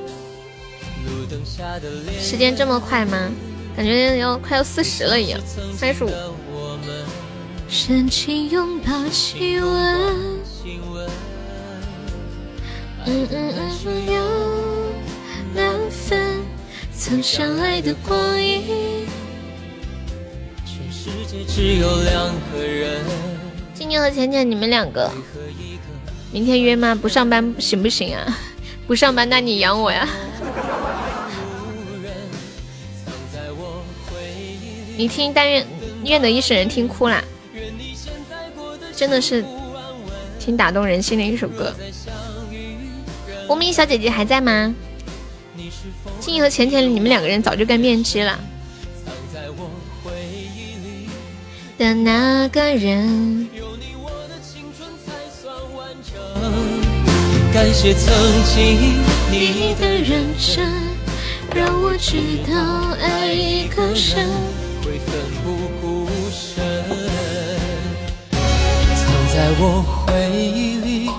[2.20, 3.30] 时间这么快吗？
[3.74, 5.40] 感觉要快要四十了一样，
[5.74, 6.10] 三十五。
[7.68, 10.41] 深情拥抱亲吻，
[13.04, 14.94] 嗯嗯嗯，有
[15.54, 16.40] 难分
[16.96, 19.06] 曾相爱的光阴。
[20.64, 23.00] 世界只有两个人。
[23.74, 25.10] 静静和浅浅你们两个
[26.30, 26.94] 明天约吗？
[26.94, 28.38] 不上班行不行啊？
[28.86, 30.08] 不上班那你养我呀。
[34.96, 35.66] 你听但愿
[36.04, 37.24] 愿得一世人听哭了，
[38.94, 39.44] 真的是
[40.38, 41.74] 挺打动人心的一首歌。
[43.48, 44.74] 无名小姐姐还在吗？
[46.20, 48.38] 静怡和浅浅你们两个人早就该面基了。
[51.76, 53.48] 的那个人。
[57.52, 58.14] 感谢曾
[58.44, 60.72] 经你的认真，
[61.54, 62.16] 让我知
[62.50, 64.26] 道爱一个人。
[64.82, 65.14] 会奋
[65.44, 66.64] 不顾身。
[68.30, 69.04] 藏
[69.34, 71.10] 在我回忆里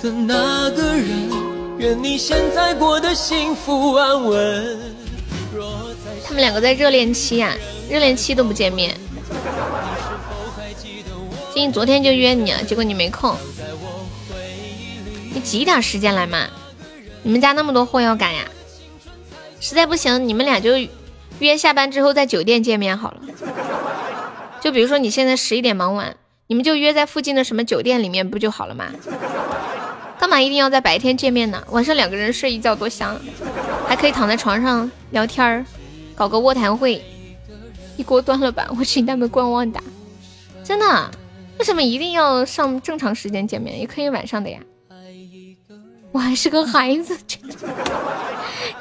[0.00, 1.28] 的那个人，
[1.78, 4.94] 愿你现在过得幸福安稳。
[6.24, 7.54] 他们两个在热恋期呀，
[7.90, 8.94] 热恋期都不见面。
[11.54, 13.34] 静昨天就约你啊，结果你没空。
[15.32, 16.46] 你挤点时间来嘛，
[17.22, 18.44] 你们家那么多货要赶呀。
[19.60, 20.72] 实在不行，你们俩就
[21.38, 23.20] 约下班之后在酒店见面好了。
[24.60, 26.16] 就比如说你现在十一点忙完，
[26.46, 28.86] 你们就约在附近的什么酒店里面不就好了吗？
[30.18, 31.62] 干嘛一定要在白天见面呢？
[31.70, 33.18] 晚上两个人睡一觉多香，
[33.86, 35.64] 还可以躺在床上聊天儿，
[36.14, 37.02] 搞个卧谈会。
[37.96, 39.80] 一锅端了吧，我请他们观望打，
[40.62, 41.10] 真的。
[41.58, 43.78] 为什么一定要上正常时间见面？
[43.78, 44.58] 也可以晚上的呀。
[46.12, 47.16] 我还是个孩子，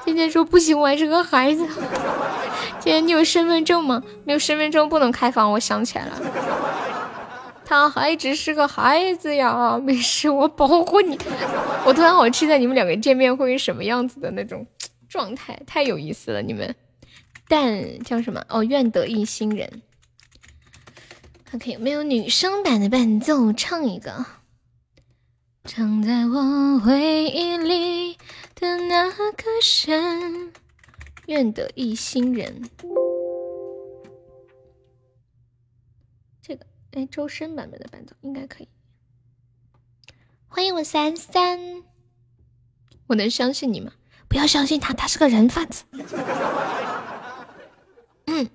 [0.05, 1.65] 今天说不行，我还是个孩子。
[2.79, 4.01] 今天你有身份证吗？
[4.25, 5.51] 没有身份证不能开房。
[5.51, 6.21] 我想起来了，
[7.65, 9.77] 他还只是个孩子呀。
[9.77, 11.17] 没事，我保护你。
[11.85, 14.65] 我突然好期待你们两个见面会是什么样子的那种
[15.09, 16.41] 状态，太有意思了。
[16.41, 16.75] 你们，
[17.47, 18.43] 但叫什么？
[18.49, 19.81] 哦，愿得一心人。
[21.43, 24.25] 看看有没有女生版的伴奏，唱一个。
[25.63, 28.17] 藏在我回忆里
[28.53, 29.43] 的那个
[29.87, 30.51] 人，
[31.27, 32.69] 愿得一心人。
[36.95, 38.69] 哎，周深版本的伴奏应该可以。
[40.47, 41.83] 欢迎我三三，
[43.07, 43.91] 我能相信你吗？
[44.29, 45.83] 不要相信他，他是个人贩子。
[48.27, 48.49] 嗯。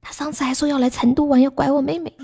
[0.00, 2.16] 他上次还说要来成都玩，要拐我妹妹。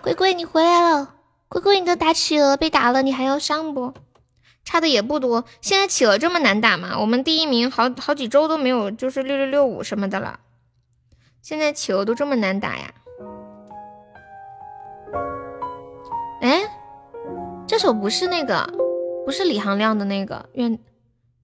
[0.00, 1.16] 龟龟，你回来了。
[1.48, 3.92] 龟龟，你的打企鹅被打了，你还要上不？
[4.64, 5.44] 差的也不多。
[5.60, 7.00] 现在企鹅这么难打吗？
[7.00, 10.38] 我们第一名好好几周都没有，就是六六六五什么的了。
[11.42, 12.94] 现在企鹅都这么难打呀？
[16.42, 16.60] 哎，
[17.68, 18.68] 这首不是那个，
[19.24, 20.76] 不是李行亮的那个愿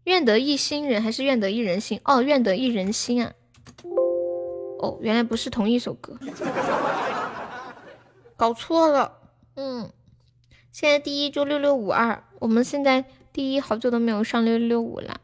[0.03, 2.01] 愿得一心人，还是愿得一人心？
[2.05, 3.33] 哦，愿得一人心啊。
[4.81, 6.19] 哦，原来不是同一首歌，
[8.37, 9.21] 搞错了。
[9.55, 9.89] 嗯，
[10.73, 15.21] 现在第一就六六五二，我们现在第一好久都没有上六六六五了。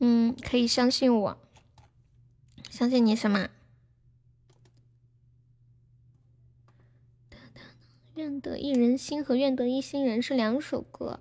[0.00, 1.38] 嗯，可以相信我，
[2.68, 3.48] 相信你什么？
[8.18, 11.20] 愿得一人心和愿得一心人是两首歌。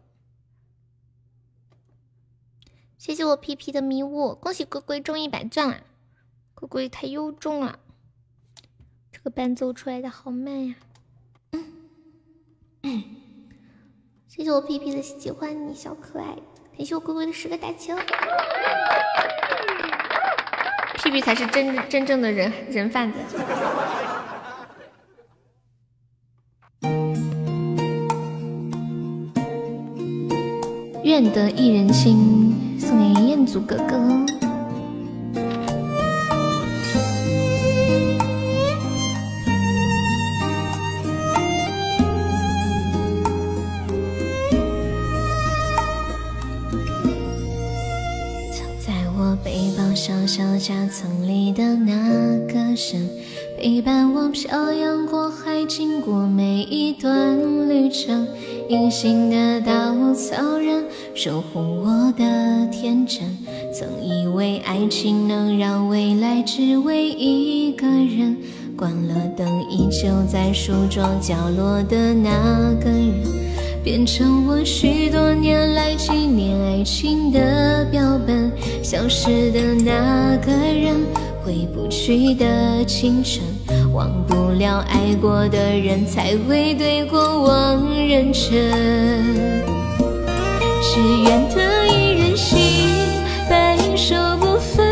[2.98, 5.84] 谢谢我皮皮的迷雾，恭喜龟龟中一百钻了。
[6.56, 7.78] 龟龟太优中了，
[9.12, 10.76] 这个伴奏出来的好慢呀！
[14.28, 16.36] 谢谢我皮皮的喜欢你，小可爱。
[16.76, 17.96] 感谢我龟龟的十个大球。
[20.96, 23.20] 屁屁才是真真正的人人贩子。
[31.08, 33.96] 愿得一人心，送给彦祖哥哥。
[48.86, 51.96] 在我背包小小夹层里的那
[52.54, 53.10] 个人，
[53.58, 58.28] 陪伴我漂洋过海，经过每一段旅程。
[58.70, 60.77] 隐形的稻草人，
[61.28, 63.20] 守护我的天真。
[63.74, 68.38] 曾以为爱情能让未来只为一个人。
[68.78, 73.26] 关了灯，依旧在书桌角落的那个人。
[73.84, 78.50] 变成我许多年来纪念爱情的标本，
[78.82, 80.96] 消失的那个人，
[81.44, 83.46] 回不去的青春，
[83.92, 89.68] 忘不了爱过的人，才会对过往认真。
[90.94, 92.58] 只愿得一人心，
[93.50, 94.88] 白首不分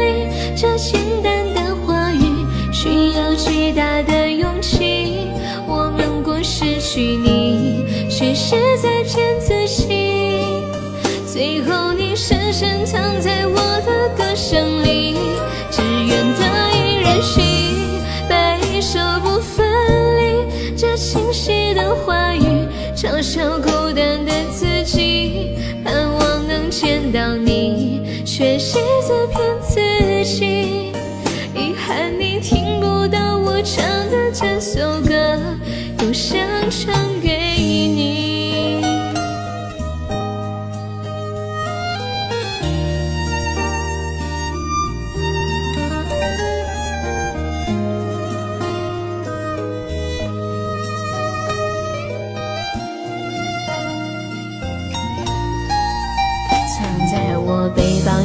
[0.00, 0.28] 离。
[0.56, 5.26] 这简单的话语，需要巨大的勇气。
[5.66, 7.60] 我们过失去你。
[8.20, 10.44] 却是在骗自己，
[11.26, 13.56] 最后你深深藏在我
[13.86, 15.16] 的歌声里。
[15.70, 16.42] 只愿得
[16.76, 17.42] 一人心，
[18.28, 19.66] 白首不分
[20.18, 20.76] 离。
[20.76, 23.79] 这清晰的话语，嘲笑孤
[26.80, 30.92] 见到你，却是在骗自己。
[31.54, 35.38] 遗憾你听不到我唱的这首歌，
[35.98, 36.40] 多想
[36.70, 37.59] 唱给。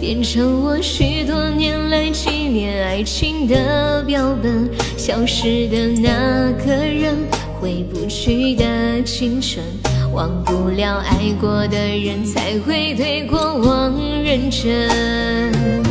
[0.00, 7.16] 变成我许多年来纪念爱情的标本，消失的那个人，
[7.60, 9.64] 回不去的青春，
[10.12, 15.85] 忘不了爱过的人，才会对过往认真。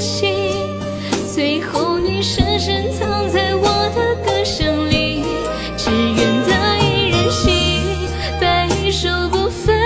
[0.00, 0.56] 心，
[1.32, 3.62] 最后你深深藏在我
[3.94, 5.24] 的歌声里。
[5.76, 6.16] 只愿
[6.48, 7.82] 得一人心，
[8.40, 9.76] 白首不分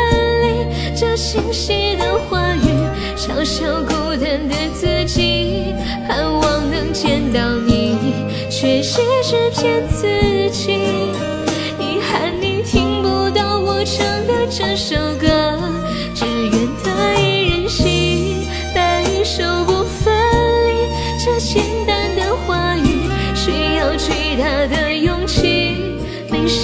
[0.40, 0.66] 离。
[0.96, 2.68] 这清晰的话语，
[3.16, 5.74] 嘲笑孤单的自己。
[6.06, 7.96] 盼望能见到你，
[8.48, 10.33] 却是只骗自己。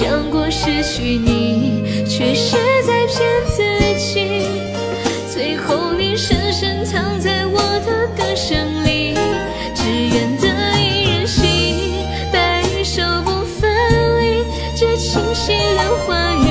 [0.01, 2.57] 想过失去你，却是
[2.87, 3.61] 在骗自
[3.99, 4.47] 己。
[5.31, 9.13] 最后你深深藏在我的歌声里。
[9.75, 10.47] 只愿得
[10.79, 11.93] 一人心，
[12.33, 13.69] 白首不分
[14.23, 14.43] 离。
[14.75, 16.47] 这清晰的话语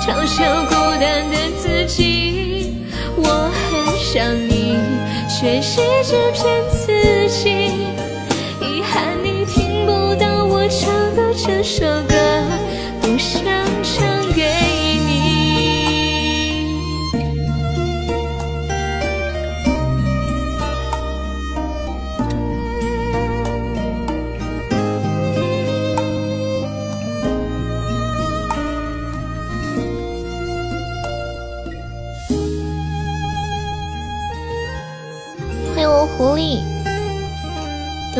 [0.00, 2.72] 嘲笑孤单的自己。
[3.18, 4.78] 我很想你。
[5.28, 7.50] 却是只骗自己，
[8.62, 12.13] 遗憾你听不到我唱的这首歌，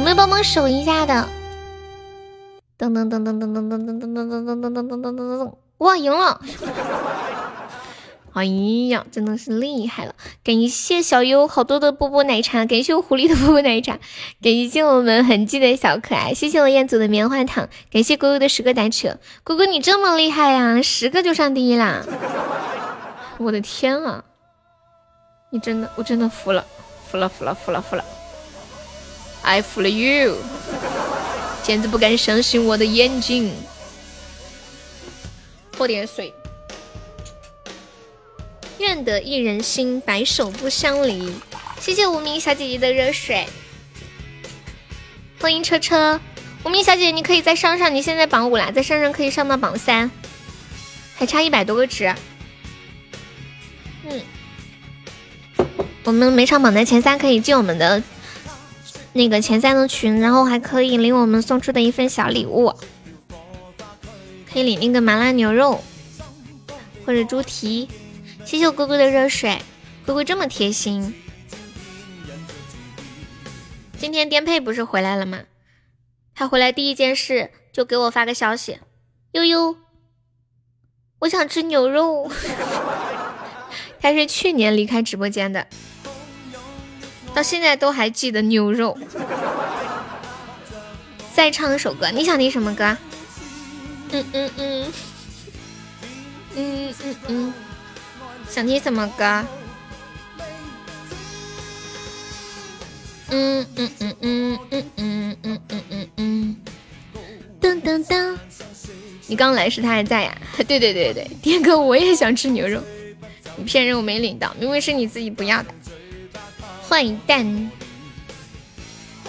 [0.05, 1.27] 没有帮忙守一下的？
[2.79, 5.53] 噔噔噔噔噔噔噔噔噔噔噔噔噔噔噔噔噔噔！
[5.79, 6.39] 哇，赢了！
[8.35, 8.45] 哎
[8.91, 10.15] 呀，真的是厉害了！
[10.45, 13.99] 感谢小优好多的波波奶茶，感谢我狐狸的波波奶茶，
[14.43, 19.17] 感谢我们痕迹的小可爱，谢谢我彦祖的棉花糖，感谢哥哥的十个打车。
[19.43, 22.03] 哥哥你这么厉害呀，十个就上第一啦！
[23.39, 24.23] 我的天啊，
[25.49, 26.63] 你真的，我真的服了，
[27.07, 28.05] 服了，服了，服了，服了
[29.45, 30.39] ！I 服了 you，
[31.63, 33.53] 简直不敢相信我的眼睛。
[35.79, 36.35] 喝点水。
[38.79, 41.33] 愿得一人心，白首不相离。
[41.81, 43.47] 谢谢无名小姐姐的热水，
[45.41, 46.21] 欢迎车车。
[46.65, 50.11] 无名小姐姐，你可以再上上，你现在榜五啦，再上上可以上到榜三，
[51.15, 52.15] 还差一百多个值。
[54.09, 54.23] 嗯，
[56.05, 58.03] 我们每场榜单前三可以进我们的
[59.15, 62.75] 那个前三的群，然后还可以领我们送出的一份小礼物，
[64.53, 65.81] 可以领那个麻辣牛肉
[67.07, 67.89] 或者猪蹄。
[68.45, 69.59] 谢谢我哥哥的热水，
[70.05, 71.15] 哥哥这么贴心。
[73.97, 75.45] 今天颠沛不是回来了吗？
[76.35, 78.81] 他回来第一件事就给我发个消息：
[79.31, 79.77] 悠悠，
[81.21, 82.29] 我想吃牛肉。
[84.01, 85.69] 他是去年离开直播间的，
[87.35, 88.97] 到现在都还记得牛肉。
[91.35, 92.97] 再唱一首歌，你想听什么歌？
[94.13, 94.93] 嗯嗯嗯，
[96.55, 97.55] 嗯嗯嗯。
[98.49, 99.45] 想听什么歌？
[103.31, 106.57] 嗯嗯嗯嗯嗯嗯嗯嗯嗯嗯。
[107.61, 108.39] 噔噔噔！
[109.27, 110.39] 你刚来时他还在呀？
[110.69, 112.81] 对对对对，天 哥我也想吃牛肉。
[113.57, 115.75] 你骗人，我没领到，明明是你自己不要的。
[116.89, 117.71] 坏蛋。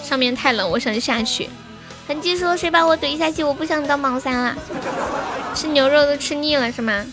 [0.03, 1.49] 上面太冷，我想下去。
[2.07, 3.43] 痕迹说：“谁把我怼下去？
[3.43, 4.55] 我不想当榜三了。
[5.55, 7.03] 吃牛肉都吃腻了是吗？”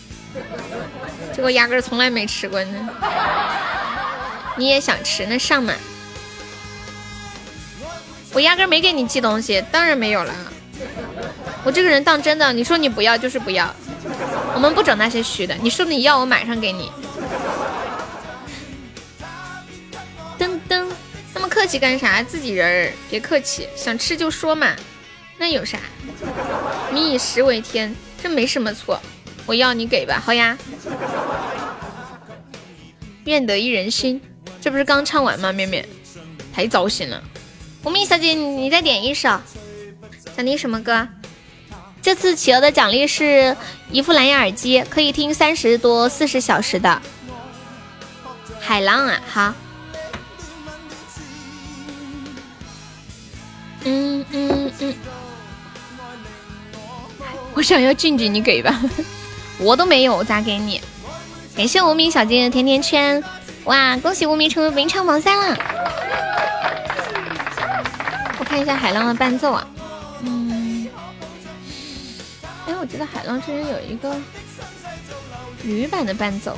[1.35, 2.89] 这个压根从来没吃过呢，
[4.55, 5.73] 你也想吃那上嘛？
[8.33, 10.33] 我压根没给你寄东西，当然没有了。
[11.63, 13.73] 我这个人当真的，你说你不要就是不要，
[14.53, 15.55] 我们不整那些虚的。
[15.61, 16.91] 你说你要，我马上给你。
[21.63, 22.21] 客气干啥？
[22.21, 24.75] 自己人儿别客气，想吃就说嘛，
[25.37, 25.79] 那有啥？
[26.91, 28.99] 民以食为天，这没什么错。
[29.45, 30.57] 我要你给吧，好呀。
[33.23, 34.21] 愿得一人心，
[34.59, 35.53] 这不是刚唱完吗？
[35.53, 35.87] 面面，
[36.53, 37.23] 太糟心了。
[37.83, 39.29] 无名小姐，你再点一首，
[40.35, 41.07] 想听什么歌？
[42.01, 43.55] 这次企鹅的奖励是
[43.89, 47.01] 一副蓝牙耳机，可以听三十多、四十小时的。
[48.59, 49.53] 海浪啊，好。
[53.85, 54.95] 嗯嗯嗯。
[57.53, 58.81] 我想要静静，你给吧。
[59.59, 60.81] 我都没有，咋给你？
[61.55, 63.23] 感谢无名小姐姐的甜甜圈，
[63.65, 63.95] 哇！
[63.97, 65.55] 恭喜无名成为名唱榜三了。
[68.39, 69.67] 我看一下海浪的伴奏啊，
[70.23, 70.87] 嗯，
[72.65, 74.15] 哎，我记得海浪之前有一个
[75.61, 76.57] 女版的伴奏。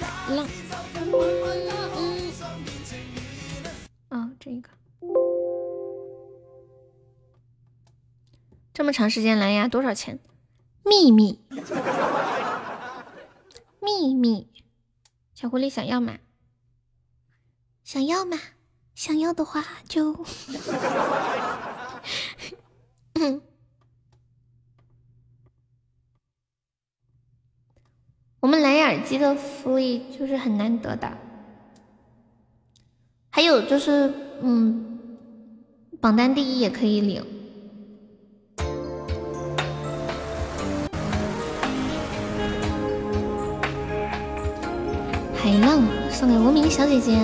[0.00, 0.46] 海浪，
[4.46, 4.70] 嗯，这个。
[8.72, 10.18] 这么长时间蓝牙多少钱？
[10.84, 11.40] 秘密，
[13.80, 14.48] 秘密，
[15.34, 16.18] 小狐狸想要吗？
[17.82, 18.38] 想要吗？
[18.94, 20.12] 想要的话就，
[28.40, 31.18] 我们蓝牙耳机的福利就是很难得的，
[33.36, 34.10] 还有就是，
[34.40, 34.82] 嗯，
[36.00, 37.22] 榜单第一也可以领。
[45.36, 47.20] 海浪送给无名小姐姐。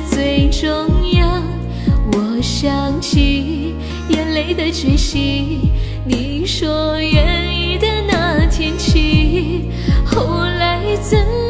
[0.00, 0.68] 最重
[1.12, 1.42] 要。
[2.12, 3.74] 我想起
[4.08, 5.70] 眼泪的决心
[6.04, 9.68] 你说愿意的那天起
[10.04, 11.45] 后来怎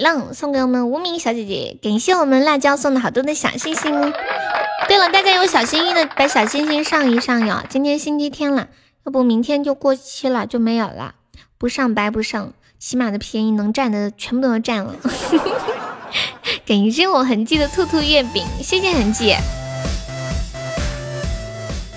[0.00, 4.12] 浪送给我们无名小姐姐，感谢我们辣椒送的好多的小星星。
[4.88, 7.62] 对了，大家有小心心的，把小心心上一上哟。
[7.68, 8.68] 今天星期天了，
[9.04, 11.14] 要不明天就过期了就没有了。
[11.58, 14.94] 不上白不上，起码的便宜能占的全部都要占了。
[16.66, 19.36] 感谢我痕迹的兔兔月饼，谢谢痕迹。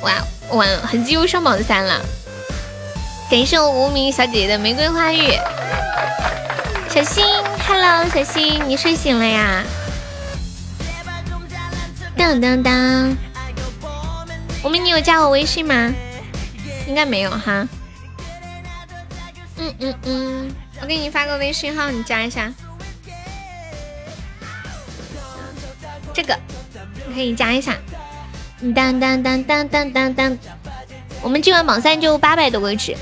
[0.02, 0.12] 哇
[0.52, 2.02] 哇，痕迹又上榜三了。
[3.32, 5.32] 感谢我无名小姐姐的玫瑰花语。
[6.94, 7.26] 小新
[7.68, 9.64] ，Hello，小新，你睡醒了呀？
[12.16, 13.18] 当当当，
[14.62, 15.92] 我们你有加我微信吗？
[16.88, 17.68] 应该没有哈。
[19.58, 22.54] 嗯嗯嗯，我给你发个微信号，你加一下。
[26.14, 26.38] 这个，
[27.08, 27.76] 你可以加一下。
[28.76, 30.38] 当当当当当当当，
[31.24, 32.96] 我们今晚榜三就八百多个有，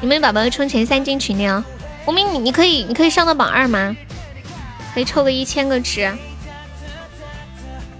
[0.00, 1.64] 你们宝宝冲前三进群的哦。
[2.06, 3.96] 无名你你可以你可以上到榜二吗？
[4.92, 6.12] 可以抽个一千个值。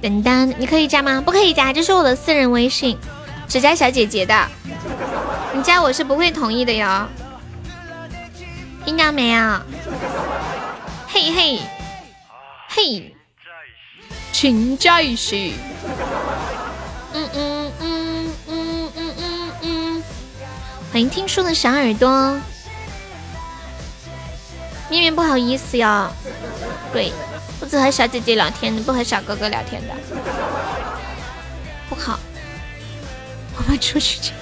[0.00, 1.20] 等单，你可以加吗？
[1.20, 2.98] 不可以加，这是我的私人微信，
[3.48, 4.48] 只加小姐姐的。
[5.54, 7.08] 你加我是不会同意的哟，
[8.84, 9.60] 听到没有？
[11.08, 11.60] 嘿嘿
[12.68, 13.14] 嘿，
[14.32, 15.52] 请加一些。
[17.14, 20.02] 嗯嗯嗯嗯嗯嗯嗯，
[20.92, 22.38] 欢迎听书的小耳朵。
[24.90, 26.10] 面面不好意思哟，
[26.92, 27.12] 对。
[27.60, 29.94] 我只和小姐姐聊天，不和小哥哥聊天的，
[31.88, 32.20] 不好。
[33.56, 34.32] 我们出去去。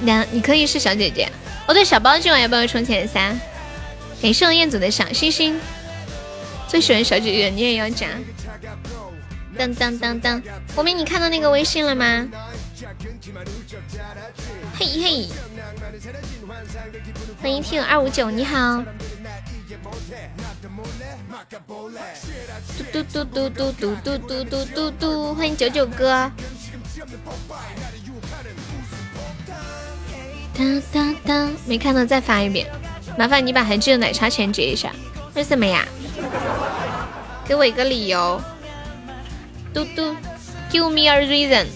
[0.00, 1.30] 两，你可以是小姐姐。
[1.68, 3.38] 哦，对，小包今晚要不要充钱三？
[4.20, 5.60] 感谢我彦祖的小星星。
[6.66, 8.08] 最喜欢小姐姐，你也要加。
[9.56, 10.42] 当当当当，
[10.74, 12.26] 我明，你看到那个微信了吗？
[14.78, 15.28] 嘿嘿，
[17.40, 18.82] 欢迎听二五九，你好。
[22.92, 26.30] 嘟嘟嘟嘟嘟嘟嘟嘟嘟嘟嘟，欢迎九九哥。
[30.54, 32.66] 哒哒哒，没看到再发一遍，
[33.18, 34.92] 麻烦你把韩剧的奶茶钱结一下。
[35.34, 35.86] 为什么呀？
[37.46, 38.40] 给我一个理由。
[39.72, 40.16] 嘟嘟
[40.70, 41.66] ，Give me a reason。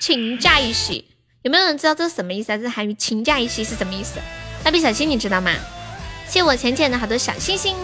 [0.00, 1.04] 请假一息，
[1.42, 2.56] 有没有人知道这是什么意思啊？
[2.58, 4.20] 这韩语“请假一息”是什么意思？
[4.64, 5.52] 蜡笔小新，你知道吗？
[6.28, 7.74] 谢我浅浅的好多小星星，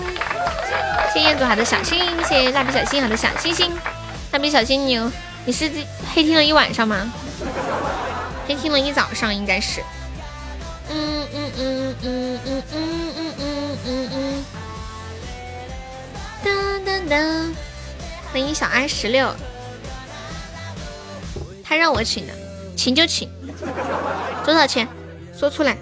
[1.13, 3.71] 谢彦祖好多小星星，谢谢蜡笔小新好多小星星。
[4.33, 4.99] 蜡笔小新，你
[5.47, 5.71] 你是
[6.15, 7.13] 黑听了一晚上吗？
[8.47, 9.81] 黑听了一早上应该是。
[10.91, 14.45] 嗯嗯嗯嗯嗯嗯嗯嗯嗯嗯。
[16.45, 16.49] 噔
[16.85, 17.55] 噔噔，
[18.31, 19.35] 欢迎小爱十六，
[21.65, 22.33] 他让我请的，
[22.77, 23.29] 请就请。
[24.45, 24.87] 多少钱？
[25.37, 25.77] 说出来。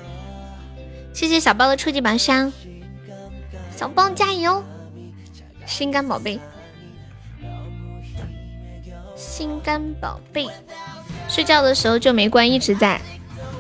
[1.12, 2.50] 谢谢小包的初级宝箱，
[3.76, 4.64] 小包加油！
[5.66, 6.40] 心肝宝贝，
[9.14, 10.48] 心肝宝贝，
[11.28, 13.00] 睡觉的时候就没关，一直在。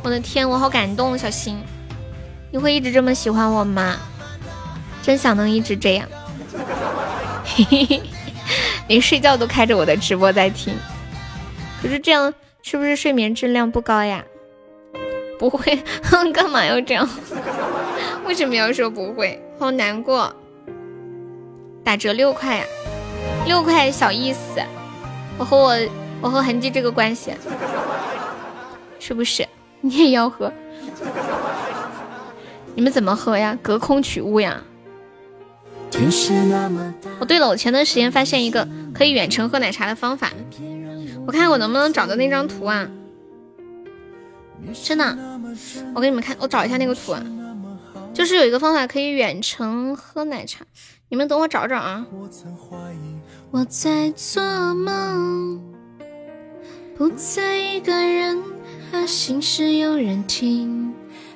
[0.02, 1.62] 我的天，我好感动，小新，
[2.50, 3.98] 你会一直这么喜欢我吗？
[5.02, 6.08] 真想能一直这样，
[7.44, 8.02] 嘿嘿嘿，
[8.88, 10.74] 连睡觉都开着我的直播在听。
[11.82, 12.32] 可是这样
[12.62, 14.24] 是不是睡眠质量不高呀？
[15.38, 15.82] 不会，
[16.32, 17.08] 干嘛要这样？
[18.24, 19.42] 为什么要说不会？
[19.58, 20.32] 好难过。
[21.82, 22.64] 打折六块呀，
[23.44, 24.62] 六块小意思。
[25.36, 25.76] 我和我，
[26.20, 27.32] 我和痕迹这个关系，
[29.00, 29.44] 是不是？
[29.82, 30.52] 你也要喝？
[32.76, 33.58] 你们怎么喝呀？
[33.60, 34.62] 隔空取物呀？
[37.18, 40.30] 哦，对了，我前段时间发现一个可以远程喝奶茶的方法，
[41.26, 42.88] 我看我能不能找到那张图啊？
[44.82, 45.16] 真的，
[45.94, 47.22] 我给你们看，我找一下那个图，啊，
[48.14, 50.64] 就是有一个方法可以远程喝奶茶，
[51.08, 52.06] 你们等我找找啊。
[53.50, 54.42] 我在做
[54.74, 55.60] 梦，
[56.96, 58.40] 不再一个人，
[58.92, 60.94] 把心事有人听，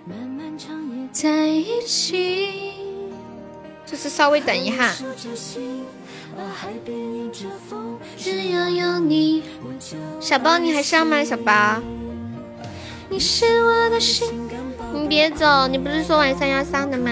[0.08, 2.72] 漫漫长夜在一起。
[3.84, 4.92] 就是稍微等一下。
[8.16, 9.42] 只要有你，
[10.20, 11.24] 小包你还上吗？
[11.24, 11.80] 小包。
[13.08, 14.48] 你是我的心，
[14.92, 17.10] 你别走，你不是说晚上要上的吗？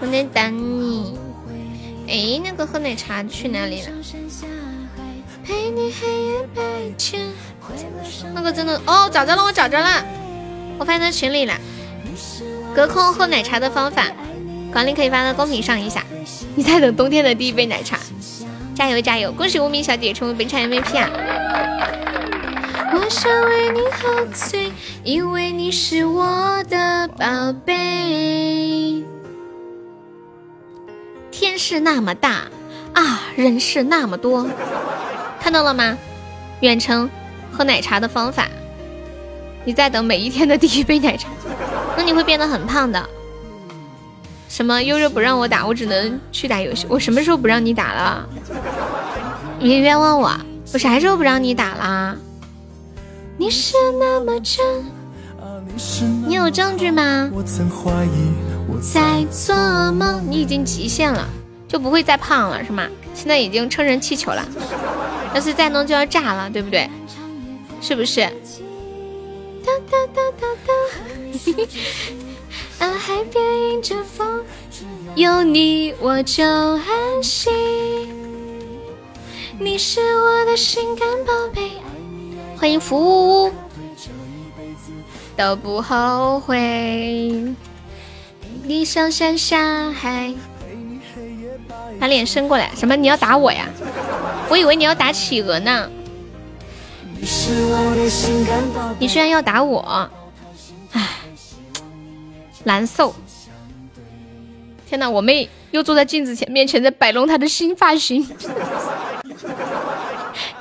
[0.00, 1.18] 我在等你。
[2.08, 3.88] 哎，那个喝奶茶去哪里了？
[8.34, 10.04] 那个真的哦，找着了，我找着了，
[10.78, 11.54] 我发在群里了。
[12.74, 14.06] 隔空喝奶茶的方法，
[14.78, 16.04] 管理可以发到公屏上一下。
[16.54, 17.98] 你在等冬天的第一杯奶茶，
[18.76, 19.32] 加油加油！
[19.32, 21.10] 恭喜无名小姐成为本场 MVP 啊！
[22.92, 24.70] 我想为你喝醉，
[25.02, 29.02] 因为你是我的宝贝。
[31.32, 32.44] 天是那么大
[32.92, 34.48] 啊，人是那么多，
[35.40, 35.98] 看到了吗？
[36.60, 37.10] 远程
[37.50, 38.46] 喝奶茶的方法，
[39.64, 41.28] 你在等每一天的第一杯奶茶，
[41.96, 43.08] 那你会变得很胖的。
[44.48, 46.86] 什么悠悠不让我打，我只能去打游戏。
[46.88, 48.28] 我什么时候不让你打了？
[49.60, 50.32] 你冤枉我，
[50.72, 52.16] 我啥时候不让你打了？
[53.36, 54.84] 你是那么真，
[56.26, 57.30] 你有证据吗？
[58.80, 59.54] 在做
[59.92, 61.28] 梦，你已经极限了，
[61.68, 62.86] 就不会再胖了是吗？
[63.14, 64.44] 现在已经撑成气球了，
[65.34, 66.88] 要是再弄就要炸了，对不对？
[67.80, 68.22] 是不是？
[69.64, 70.72] 哒哒哒哒哒。
[72.78, 74.44] 啊，海边迎着风，
[75.16, 77.52] 有你我就安心。
[79.58, 81.72] 你是我的心肝宝贝。
[82.56, 83.52] 欢迎服务，
[85.36, 87.54] 都不后悔。
[88.62, 90.32] 你上山下海，
[91.98, 92.70] 把脸伸过来。
[92.76, 92.94] 什么？
[92.94, 93.68] 你要打我呀？
[94.48, 95.90] 我以为你要打企鹅呢。
[99.00, 100.08] 你居然要打我，唉，
[102.68, 103.12] 难受。
[104.86, 108.22] 天哪，我妹又坐在镜子前面前在摆弄她的新发型。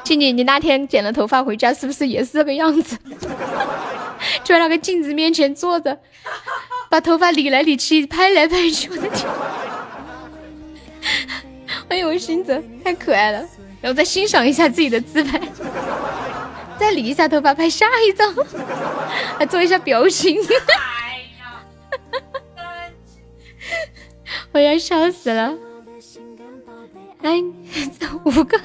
[0.03, 2.97] 静静，你那天剪了头发回家是不是也是这个样子？
[4.41, 5.99] 就在那个镜子面前坐着，
[6.89, 9.27] 把头发理来理去，拍来拍去，我的天！
[11.89, 13.39] 欢迎我心泽，太可爱了。
[13.81, 15.39] 然后再欣赏一下自己的自拍。
[16.79, 18.33] 再理一下头发，拍下一张，
[19.37, 20.37] 还做一下表情。
[24.57, 25.53] 我要笑死了！
[27.21, 27.35] 来，
[28.23, 28.59] 五个。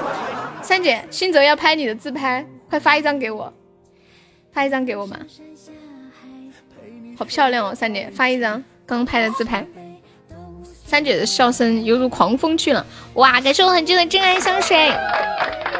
[0.64, 3.52] 三姐，新泽要拍你的自拍，快发一张给我，
[4.50, 5.18] 发一张给我嘛。
[7.18, 9.66] 好漂亮哦，三姐，发一张刚拍的自拍。
[10.86, 12.86] 三姐的笑声犹如狂风去了，
[13.16, 13.38] 哇！
[13.42, 14.90] 感谢我痕迹的真爱香水，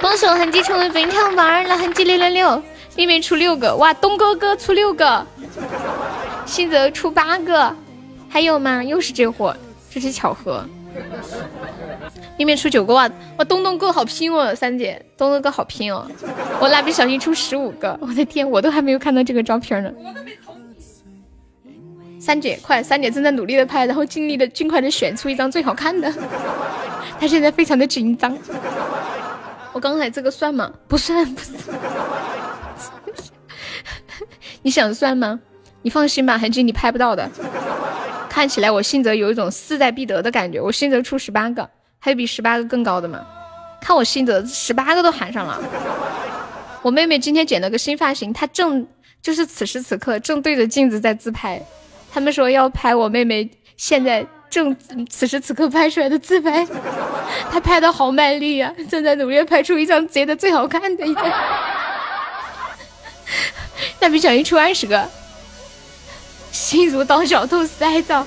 [0.02, 2.62] 恭喜我痕迹成为本场榜二了，痕迹六六六，
[2.94, 3.94] 妹妹出六个，哇！
[3.94, 5.26] 东哥哥出六个，
[6.44, 7.74] 新泽出八个，
[8.28, 8.82] 还有吗？
[8.84, 9.56] 又是这货，
[9.90, 10.64] 这是巧合。
[12.38, 13.10] 妹妹出九个哇！
[13.38, 16.06] 哇，东东哥好拼哦，三姐，东东哥好拼哦，
[16.60, 19.90] 我蜡笔小新出十五个，我的天，我都还没有看到这个照片呢。
[22.20, 22.82] 三姐，快！
[22.82, 26.12] 三姐正在努力的拍，然后尽力的、尽快的选出一张最好看的。
[27.20, 28.36] 她现在非常的紧张。
[29.72, 30.72] 我刚才这个算吗？
[30.88, 31.78] 不算，不算。
[34.62, 35.38] 你想算吗？
[35.82, 37.30] 你放心吧，痕迹你拍不到的。
[38.36, 40.60] 看起来我信泽有一种势在必得的感觉。
[40.60, 41.66] 我信泽出十八个，
[41.98, 43.24] 还有比十八个更高的吗？
[43.80, 45.58] 看我信泽十八个都喊上了。
[46.82, 48.86] 我妹妹今天剪了个新发型，她正
[49.22, 51.58] 就是此时此刻正对着镜子在自拍。
[52.12, 54.76] 他们说要拍我妹妹现在正
[55.08, 56.66] 此时此刻拍出来的自拍，
[57.50, 61.24] 她拍的好卖力呀，正在努力拍出一张截的最好看的一张。
[64.00, 65.08] 蜡笔小新出二十个，
[66.56, 68.26] 心如刀绞兔塞到，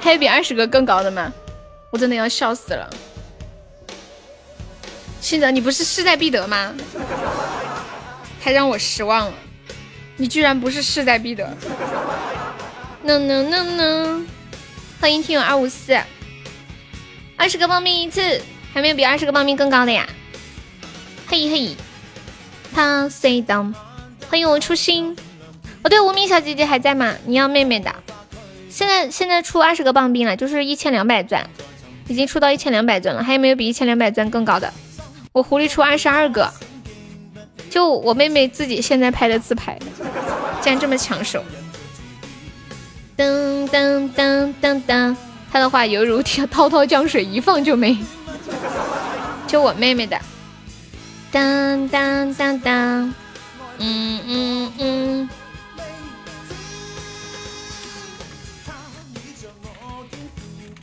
[0.00, 1.32] 还有比二十个更高的吗？
[1.90, 2.90] 我真的要笑死了。
[5.20, 6.74] 信泽，你不是势在必得吗？
[8.42, 9.34] 太让我失望了，
[10.16, 11.48] 你居然不是势在必得。
[13.02, 14.26] no no no no，
[15.00, 15.96] 欢迎听友二五四，
[17.36, 18.42] 二十个报名一次，
[18.74, 20.04] 还没有比二十个报名更高的呀？
[21.28, 21.76] 嘿嘿，
[22.74, 23.72] 他 say down，
[24.28, 25.16] 欢迎我初心。
[25.82, 27.14] 哦对，无名小姐姐还在吗？
[27.24, 27.94] 你要妹妹的。
[28.68, 31.48] 现在现在出二十个棒冰了，就是一千两百钻，
[32.06, 34.72] 已经出到一千两百钻了，还有没有比一千两百钻更高的？
[35.32, 36.52] 我狐狸出二十二个，
[37.70, 39.78] 就我妹妹自己现在拍的自拍，
[40.60, 41.42] 竟然这么抢手。
[43.16, 45.16] 噔噔噔噔噔，
[45.50, 47.96] 他的话犹如滔滔江水，一放就没。
[49.46, 50.18] 就我妹妹的，
[51.32, 53.14] 当当当当，
[53.78, 55.28] 嗯嗯嗯。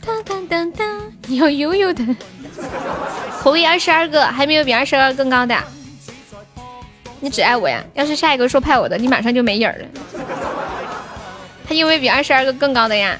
[0.08, 2.02] 当当当当，有悠悠的。
[3.42, 5.54] 狐狸二十二个，还没有比二十二更高的。
[7.20, 7.84] 你只爱我呀？
[7.92, 9.86] 要是下一个说派我的，你马上就没影儿了。
[11.68, 13.18] 他有没有比二十二个更高的呀？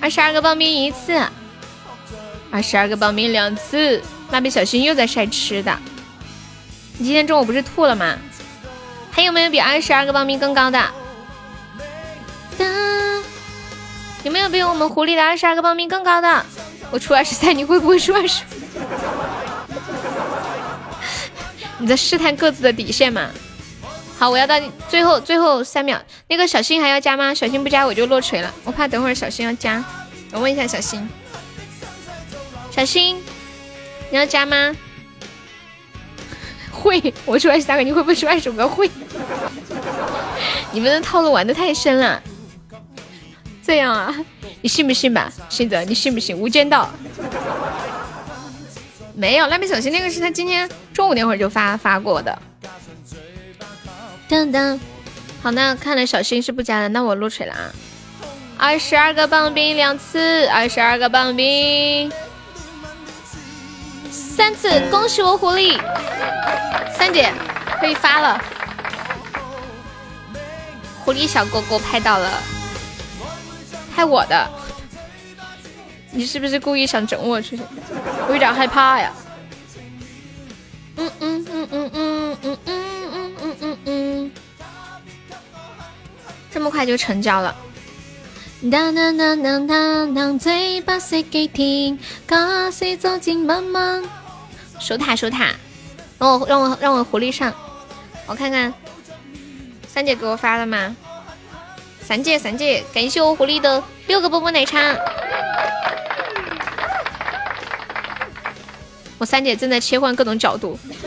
[0.00, 1.22] 二十二个报名一次，
[2.50, 4.02] 二十二个报名两次。
[4.32, 5.78] 蜡笔小新又在晒吃的。
[6.98, 8.18] 你今天中午不是吐了吗？
[9.12, 10.82] 还有没有比二十二个报名更高的？
[14.24, 16.46] 有没有比我们狐狸的二十二个报名更高的？
[16.90, 18.42] 我出二十三，你会不会出二十？
[21.78, 23.28] 你在试探各自的底线吗？
[24.18, 26.00] 好，我要到最后最后三秒。
[26.26, 27.34] 那个小新还要加吗？
[27.34, 28.50] 小新不加我就落锤了。
[28.64, 29.84] 我怕等会儿小新要加，
[30.32, 31.06] 我问一下小新。
[32.70, 33.22] 小新，
[34.10, 34.74] 你要加吗？
[36.72, 38.66] 会，我出二十三个，你会不会出二十五个？
[38.66, 38.90] 会。
[40.72, 42.22] 你们的套路玩的太深了。
[43.66, 44.14] 这样啊？
[44.60, 45.82] 你信不信吧，信泽？
[45.84, 46.36] 你信不信？
[46.36, 46.90] 无间道。
[49.14, 52.36] 没有，蜡笔小新那个是他今天中午那会儿就发发过的。
[54.28, 54.78] 噔噔，
[55.42, 57.72] 好，那看来小新是不加的，那我落锤了啊！
[58.58, 62.12] 二十二个棒冰两次，二十二个棒冰，
[64.10, 65.80] 三次，恭喜我狐狸
[66.96, 67.32] 三姐
[67.80, 68.42] 可以发了。
[71.04, 72.42] 狐狸小哥哥拍到了，
[73.94, 74.50] 害我的，
[76.10, 77.62] 你是不是故意想整我出去？
[78.26, 79.12] 我有点害怕呀。
[80.96, 84.32] 嗯嗯嗯嗯嗯嗯嗯嗯嗯嗯嗯，
[86.50, 87.54] 这么快就成交了。
[88.70, 94.04] 当当当当当当，嘴巴说给听，歌声走进梦梦。
[94.80, 95.52] 守塔守塔，
[96.18, 97.52] 让我让我让我狐狸上，
[98.26, 98.72] 我看看，
[99.86, 100.96] 三姐给我发了吗？
[102.06, 104.78] 三姐三姐，感谢我狐狸的六个波波奶茶。
[109.16, 110.78] 我三姐正在切换各种角度。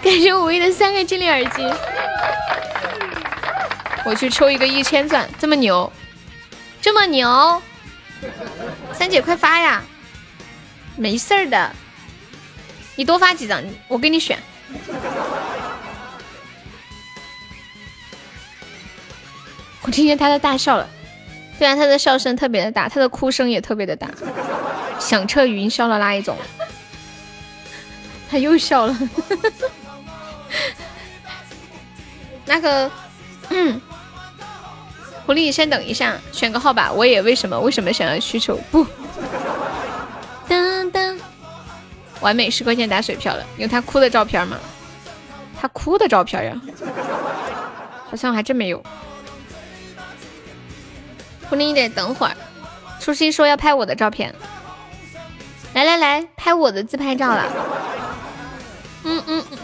[0.00, 1.68] 感谢我唯一的三个精灵耳机。
[4.04, 5.92] 我去抽一个一千钻，这么牛，
[6.80, 7.60] 这么牛！
[8.92, 9.82] 三姐快发呀！
[10.96, 11.70] 没事儿的，
[12.94, 14.38] 你多发几张，我给你选。
[19.82, 20.88] 我听见他的大笑了，
[21.58, 24.08] 对啊，他的笑声特别的大，他的哭声也特别的大，
[24.98, 26.36] 响彻云霄的那一种。
[28.30, 28.98] 他又笑了，
[32.44, 32.90] 那个，
[33.48, 33.80] 嗯，
[35.24, 36.92] 狐狸，先等一下，选个号吧。
[36.92, 38.86] 我也为什么为什么想要需求不？
[40.46, 41.18] 当当，
[42.20, 44.58] 完美十块钱打水漂了，有他哭的照片吗？
[45.58, 46.60] 他哭的照片呀，
[48.10, 48.82] 好像还真没有。
[51.48, 52.36] 狐狸，你得等会儿。
[53.00, 54.34] 初心说要拍我的照片，
[55.72, 57.44] 来来来，拍我的自拍照了。
[59.04, 59.58] 嗯嗯嗯，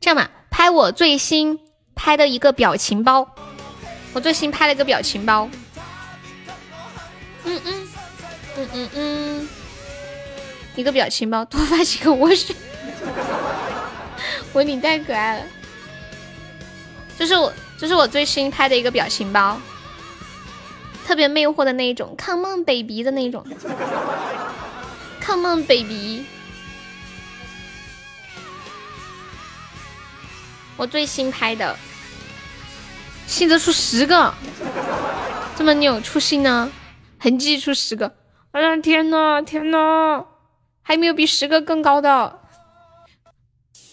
[0.00, 1.58] 这样吧，拍我最新
[1.94, 3.28] 拍的一个表情包。
[4.14, 5.48] 我最新拍了一个表情包。
[7.44, 7.88] 嗯嗯
[8.56, 9.48] 嗯嗯嗯，
[10.76, 12.54] 一个表情包，多发几个 我选。
[14.52, 15.44] 我你太可爱了，
[17.18, 19.60] 这是我这是我最新拍的一个表情包。
[21.06, 23.44] 特别魅惑的那一种，Come on baby 的那种
[25.20, 26.24] ，Come on baby。
[30.76, 31.76] 我最新拍的，
[33.26, 34.32] 信泽出十个，
[35.56, 36.72] 这么牛，出新呢？
[37.18, 38.16] 痕迹出十个，
[38.52, 40.24] 哎呀天呐天呐，
[40.82, 42.40] 还没有比十个更高的。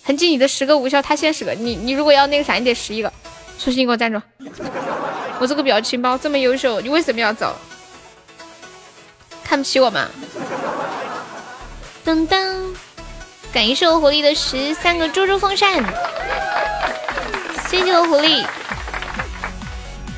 [0.03, 3.13] 痕迹你的十个无效，他先十个，你你如果要那个啥，你得十一个。
[3.59, 4.19] 初心给我站住。
[5.39, 7.55] 我这个表情包这么优秀，你为什么要走？
[9.43, 10.07] 看不起我吗？
[12.05, 12.73] 噔噔，
[13.51, 15.83] 感谢我狐狸的十三个猪猪风扇，
[17.67, 18.45] 谢谢我狐狸。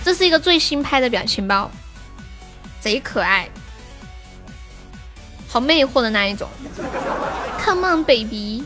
[0.03, 1.69] 这是一个最新拍的表情包，
[2.79, 3.49] 贼可爱，
[5.47, 6.47] 好魅惑的那一种。
[7.63, 8.63] Come on baby，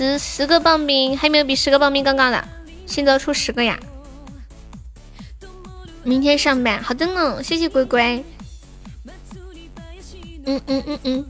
[0.00, 2.42] 十十个棒冰，还没有比十个棒冰更高的？
[2.86, 3.78] 新泽出十个呀！
[6.02, 8.24] 明天上班，好的呢，谢谢乖乖。
[10.46, 11.26] 嗯嗯嗯嗯，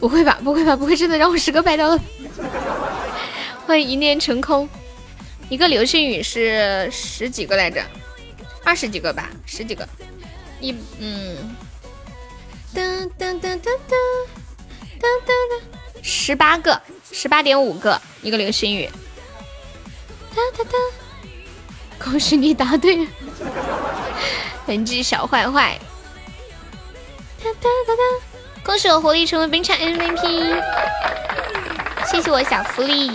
[0.00, 2.00] 不会吧，不会吧，不会真的让我十个拍到了？
[3.64, 4.68] 欢迎一念成空。
[5.48, 7.80] 一个流星雨是十几个来着？
[8.64, 9.88] 二十几个吧，十几个。
[10.60, 11.54] 一嗯，
[12.74, 13.94] 噔噔噔噔噔
[14.98, 15.62] 噔噔，
[16.02, 16.80] 十八个，
[17.12, 18.88] 十八点五个一个流星雨。
[20.34, 20.70] 哒哒哒！
[22.02, 23.06] 恭喜你答对了，
[24.66, 25.78] 痕迹小坏坏。
[27.42, 28.02] 哒哒哒哒！
[28.62, 30.62] 恭喜我狐狸成为冰场 MVP，
[32.06, 33.14] 谢谢我小狐狸，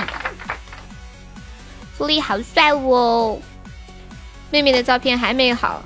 [1.98, 3.40] 狐狸好帅哦！
[4.52, 5.82] 妹妹的照片还没好，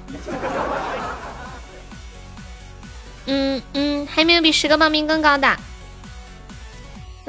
[3.25, 5.57] 嗯嗯，还没有比十个报名更高的。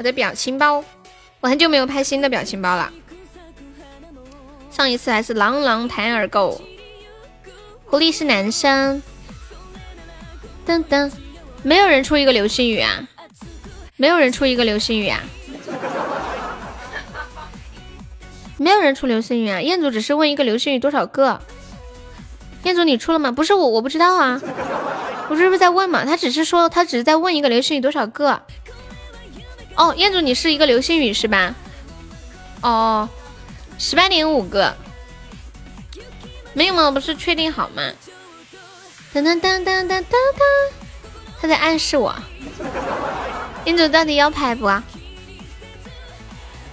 [0.01, 0.83] 我的表情包，
[1.41, 2.91] 我很久没有拍新的表情包了。
[4.71, 6.59] 上一次还是朗朗弹耳狗，
[7.85, 9.03] 狐狸是男生。
[10.65, 11.11] 噔噔，
[11.61, 13.07] 没有人出一个流星雨啊！
[13.95, 15.21] 没有人出一个流星雨啊！
[18.57, 19.61] 没有人出流星雨啊！
[19.61, 21.39] 彦祖只是问一个流星雨多少个？
[22.63, 23.31] 彦祖你出了吗？
[23.31, 24.41] 不是我，我不知道啊。
[25.29, 26.03] 我这不是在问嘛？
[26.03, 28.41] 他只是说他只是在问一个流星雨多少个。
[29.81, 31.55] 哦，彦祖你是一个流星雨是吧？
[32.61, 33.09] 哦。
[33.79, 34.77] 十八点五个，
[36.53, 36.91] 没有吗？
[36.91, 37.81] 不是确定好吗？
[39.11, 40.03] 噔噔噔噔噔噔噔，
[41.41, 42.15] 他在暗示我。
[43.63, 44.67] 店主到底要拍不？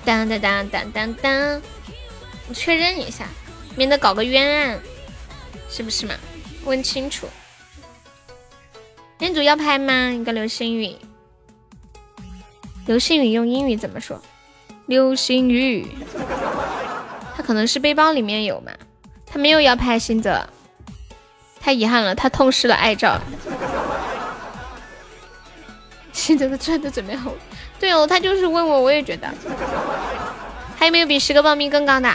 [0.04, 1.62] 当当当当当当，
[2.46, 3.26] 我确认一下，
[3.74, 4.78] 免得搞个冤案，
[5.70, 6.14] 是不是嘛？
[6.66, 7.26] 问清楚。
[9.16, 10.10] 店主要拍吗？
[10.10, 10.94] 一个流星雨，
[12.88, 14.18] 流星雨用英语怎么说？
[14.86, 15.86] 流星雨，
[17.36, 18.72] 他可能是背包里面有嘛？
[19.26, 20.48] 他没有要拍新泽，
[21.60, 23.20] 太遗憾了，他痛失了爱照。
[26.14, 27.30] 新泽的钻都准备好，
[27.78, 29.28] 对哦，他就是问我，我也觉得。
[30.78, 32.10] 还有没有比十个报名更高的？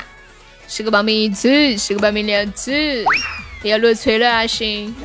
[0.68, 3.06] 十个报名一次，十个报名两次，
[3.62, 4.48] 要落锤了啊！
[4.48, 4.96] 行，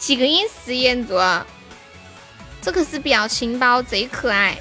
[0.00, 1.14] 几个亿实验组，
[2.62, 4.58] 这可是表情包，贼可爱。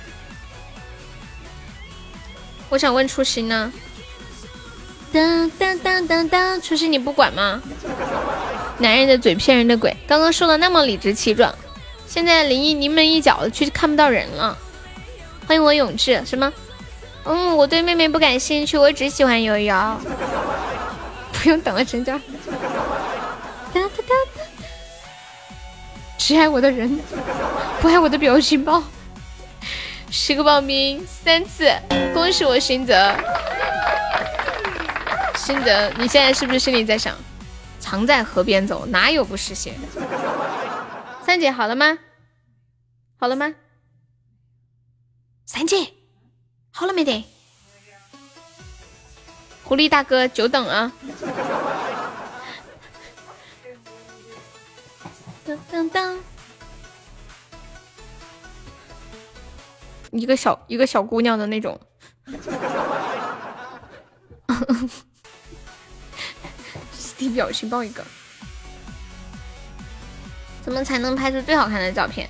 [2.67, 3.71] 我想问初心呢？
[5.11, 7.59] 当当当当当，初心你不管吗？
[8.77, 11.55] 男人的嘴骗人的鬼，刚刚说的那么理直气壮，
[12.05, 14.55] 现在临一临门一脚的，却看不到人了。
[15.47, 16.51] 欢迎我永志，什么？
[17.23, 19.97] 嗯，我对妹妹不感兴趣，我只喜欢悠悠。
[21.31, 22.19] 不用等了，成交。
[23.73, 24.38] 哒哒哒。
[26.19, 26.99] 只爱我的人，
[27.81, 28.83] 不爱我的表情包。
[30.11, 31.71] 十个报名三次，
[32.13, 33.15] 恭喜我新泽。
[35.35, 37.15] 新泽，你现在是不是心里在想？
[37.79, 39.73] 常在河边走，哪有不湿鞋？
[41.25, 41.97] 三姐好了吗？
[43.17, 43.55] 好了吗？
[45.45, 45.87] 三姐
[46.69, 47.25] 好了没得？
[49.63, 50.91] 狐狸大哥久等啊！
[55.49, 56.17] 当当当！
[60.11, 61.79] 一个小一个小姑娘的那种。
[67.17, 68.01] 递表情包一个，
[70.63, 72.29] 怎么才能拍出最好看的照片？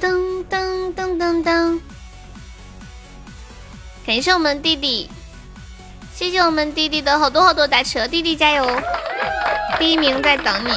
[0.00, 1.80] 噔噔噔噔噔！
[4.06, 5.10] 感谢我们弟弟，
[6.14, 8.64] 谢谢我们弟弟的好多好多打车，弟弟加油！
[9.80, 10.70] 第一名在等你，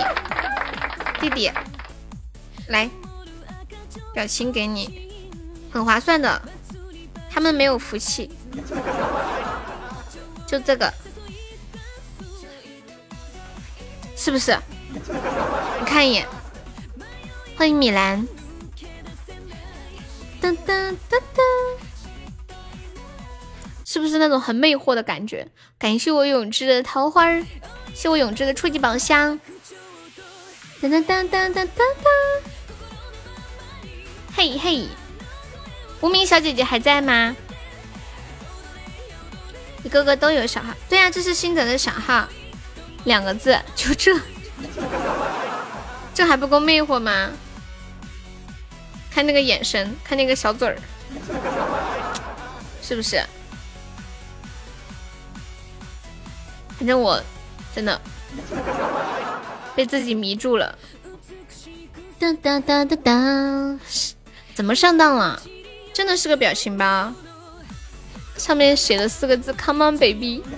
[1.30, 1.52] 弟弟，
[2.68, 2.90] 来，
[4.14, 5.12] 表情给你，
[5.72, 6.42] 很划算的，
[7.30, 8.32] 他们没有福气，
[10.48, 10.94] 就这个。
[14.16, 14.58] 是不是？
[14.94, 16.26] 你看一眼，
[17.58, 18.28] 欢迎米兰。
[20.42, 21.42] 噔噔噔噔，
[23.86, 25.48] 是不是那种很魅惑的感觉？
[25.78, 27.26] 感谢我永志的桃花，
[27.94, 29.40] 谢我永志的初级宝箱。
[30.80, 32.08] 噔噔噔噔噔噔噔，
[34.36, 34.88] 嘿嘿，
[36.02, 37.36] 无名小姐姐还在吗？
[39.84, 42.28] 一个个都有小号，对呀，这是新泽的小号。
[43.06, 44.20] 两个字，就这，
[46.14, 47.32] 这还不够魅惑吗？
[49.10, 50.78] 看那个眼神，看那个小嘴儿，
[52.84, 53.24] 是不是？
[56.78, 57.20] 反正我
[57.74, 58.00] 真的
[59.78, 60.76] 被自己迷住了。
[62.18, 63.80] 哒哒哒哒哒，
[64.56, 65.40] 怎么上当了？
[65.94, 67.14] 真的是个表情包，
[68.36, 70.42] 上面写了四个字：Come on baby。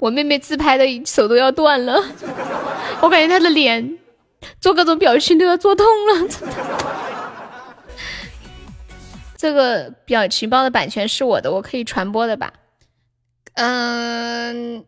[0.00, 2.04] 我妹妹自拍的手都要断了，
[3.00, 3.96] 我感觉她的脸
[4.60, 6.28] 做各种表情都要做痛了。
[9.36, 12.52] 这个表情包的版权是我的，我可以传播的吧？
[13.54, 14.84] 嗯，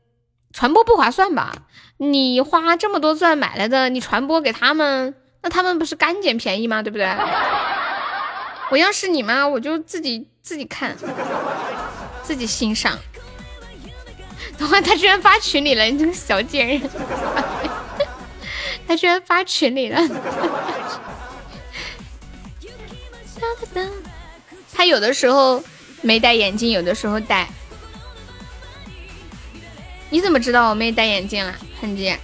[0.53, 1.53] 传播不划算吧？
[1.99, 6.83] 你花这么多钻买来的，你传播给他们，那他们不是干捡便宜吗？
[6.83, 7.07] 对不对？
[8.71, 10.97] 我要是你妈，我就自己自己看，
[12.23, 12.99] 自己欣赏。
[14.71, 15.85] 哇，他居然发群里了！
[15.85, 16.81] 你这个小贱人，
[18.87, 20.01] 他居然发群里了。
[24.73, 25.63] 他有的时候
[26.01, 27.49] 没戴眼镜，有的时候戴。
[30.13, 32.15] 你怎么知道我妹戴眼镜了，痕迹？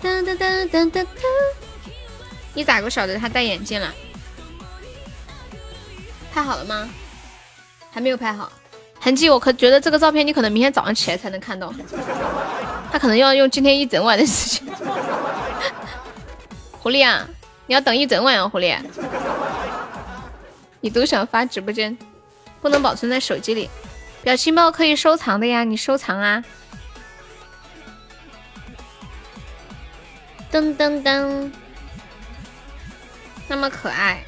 [0.00, 1.06] 噔噔噔噔噔噔！
[2.54, 3.92] 你咋个晓得她戴眼镜了？
[6.32, 6.88] 拍好了吗？
[7.90, 8.52] 还没有拍好。
[9.00, 11.74] 痕迹，我可觉得这个照片你可能明天早上起来才能看到，
[12.92, 14.64] 他可能要用今天一整晚的时间。
[16.78, 17.28] 狐狸啊，
[17.66, 18.78] 你要等一整晚啊，狐狸。
[20.80, 21.98] 你都想发直播间，
[22.60, 23.68] 不能保存在手机里，
[24.22, 26.44] 表情包可以收藏的呀，你收藏啊。
[30.52, 31.50] 噔噔噔，
[33.48, 34.24] 那么可爱，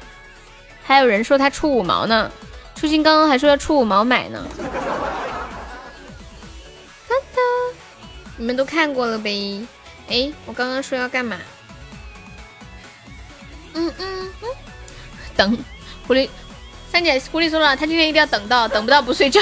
[0.83, 2.31] 还有人说他出五毛呢。
[2.75, 4.45] 初心刚刚还说要出五毛买呢，
[7.07, 7.41] 哒哒，
[8.35, 9.65] 你们都看过了呗？
[10.09, 11.37] 哎，我刚刚说要干嘛？
[13.73, 14.49] 嗯嗯嗯，
[15.37, 15.57] 等
[16.07, 16.29] 狐狸
[16.91, 19.41] 三姐，狐狸说了，他今天一定要等到，等不到不睡觉。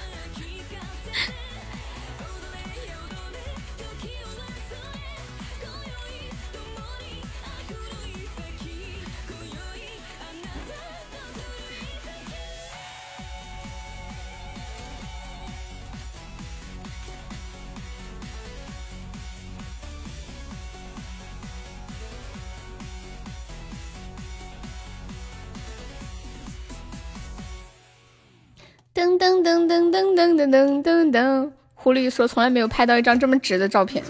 [29.01, 34.03] 噔噔噔噔噔噔噔噔噔噔，狐狸说从来没有拍到一张这么直的照片。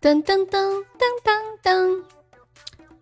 [0.00, 1.30] 噔噔噔噔噔
[1.62, 2.02] 噔，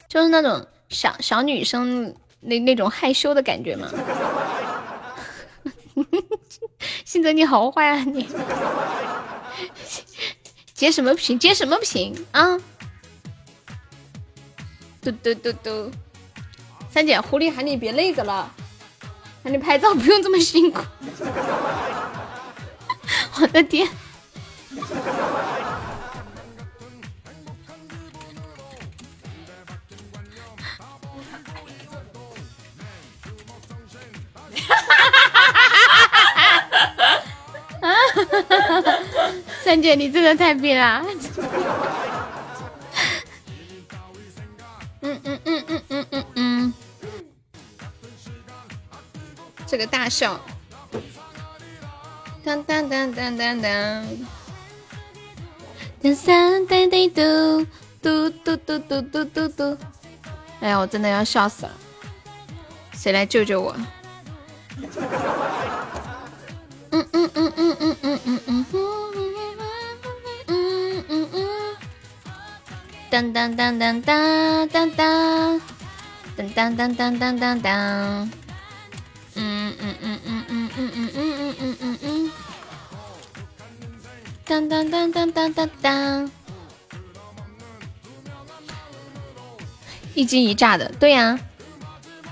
[0.08, 3.88] 就是那种小小女生那那种害羞的感觉嘛。
[7.04, 8.28] 信泽你好坏啊你！
[10.74, 11.38] 截什么屏？
[11.38, 12.58] 截什么屏啊？
[15.00, 15.88] 嘟嘟嘟嘟，
[16.90, 18.52] 三姐，狐狸喊你别累着了。
[19.48, 20.82] 你拍照不用这么辛苦，
[23.40, 23.88] 我的天！
[39.62, 41.04] 三姐，你真的太逼了！
[45.00, 46.24] 嗯嗯嗯嗯嗯嗯
[49.70, 50.40] 这个大笑，
[52.42, 54.06] 当当当当当当，
[56.02, 57.66] 当三滴滴嘟
[58.00, 59.78] 嘟嘟嘟嘟嘟嘟嘟，
[60.60, 61.72] 哎呀，我真的要笑死了！
[62.92, 63.76] 谁来救救我？
[66.90, 68.66] 嗯嗯嗯嗯嗯嗯嗯嗯
[70.46, 71.76] 嗯嗯嗯，
[73.10, 75.60] 当当当当当当当，
[76.38, 78.30] 当当当当当当当。
[84.48, 86.30] 当当当当当当当，
[90.14, 91.38] 一惊一乍的，对呀，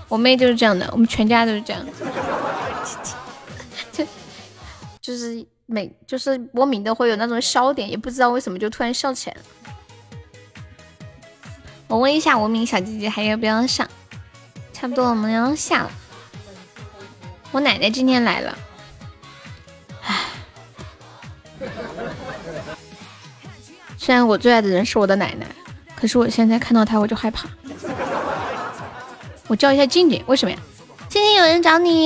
[0.09, 1.85] 我妹就是这样的，我们全家都是这样，
[3.93, 4.07] 就
[5.03, 9.43] 就是每就是播名都会有那种笑点，也不知道为什么就突然笑起来了。
[11.89, 13.86] 我问一下无名小姐姐还要不要上？
[14.73, 15.91] 差不多我们要下了。
[17.53, 18.57] 我奶奶今天来了，
[24.07, 25.44] 虽然我最爱的人是我的奶奶，
[25.97, 27.49] 可是我现在看到她我就害怕。
[29.49, 30.59] 我叫一下静静，为什么呀？
[31.09, 32.05] 静静有人找你，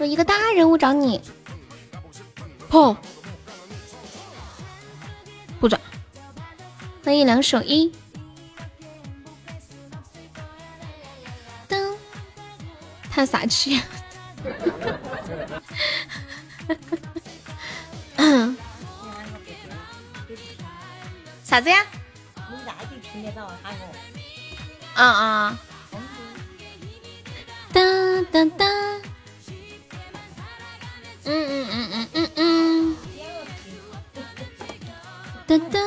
[0.00, 1.20] 有一个大人物找你。
[2.70, 2.96] 哦，
[5.60, 5.80] 不转，
[7.04, 7.92] 欢迎两手一。
[11.68, 11.94] 噔，
[13.08, 13.80] 叹啥气？
[21.48, 21.82] 啥子呀？
[24.94, 25.58] 啊啊！
[27.72, 27.80] 哒
[28.30, 28.66] 哒哒！
[31.24, 32.96] 嗯嗯嗯嗯嗯嗯！
[35.46, 35.80] 哒哒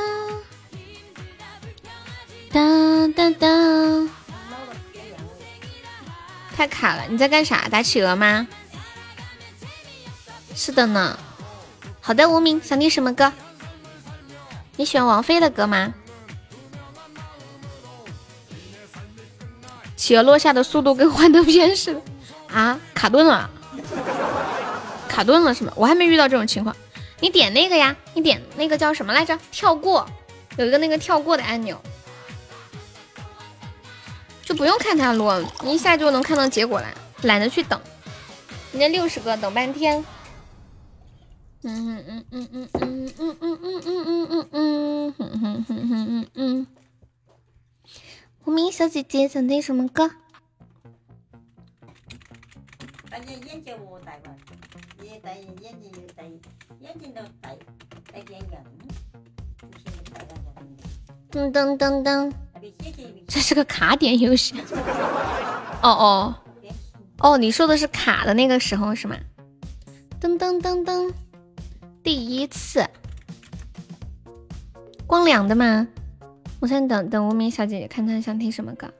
[2.50, 3.46] 哒哒哒！
[6.56, 7.68] 太卡了，你在干啥？
[7.68, 8.48] 打企鹅吗？
[10.56, 11.16] 是的呢。
[12.00, 13.32] 好的，无名想听什么歌？
[14.76, 15.92] 你喜欢王菲的歌吗？
[19.96, 22.02] 企鹅落下的速度跟幻灯片似的
[22.52, 22.80] 啊！
[22.92, 23.48] 卡顿了，
[25.08, 25.72] 卡顿了是吗？
[25.76, 26.74] 我还没遇到这种情况。
[27.20, 29.38] 你点那个呀，你点那个叫什么来着？
[29.52, 30.08] 跳过，
[30.56, 31.80] 有一个那个跳过的按钮。
[34.44, 36.88] 就不用看它落，你一下就能看到结果了，
[37.22, 37.80] 懒得去等。
[38.72, 40.04] 人家六十个等半天。
[41.64, 46.66] 嗯嗯嗯嗯嗯嗯嗯嗯嗯嗯嗯嗯嗯嗯嗯嗯。
[48.44, 50.10] 无名小姐姐想听什么歌？
[53.08, 54.34] 戴眼镜我戴吧，
[55.02, 56.24] 也戴眼镜也戴，
[56.80, 57.56] 眼镜都戴，
[58.12, 58.58] 戴眼镜。
[61.30, 62.32] 噔噔噔噔。
[63.28, 64.54] 这是个卡点游戏。
[65.80, 66.34] 哦哦
[67.18, 69.16] 哦，你说的是卡的那个时候是吗？
[70.20, 71.12] 噔噔噔噔，
[72.02, 72.84] 第一次
[75.06, 75.86] 光良的吗？
[76.58, 78.92] 我先等等无名小姐姐看她想听什么歌。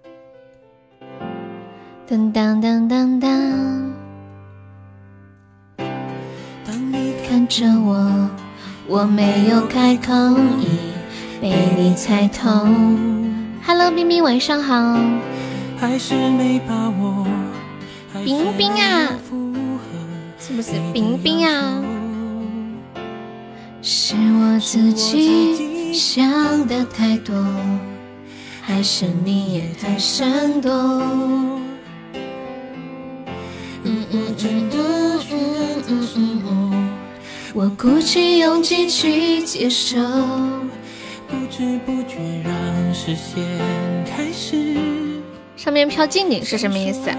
[2.09, 3.93] 噔噔噔噔噔。
[6.65, 8.31] 当你看着我，
[8.87, 10.13] 我没有开口，
[10.61, 10.79] 已
[11.41, 12.49] 被你猜透。
[13.67, 14.97] Hello，冰冰，晚上好。
[15.77, 17.27] 还是没把握，
[18.25, 19.19] 冰冰啊，
[20.39, 21.83] 是不是冰冰啊？
[23.85, 27.35] 是我自己想的太多，
[28.61, 30.71] 还是你也太生动？
[33.83, 35.21] 嗯嗯嗯嗯
[35.89, 36.91] 嗯嗯嗯，
[37.53, 39.99] 我鼓起勇气去接受。
[41.27, 43.45] 不知不觉让视线
[44.07, 44.77] 开始。
[45.57, 47.11] 上面飘静静是什么意思？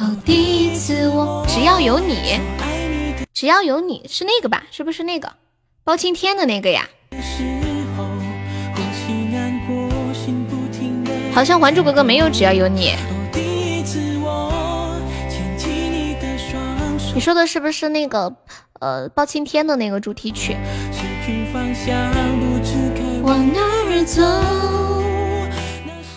[0.00, 2.38] 哦，第一次我只要有你，
[3.44, 4.64] 只要有你是那个吧？
[4.70, 5.34] 是不是那个
[5.84, 6.88] 包青天的那个呀？
[11.34, 12.94] 好像《还珠格格》没有只要有你。
[17.14, 18.34] 你说的是不是那个
[18.80, 20.56] 呃包青天的那个主题曲？
[23.22, 24.22] 往哪儿走？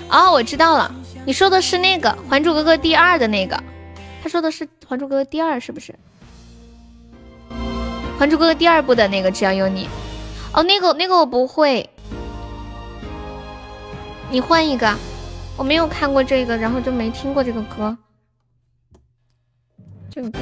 [0.07, 3.61] 哦，我知道了，你说的是那个《还珠格格》第二的那个，
[4.23, 5.91] 他说的是《还珠格格》第二是不是？
[8.17, 9.87] 《还珠格格》第二部的那个只要有你。
[10.53, 11.87] 哦，那个那个我不会，
[14.31, 14.91] 你换一个，
[15.55, 17.95] 我没有看过这个，然后就没听过这个歌。
[20.09, 20.39] 这个歌。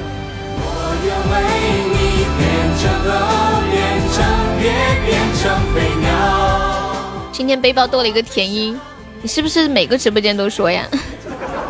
[7.30, 8.80] 今天背包多了一个甜音，
[9.20, 10.86] 你是不是每个直播间都说呀？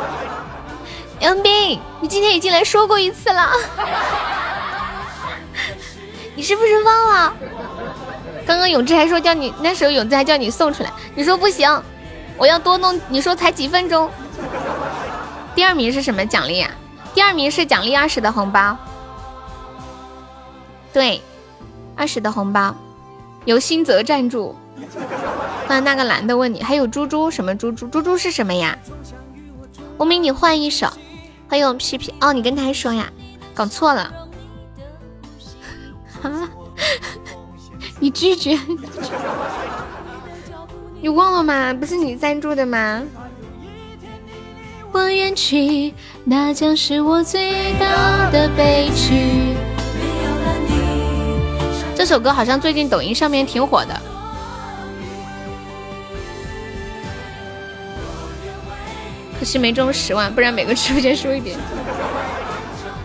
[1.19, 3.51] 杨斌，你今天已经来说过一次了，
[6.37, 7.35] 你是不是忘了？
[8.47, 11.83] 刚刚永志还说叫你，那时候永志还叫你送出来，你说不行，
[12.37, 14.09] 我要多弄，你说才几分钟。
[15.55, 16.71] 第二名是什么奖励啊？
[17.15, 18.77] 第二名是奖励二十的红包，
[20.93, 21.23] 对，
[21.97, 22.77] 二十的红包，
[23.47, 24.55] 由新泽赞助。
[25.67, 27.89] 刚才那个男的问你，还有猪猪什么猪猪？
[27.89, 28.79] 猪猪是什么呀？
[29.97, 30.87] 无名，你换一首。
[31.49, 33.11] 欢迎我屁屁哦，你跟他说呀，
[33.55, 34.13] 搞错了。
[36.33, 36.49] 啊，
[38.01, 38.59] 你拒绝？
[41.01, 41.73] 你忘了吗？
[41.75, 43.03] 不是你赞助的吗？
[44.93, 45.93] 我远去，
[46.25, 49.55] 那将是我最大的悲剧。
[51.95, 54.01] 这首歌好像最近抖音上面挺火的。
[59.39, 61.59] 可惜没中十万，不然每个直播间说一点。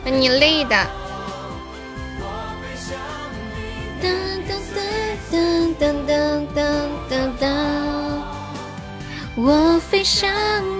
[0.05, 0.87] 你累的。
[5.81, 6.63] 噔噔噔
[7.09, 7.49] 噔噔，
[9.35, 10.29] 我飞向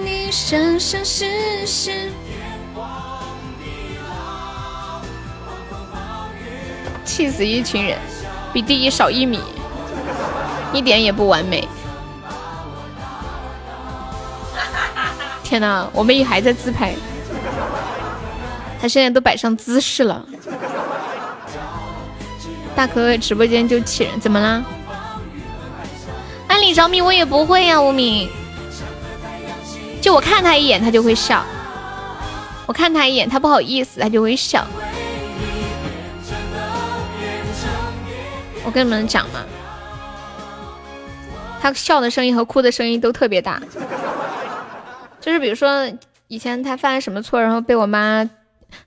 [0.04, 1.90] 你，生生世世。
[7.04, 7.98] 气死一群人，
[8.52, 9.40] 比第一少一米，
[10.72, 11.66] 一点也不完美。
[15.42, 16.94] 天呐，我们也还在自拍，
[18.80, 20.24] 他现在都摆上姿势了。
[22.76, 24.62] 大可可直播间就气人，怎么啦？
[26.62, 28.30] 你着迷我也不会呀，无名。
[30.00, 31.42] 就我看他一眼，他就会笑；
[32.66, 34.64] 我看他一眼，他不好意思，他就会笑。
[38.64, 39.44] 我跟你们讲嘛，
[41.60, 43.60] 他笑的声音和哭的声音都特别大。
[45.20, 45.90] 就是比如说，
[46.28, 48.30] 以前他犯了什么错，然后被我妈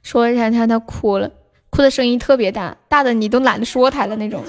[0.02, 1.30] 说一下，他他哭了，
[1.72, 4.42] 哭的声音特别大，大的你都懒得说他的那种，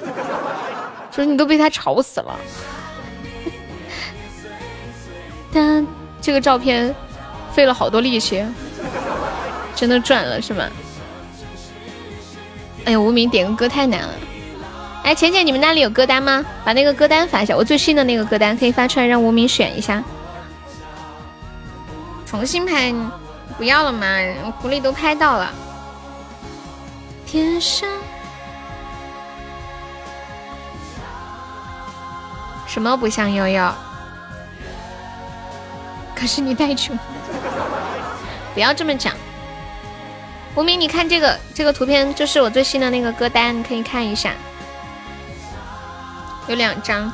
[1.11, 2.39] 就是你都被他吵死了。
[5.57, 5.87] 但
[6.21, 6.95] 这个照片
[7.51, 8.45] 费了好多力气，
[9.75, 10.69] 真的赚了是吗？
[12.85, 14.11] 哎呀，无名点个歌太难了。
[15.03, 16.45] 哎，浅浅，你们那里有歌单吗？
[16.63, 20.05] 把那个歌单发一下，我最新的那个歌单可以发出来，让无名选一下。
[22.27, 22.95] 重新拍，
[23.57, 24.07] 不要了嘛，
[24.61, 25.51] 狐狸都拍到了。
[27.25, 27.89] 天上
[32.67, 33.73] 什么不像悠悠？
[36.17, 36.99] 可是你太穷，
[38.55, 39.15] 不要这么讲。
[40.57, 44.33] 无名，你看这个这个图片，就是我最新的那个歌单，你可以看一下，
[46.47, 47.13] 有两张。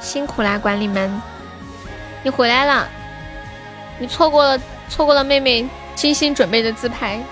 [0.00, 1.22] 辛苦啦，管理们，
[2.24, 2.88] 你回来了，
[3.98, 7.22] 你错过了错过了妹妹精心准备的自拍，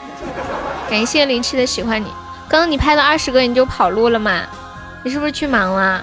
[0.89, 2.07] 感谢零七的喜欢你。
[2.49, 4.47] 刚刚你拍了二十个，你就跑路了吗？
[5.03, 6.03] 你是不是去忙了？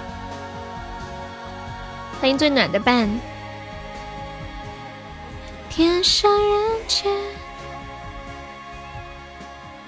[2.20, 3.08] 欢迎最暖的伴。
[5.70, 7.14] 天上人间，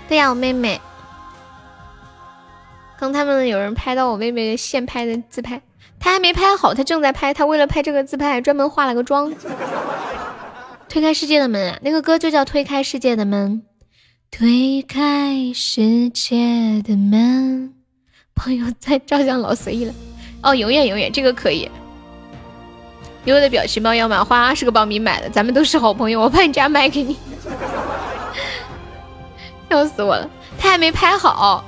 [0.08, 0.80] 对呀，我妹妹，
[3.00, 5.60] 刚他们有人拍到我妹妹现拍的自拍，
[6.00, 7.34] 她还没拍好，她正在拍。
[7.34, 9.34] 她为了拍这个自拍，还专门化了个妆。
[10.88, 13.54] 推开世界的门啊，那个歌就叫《推开世界的门》。
[14.30, 17.74] 推开世界的门，
[18.36, 19.94] 朋友在照相老随意了。
[20.44, 21.68] 哦，永远永远，这个可以。
[23.26, 24.24] 有我的表情包要吗？
[24.24, 27.18] 花二十个苞米买的，咱们都是好朋友，我把你家卖给你。
[29.70, 31.64] 笑死我了，他还没拍好。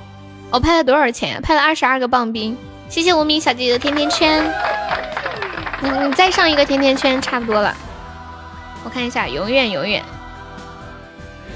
[0.50, 1.40] 我拍了多少钱？
[1.40, 2.56] 拍了二十二个棒冰。
[2.88, 4.44] 谢谢无名小姐姐的甜甜圈。
[5.80, 7.74] 你你再上一个甜甜圈，差不多了。
[8.84, 10.02] 我看一下，永远永远。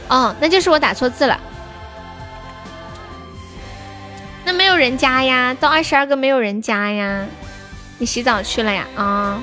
[0.08, 1.38] 哦，那就是我打错字了。
[4.44, 7.26] 那没有人加呀，到二十二个没有人加呀。
[7.98, 8.86] 你洗澡去了呀？
[8.94, 9.42] 啊，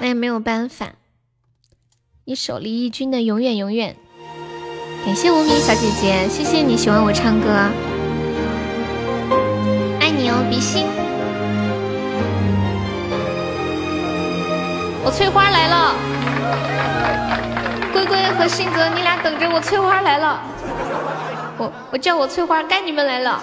[0.00, 0.92] 那也没有办法。
[2.24, 3.96] 一首李翊君的《永远永远》，
[5.06, 7.48] 感谢无名小姐姐，谢谢你喜欢我唱歌，
[10.00, 10.86] 爱你哦，比心。
[15.04, 15.94] 我翠花来了，
[17.92, 20.42] 龟龟和信泽，你俩等着我，翠花来了。
[21.58, 23.42] 我我叫我翠花，该你们来了。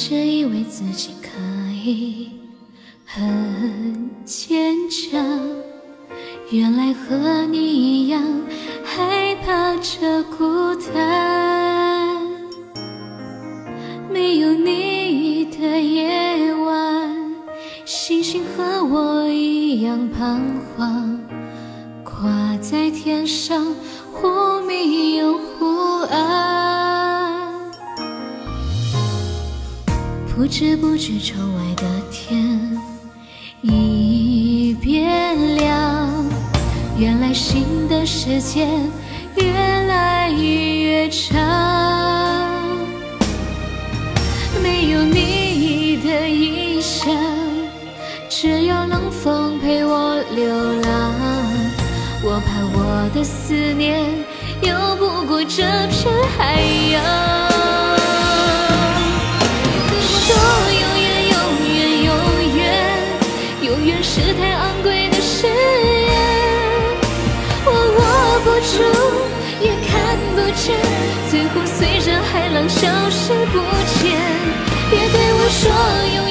[0.00, 1.28] 一直以为自己可
[1.74, 2.30] 以
[3.04, 5.22] 很坚强，
[6.50, 8.24] 原来和你一样
[8.82, 12.18] 害怕这孤单。
[14.10, 17.34] 没有你的夜晚，
[17.84, 20.40] 星星和我一样彷
[20.78, 21.20] 徨，
[22.02, 23.66] 挂在天上，
[24.14, 26.69] 忽明又忽暗。
[30.40, 32.58] 不知不觉，窗外的天
[33.60, 36.24] 已变亮。
[36.96, 38.90] 原来新的时间
[39.36, 41.38] 越来越长。
[44.62, 47.14] 没有你的异乡，
[48.30, 50.46] 只有冷风陪我流
[50.80, 51.12] 浪。
[52.24, 54.06] 我怕我的思念
[54.62, 56.62] 游不过这片海
[56.92, 57.49] 洋。
[64.12, 65.54] 是太昂贵的誓言。
[67.64, 68.00] 我握
[68.42, 68.74] 不住，
[69.62, 69.94] 也看
[70.34, 70.66] 不见，
[71.30, 73.22] 最后随着海浪消失
[73.52, 73.54] 不
[74.02, 74.02] 见。
[74.90, 75.62] 别对我说
[76.16, 76.29] 永远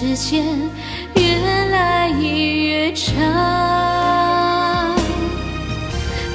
[0.00, 0.42] 时间
[1.14, 1.22] 越
[1.70, 3.12] 来越长。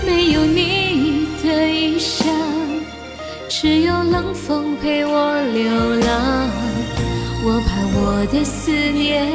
[0.06, 2.28] 没有你的异乡，
[3.50, 5.64] 只有冷风陪我流
[6.06, 6.48] 浪。
[7.44, 9.28] 我怕我的思念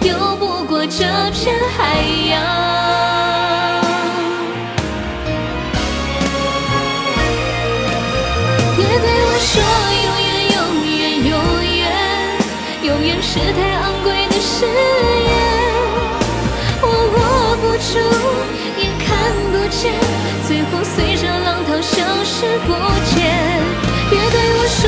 [0.00, 2.40] 游不过这片海洋。
[8.78, 9.62] 别对我说
[13.34, 14.70] 是太昂贵的誓言。
[16.80, 17.18] 我握
[17.58, 17.98] 不住，
[18.78, 19.10] 也看
[19.50, 19.90] 不见，
[20.46, 22.70] 最后随着浪涛消失不
[23.10, 23.26] 见。
[24.08, 24.86] 别对我说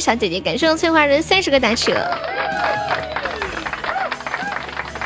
[0.00, 2.00] 小姐姐，感谢我翠花人三十个打企鹅。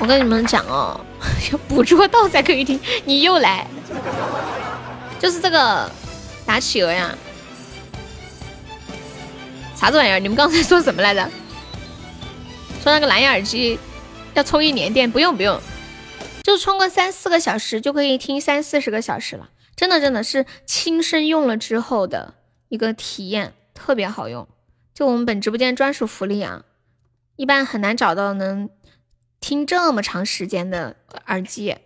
[0.00, 1.00] 我跟你们讲哦，
[1.50, 3.66] 要捕捉到才可以听，你又来，
[5.18, 5.90] 就是这个
[6.46, 7.14] 打企鹅呀，
[9.74, 10.18] 啥子玩意儿？
[10.18, 11.28] 你们刚才说什么来着？
[12.82, 13.78] 说那个蓝牙耳机
[14.34, 15.58] 要充一年电，不用不用，
[16.42, 22.34] 就充个三四个小时就可以听三四十个小时了，真的真的是亲身用了之后的
[22.68, 24.46] 一个体验，特别好用。
[24.94, 26.62] 就我们本直播间专属福利啊，
[27.34, 28.70] 一般很难找到能
[29.40, 30.94] 听这么长时间的
[31.26, 31.76] 耳机。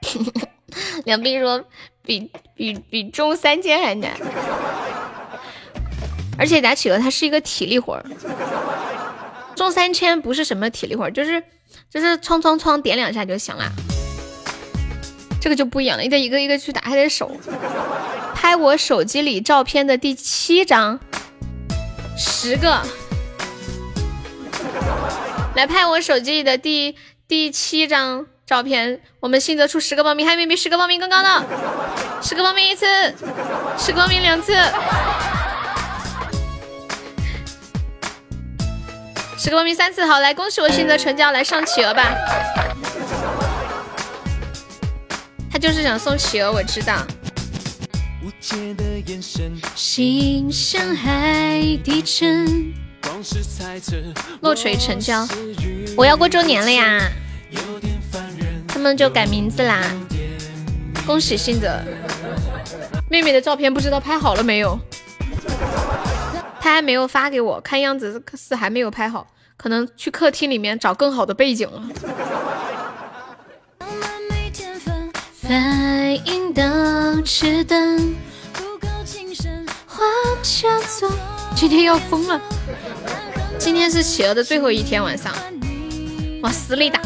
[1.04, 1.62] 梁斌说
[2.02, 4.12] 比比比中三千还难，
[6.38, 8.04] 而且打企鹅它是一个体力活儿，
[9.54, 11.42] 中三千不是什么体力活儿，就是
[11.90, 13.70] 就是哐哐哐点两下就行了。
[15.42, 17.30] 这个就不一样了，你得一个一个去打，还得手。
[18.34, 20.98] 拍我手机里照片的第七张，
[22.20, 22.78] 十个。
[25.54, 26.94] 来拍我手机里的第
[27.26, 31.44] 第七张照片，我们新泽出十个报名，还有没有比十个报名更高的？
[32.22, 32.86] 十个报名一次，
[33.78, 34.54] 十个报名两次，
[39.38, 40.04] 十个报名三次。
[40.04, 42.14] 好，来恭喜我新泽成交，来上企鹅吧。
[45.50, 46.96] 他就是想送企鹅，我知道。
[49.74, 52.72] 心像海底针，
[54.40, 55.28] 落锤成交。
[55.96, 57.00] 我要过周年了呀，
[58.66, 59.82] 他们就改名字啦。
[61.06, 61.78] 恭喜信泽，
[63.10, 64.78] 妹妹的照片不知道拍好了没有？
[66.60, 71.82] 他还没有发给我，看样子是还没有拍好，可能去客厅里面找更好的背景了。
[75.42, 76.62] 反应到
[77.22, 78.14] 迟钝，
[80.00, 81.10] 往下走。
[81.54, 82.40] 今天要疯了，
[83.58, 85.32] 今天是企鹅的最后一天晚上，
[86.42, 87.00] 往死里打！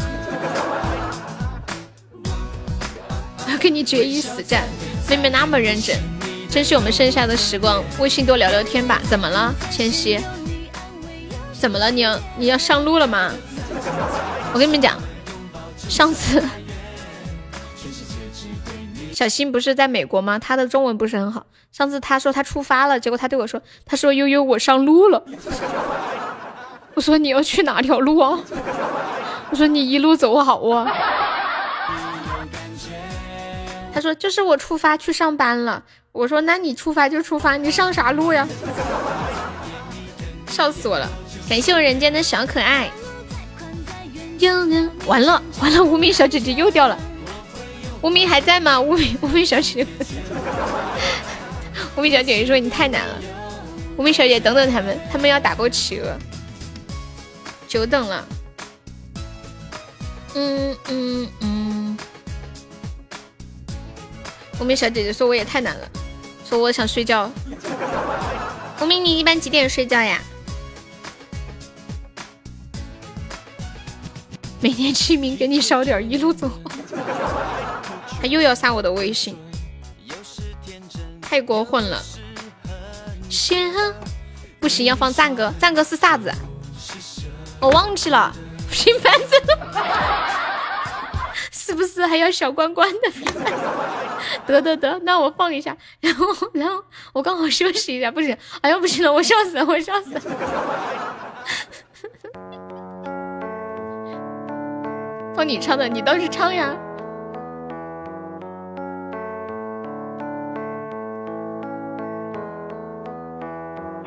[3.49, 4.63] 要跟你决一死战。
[5.09, 5.95] 妹妹那么认真，
[6.49, 9.01] 珍惜我们剩下的时光，微信多聊聊天吧。
[9.09, 10.19] 怎么了，千玺？
[11.53, 11.91] 怎么了？
[11.91, 13.31] 你要你要上路了吗？
[14.53, 14.97] 我跟你们讲，
[15.89, 16.41] 上次。
[19.15, 20.37] 小新不是在美国吗？
[20.37, 21.45] 他的中文不是很好。
[21.71, 25.23] 上次他说他出发了，结果他对我说：“他说悠悠我上路了。”
[26.95, 28.37] 我说你要去哪条路啊？
[29.49, 30.85] 我说你一路走好啊。
[33.93, 35.81] 他说就是我出发去上班了。
[36.11, 38.45] 我说那你出发就出发，你上啥路呀？
[40.47, 41.07] 笑死我了！
[41.49, 42.89] 感谢我人间的小可爱。
[45.07, 46.97] 完了完了，无名小姐姐又掉了。
[48.05, 48.79] 无名还在吗？
[48.79, 49.87] 无名无名小姐 姐，
[51.97, 53.19] 无名小姐姐说你太难了。
[53.97, 56.15] 无名小姐等等他们，他们要打过企鹅，
[57.67, 58.23] 久等了。
[60.35, 61.97] 嗯嗯嗯。
[64.59, 65.89] 无名小姐姐说我也太难了，
[66.47, 67.27] 说我想睡觉。
[68.81, 70.21] 无名你一般几点睡觉呀？
[74.61, 76.51] 每天清明给你烧点，一路走。
[78.25, 79.37] 又要删我的微信，
[81.21, 82.01] 太过分了！
[83.29, 83.71] 先
[84.59, 86.31] 不行，要放赞歌，赞歌是啥子？
[87.59, 88.31] 我忘记了，
[88.71, 89.35] 平凡子，
[91.51, 93.11] 是不是还要小关关的？
[94.45, 100.21] 得得得，那我放一下，然后然后我刚好休息一下，不行，哎呀不行了，我笑死了，我笑死了！
[105.35, 106.75] 放你唱的，你倒是唱呀！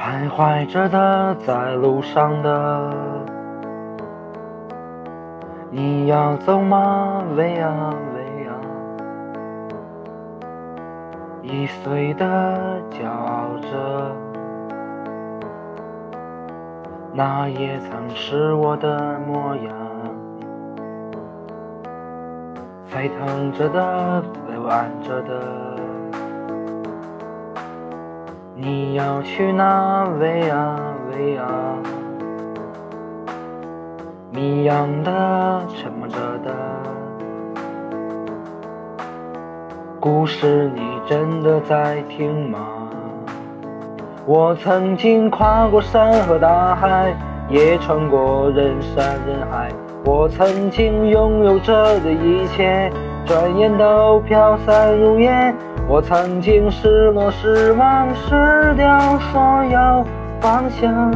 [0.08, 2.90] 徘徊着的，在路上的。
[5.70, 7.22] 你要走吗？
[7.36, 8.52] 喂呀喂呀，
[11.42, 12.24] 易碎的
[12.90, 14.16] 骄傲着，
[17.12, 19.74] 那也曾是我的模样。
[22.86, 25.87] 沸腾着的，不安着的。
[28.60, 30.76] 你要去哪位啊
[31.12, 31.76] 喂啊？
[34.32, 36.52] 谜样的，沉默着的。
[40.00, 42.58] 故事你真的在听吗？
[44.26, 47.14] 我曾经跨过山和大海，
[47.48, 49.70] 也穿过人山人海。
[50.04, 52.90] 我曾经拥有着的一切，
[53.24, 55.54] 转眼都飘散如烟。
[55.90, 60.04] 我曾经失落、失望、失掉所有
[60.38, 61.10] 方向，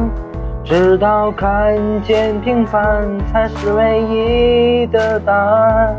[0.63, 5.95] 直到看见平凡才是唯一的答案。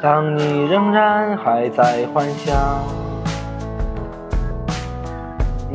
[0.00, 2.56] 当你仍然还在幻想，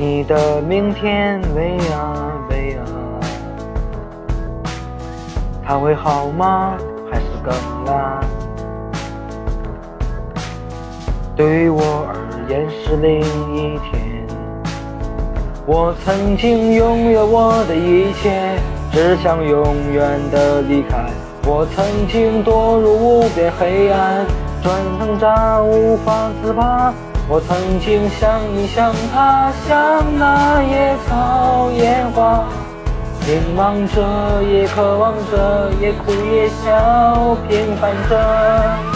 [0.02, 2.82] 你的明天喂啊喂啊，
[5.64, 6.76] 它会好吗？
[7.12, 7.54] 还是更
[7.86, 8.20] 烂？
[11.36, 12.18] 对我而
[12.50, 13.20] 言是另
[13.56, 14.26] 一天。
[15.68, 18.58] 我曾经拥有我的一切，
[18.92, 19.64] 只想永
[19.94, 21.12] 远的离开。
[21.46, 24.26] 我曾经堕入无边黑暗，
[24.64, 26.92] 转挣扎无法自拔。
[27.34, 32.43] 我曾经像你像他，像那野草野花，
[33.26, 38.91] 凝望着，也渴望着，也哭也笑，平凡着。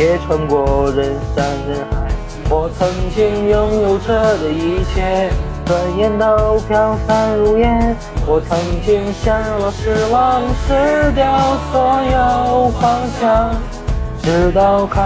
[0.00, 2.08] 也穿过人山人海。
[2.48, 5.28] 我曾经拥有着的一切，
[5.66, 7.94] 转眼都飘散如烟。
[8.26, 13.54] 我曾经陷落、失望，失掉所有方向，
[14.22, 15.04] 直到看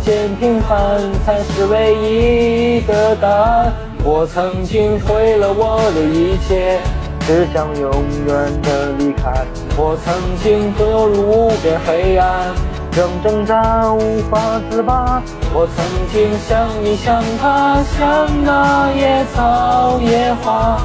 [0.00, 3.72] 见平凡才是唯一的答案。
[4.02, 6.78] 我曾经毁了我的一切，
[7.26, 7.92] 只想永
[8.26, 9.44] 远的离开。
[9.76, 12.54] 我曾经堕入无边黑暗。
[12.96, 15.22] 仍挣扎无法自拔。
[15.52, 20.80] 我曾经像你像他，像那野草野花，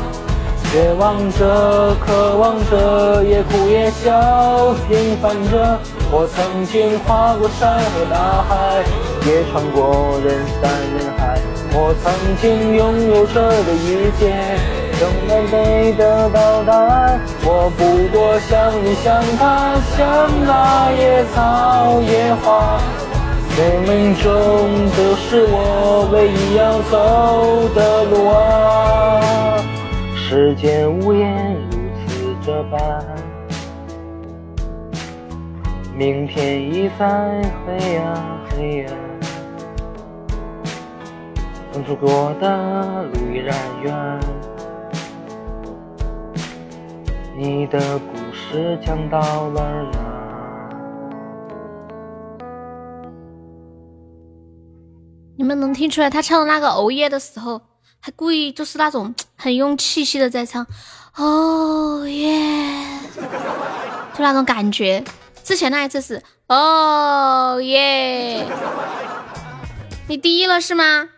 [0.72, 5.80] 绝望着，渴望着，也哭也笑，平凡着。
[6.12, 8.84] 我曾经跨过山和大海，
[9.26, 11.40] 也穿过人山人海。
[11.74, 14.85] 我曾经拥有着的一切。
[14.98, 22.80] 仍然没得到答案，我不过像你像他，像那野草野花，
[23.50, 24.26] 生命中
[24.96, 26.94] 都是我唯一要走
[27.76, 29.60] 的路啊！
[30.16, 31.76] 世间无言如
[32.08, 33.04] 此这般，
[35.94, 37.06] 明天已在
[37.66, 38.02] 黑呀
[38.50, 38.90] 黑呀，
[41.74, 44.20] 曾走过的路依然远。
[47.38, 50.00] 你的故事讲到了哪？
[55.38, 57.60] 你们能听出来他唱的那个哦耶的时候，
[58.00, 60.66] 还故意就是那种很用气息的在唱
[61.18, 62.80] 哦耶，
[64.14, 65.04] 就那种感觉。
[65.44, 68.48] 之前那一次是哦耶，
[70.08, 71.10] 你第一了是吗？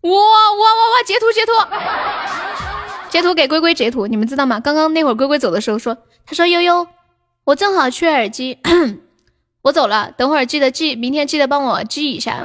[0.00, 1.02] 哇哇哇哇！
[1.06, 1.52] 截图截图。
[3.12, 4.58] 截图给龟龟截图，你们知道吗？
[4.58, 6.88] 刚刚那会儿龟龟走的时候说，他说悠悠，
[7.44, 8.56] 我正好缺耳机，
[9.60, 12.38] 我走了，等会儿记得记，明天记得帮我记一下。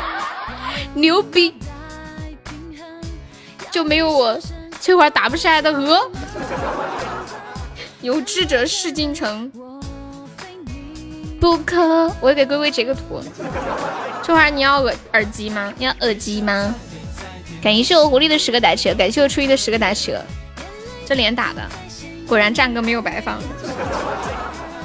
[0.96, 1.54] 牛逼，
[3.70, 4.40] 就没有我
[4.80, 6.10] 翠花打不下来的鹅。
[8.00, 9.52] 有志者事竟成，
[11.38, 12.10] 不可。
[12.22, 13.20] 我给龟龟截个图。
[14.22, 15.70] 翠花，你要耳耳机吗？
[15.76, 16.74] 你要耳机吗？
[17.66, 20.24] 感谢我狐狸的十个打起了，感谢我初一的十个打起了。
[21.04, 21.68] 这脸打的，
[22.24, 23.42] 果然战歌没有白放，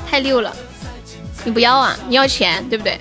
[0.09, 0.51] 太溜了。
[1.43, 1.95] 你不要啊？
[2.07, 2.99] 你要钱对不对？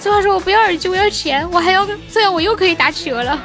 [0.00, 3.40] 翠花说：“我不要耳机，我要钱，我还要这样，我又可以打企鹅了。”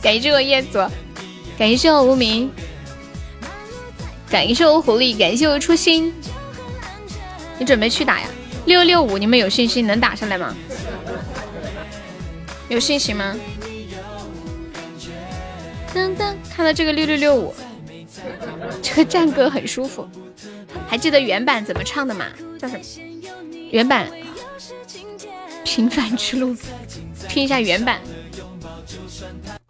[0.00, 0.90] 感谢我叶子，
[1.58, 2.50] 感谢我无名，
[4.30, 6.10] 感谢我狐狸，感谢我初心。
[7.58, 8.26] 你准备去打呀？
[8.64, 10.56] 六六五，你们有信心能打上来吗？
[12.70, 13.36] 有信心吗？
[15.92, 17.52] 噔噔，看到这个六六六五，
[18.80, 20.08] 这个战歌很舒服。
[20.88, 22.26] 还记得原版怎么唱的吗？
[22.60, 22.84] 叫什么？
[23.72, 24.08] 原版
[25.64, 26.54] 《平凡之路》，
[27.28, 28.00] 听一下原版。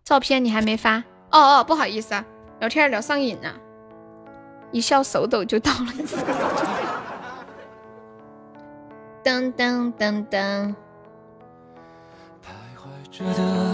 [0.05, 1.03] 照片你还没发？
[1.31, 2.23] 哦哦，不好意思啊，
[2.61, 3.55] 聊天聊上瘾了，
[4.73, 5.79] 一笑手抖就到了。
[9.25, 10.75] 噔噔噔噔，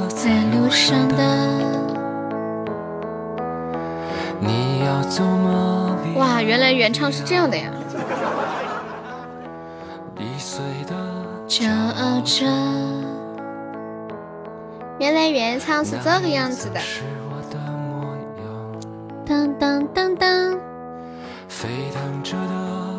[0.08, 1.16] 在路上的。
[6.16, 7.70] 哇，原来原唱是这样的呀！
[11.46, 12.44] 骄傲着，
[14.98, 16.80] 原来原唱是这个样子的。
[19.24, 20.58] 当当当当，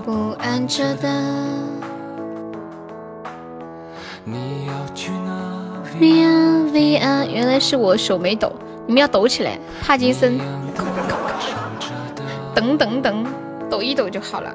[0.03, 1.09] 不安着的。
[5.95, 8.51] VR VR，原来是我手没抖，
[8.85, 10.39] 你们要抖起来，帕金森。
[12.53, 13.25] 等等等，
[13.69, 14.53] 抖一抖就好了。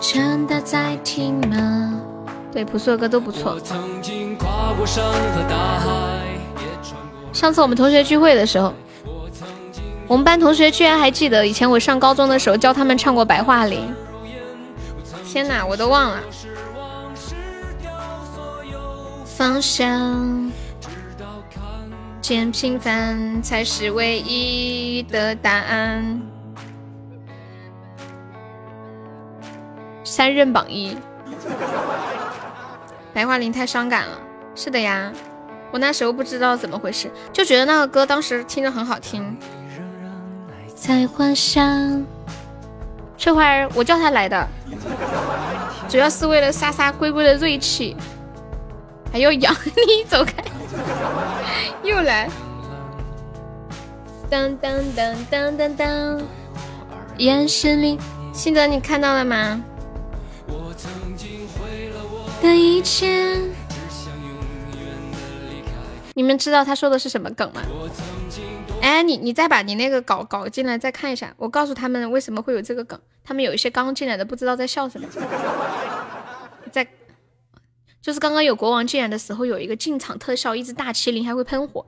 [0.00, 2.00] 真的在听吗？
[2.52, 3.58] 对，朴树的歌都不错。
[7.32, 8.72] 上次我们同学聚会的时候，
[10.06, 13.80] 我们班同学居然还记得以前我上高中的时候教他们唱过《白桦林》。
[15.30, 16.18] 天哪，我都忘了。
[19.38, 20.50] 方向。
[22.20, 26.20] 见平凡才是唯一的答案。
[30.02, 30.98] 三任榜一，
[33.14, 34.18] 白桦林太伤感了。
[34.56, 35.12] 是的呀，
[35.70, 39.38] 我那时候不知道怎么回事，就觉得那个歌当时听着很好听。
[40.74, 42.04] 在幻想，
[43.16, 44.48] 翠花儿，我叫他来的，
[45.88, 47.96] 主要是为了杀杀龟龟的锐气，
[49.12, 50.34] 还要养你，走开。
[51.82, 52.28] 又来，
[54.28, 56.20] 当当当当当当，
[57.16, 57.98] 眼神里，
[58.32, 59.62] 新泽你看到了吗？
[62.42, 63.36] 的一切，
[66.14, 67.62] 你们知道他说的是什么梗吗？
[68.80, 75.08] 哎，你你再把你那个搞搞进来再看一下，我告诉他们为什么会有这个梗，他们有一些刚进来的不知道在笑什么。
[78.08, 81.84] 就是刚刚有国王进来的时候，有一个进场特效，一只大麒麟还会喷火。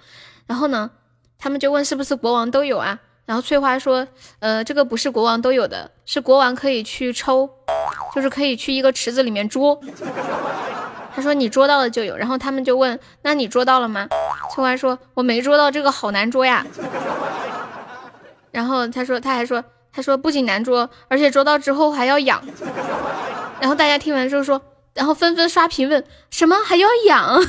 [0.47, 0.90] 然后呢，
[1.39, 2.99] 他们就问是不是国王都有啊？
[3.24, 4.07] 然后翠花说，
[4.40, 7.49] 呃，这个不是国王都有的，是国王可以去抽，
[8.15, 9.81] 就是可以去一个池子里面捉。
[11.16, 12.18] 他说你捉到了就有。
[12.18, 14.07] 然后他们就问，那你捉到了吗？
[14.52, 16.66] 翠花说，我没捉到，这个好难捉呀。
[18.50, 22.42] 然后他说，他还说，他说不仅难捉，而且捉到之后还要养。
[23.58, 24.60] 然后大家听完之后说。
[24.94, 27.41] 然后纷纷刷屏问什么还要养？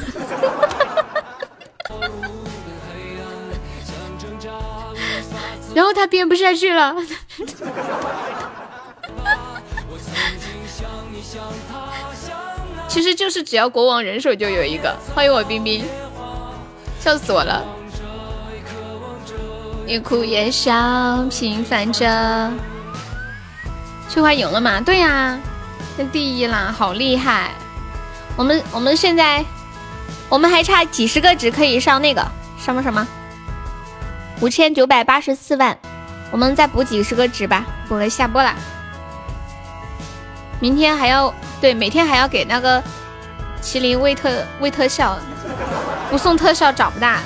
[5.74, 6.96] 然后他编不下去了。
[12.88, 14.94] 其实就是只要国王人手就有一个。
[15.16, 15.86] 欢迎我冰冰，
[17.00, 17.66] 笑死我了。
[19.88, 22.52] 也哭也笑，平凡着。
[24.10, 24.82] 翠花赢了吗？
[24.82, 25.40] 对呀。
[26.12, 27.52] 第一啦，好厉害！
[28.36, 29.46] 我们我们现在
[30.30, 32.26] 我们还差几十个值可以上那个
[32.60, 33.08] 什么什么
[34.40, 35.78] 五千九百八十四万，
[36.32, 38.56] 我们再补几十个值吧，补了下播啦。
[40.60, 42.82] 明天还要对，每天还要给那个
[43.62, 45.20] 麒麟喂特喂特效，
[46.10, 47.20] 不送特效长不大，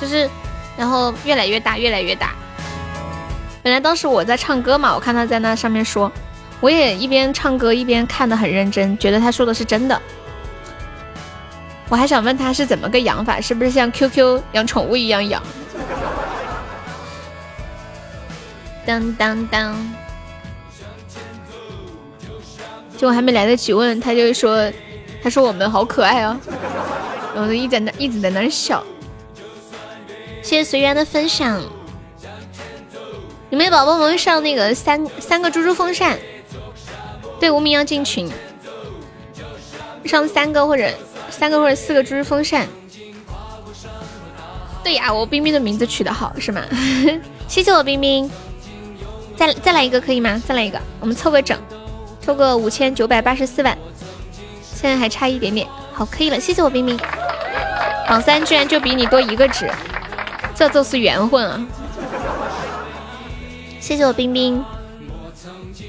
[0.00, 0.30] 就是
[0.76, 2.30] 然后越来越大，越来越大。
[3.64, 6.12] 本来当时我在唱歌嘛，我看他在那上面说，
[6.60, 9.98] 我也一边唱歌一边看的很认真，觉得他说的是真的。
[11.88, 15.42] 我还想问他是怎么个养法，是不是像 QQ 养宠物一样养？
[18.84, 19.94] 当当当！
[22.98, 24.70] 就我还没来得及问，他就说，
[25.22, 26.38] 他说我们好可爱啊，
[27.34, 28.84] 然后就一直在那一直在那笑。
[30.42, 31.62] 谢谢随缘的分享。
[33.54, 36.18] 有没有宝宝们上那个三三个猪猪风扇？
[37.38, 38.28] 对，无名要进群，
[40.04, 40.90] 上三个或者
[41.30, 42.66] 三个或者四个猪猪风扇。
[44.82, 46.62] 对呀，我冰冰的名字取得好是吗？
[47.46, 48.28] 谢谢我冰冰。
[49.36, 50.42] 再再来一个可以吗？
[50.44, 51.56] 再来一个，我们凑个整，
[52.20, 53.78] 凑个五千九百八十四万，
[54.64, 56.40] 现在还差一点点，好，可以了。
[56.40, 56.98] 谢谢我冰冰，
[58.08, 59.70] 榜三居然就比你多一个值，
[60.56, 61.64] 这就是缘分啊！
[63.84, 64.64] 谢谢我冰冰。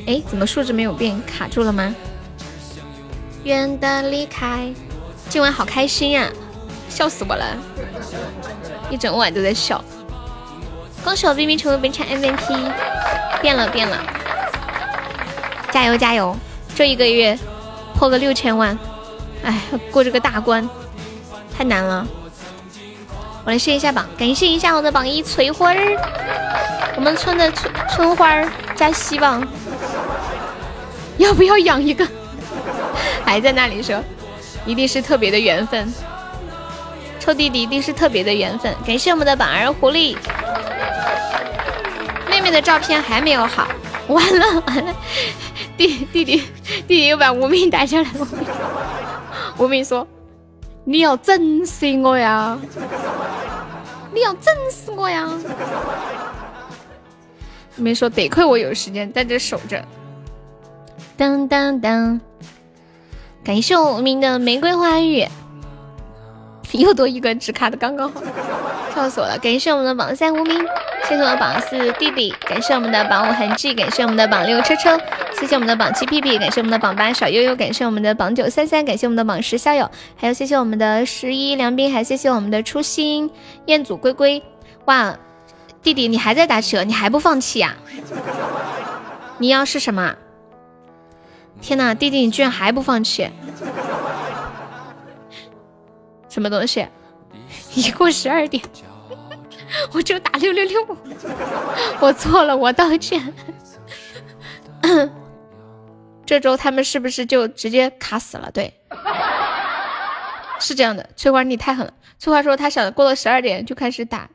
[0.06, 1.18] 哎，怎么数值没有变？
[1.26, 1.96] 卡住了吗？
[3.46, 4.70] 远的离开，
[5.30, 6.30] 今晚好开心呀，
[6.90, 7.58] 笑死我了，
[8.90, 9.82] 一整晚都在笑。
[11.06, 12.70] 恭喜我冰冰成为本场 MVP，
[13.42, 13.98] 变了变了，
[15.72, 16.36] 加油加油！
[16.76, 17.40] 这一个月
[17.94, 18.78] 破个六千万，
[19.42, 20.70] 哎，过这个大关
[21.58, 22.06] 太难了。
[23.46, 25.96] 我来试一下榜，感谢一下我的榜一翠花儿，
[26.96, 28.44] 我们村的村村花
[28.76, 29.48] 加希望，
[31.18, 32.08] 要不要养一个？
[33.24, 34.04] 还在那里说，
[34.66, 35.94] 一定是特别的缘分，
[37.20, 38.74] 臭弟弟一定是特别的缘分。
[38.84, 40.18] 感谢我们的榜二狐狸。
[42.28, 43.68] 妹妹的照片还没有好，
[44.08, 44.94] 完了完了，
[45.78, 46.44] 弟弟弟弟
[46.88, 48.28] 弟又把无名打下来了。
[49.58, 50.06] 无名说
[50.86, 52.58] ：“你要整死我呀！
[54.14, 55.28] 你要整死我呀！”
[57.76, 59.84] 没说得亏我有时间在这守着。
[61.18, 62.22] 当当当，
[63.44, 65.28] 感谢我无名的玫瑰花语，
[66.74, 68.22] 又多一个只卡的刚刚好，
[68.94, 69.38] 笑死我了！
[69.40, 70.66] 感谢我们的榜三无名。
[71.08, 75.00] 谢谢我们的榜四弟弟，感谢我们的榜五痕迹，感谢我们的榜六车车，
[75.40, 83.30] 谢谢我们的榜七屁屁，感谢我们的榜八小悠悠，感谢我们的榜九三三，感谢我们的榜十校友，还有谢谢我们的十一梁斌，还谢谢我们的初心
[83.68, 84.42] 彦祖龟龟。
[84.86, 85.16] 哇，
[85.84, 87.76] 弟弟你还在打车，你还不放弃呀？
[89.38, 90.16] 你要是什么？
[91.62, 93.30] 天哪，弟弟你居然还不放弃？
[96.36, 96.86] 什么东西？
[97.76, 98.62] 一过十二点。
[99.94, 100.98] 我就打六六六，
[102.02, 103.34] 我错了，我道歉。
[106.26, 108.52] 这周他们是不是就直接卡死了？
[108.52, 108.74] 对，
[110.60, 111.10] 是这样的。
[111.16, 111.94] 翠花你太狠了。
[112.20, 114.30] 翠花说她想过了十二点就开始打，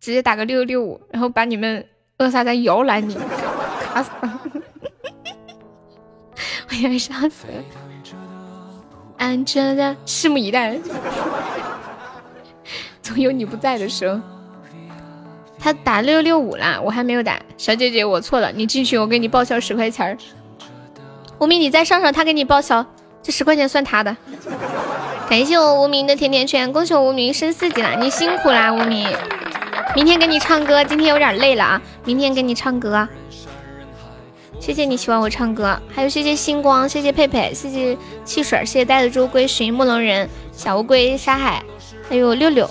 [0.00, 3.16] 直接打个六六六五，然后把你们扼杀在摇篮里，
[3.94, 4.40] 卡死了。
[6.68, 7.62] 我要笑死了。
[9.24, 10.76] 安着的，拭目以待。
[13.00, 14.20] 总有你不在的时候。
[15.58, 17.40] 他打六六五啦，我还没有打。
[17.56, 20.18] 小姐姐，我错了，你进去，我给你报销十块钱儿。
[21.38, 22.84] 无名，你再上上，他给你报销，
[23.22, 24.14] 这十块钱算他的。
[25.26, 29.08] 感谢我无名的甜甜圈，恭喜我无名升四级了，你辛苦啦，无名。
[29.96, 33.08] 明天给你唱歌，今天有点累了啊，明天给你唱歌。
[34.64, 37.94] 谢谢你喜欢我唱歌，还有谢谢星光，谢谢佩佩，谢谢
[38.24, 41.62] 汽水，谢谢呆子猪归寻木龙人小乌龟沙海，
[42.08, 42.66] 还有六六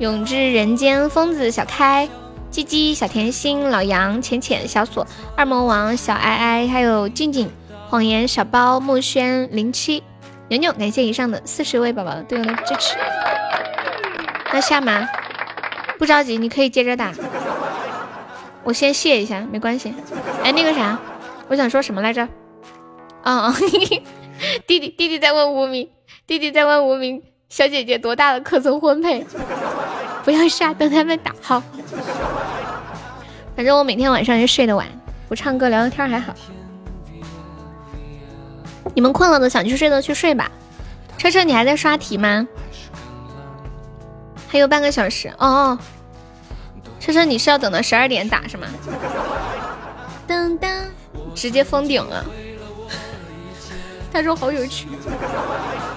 [0.00, 2.06] 永志人间疯子小开。
[2.50, 7.50] 鸡鸡、小甜心、老杨、浅浅、小锁、二魔王、小哀哀，还有静静、
[7.88, 10.02] 谎言、小包、木轩、零七、
[10.48, 12.98] 牛牛，感谢以上的四十位宝宝对我的支持。
[14.52, 15.08] 那下吗？
[15.98, 17.10] 不着急，你可以接着打。
[18.62, 19.94] 我先谢一下，没关系。
[20.44, 20.98] 哎，那个啥，
[21.50, 22.26] 我想说什么来着？
[23.24, 23.54] 嗯哦，
[24.66, 25.90] 弟弟弟弟在问无名，
[26.26, 29.26] 弟弟在问无名小姐姐多大了，可曾婚配？
[30.24, 31.60] 不要傻，等他们打好。
[33.56, 34.86] 反正我每天晚上也睡得晚，
[35.28, 36.32] 不唱歌聊聊天还好。
[38.94, 40.50] 你们困了的想去睡的去睡吧。
[41.18, 42.46] 车车，你还在刷题吗？
[44.48, 45.78] 还有半个小时哦哦。
[47.00, 48.68] 车车，你是要等到十二点打是吗？
[50.28, 50.68] 噔噔，
[51.34, 52.24] 直接封顶了。
[54.12, 54.86] 他说好有趣，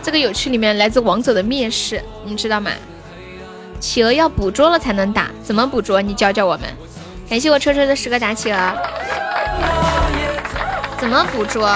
[0.03, 2.70] 这个有趣里面来自王者的蔑视，你知道吗？
[3.80, 6.02] 企鹅要捕捉了才能打，怎么捕捉？
[6.02, 6.70] 你教教我们。
[7.30, 8.74] 感谢我车车的十个打企鹅。
[10.98, 11.68] 怎么捕捉？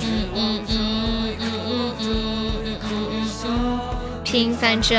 [0.00, 3.80] 嗯嗯嗯嗯嗯嗯嗯嗯嗯。
[4.24, 4.98] 平凡着。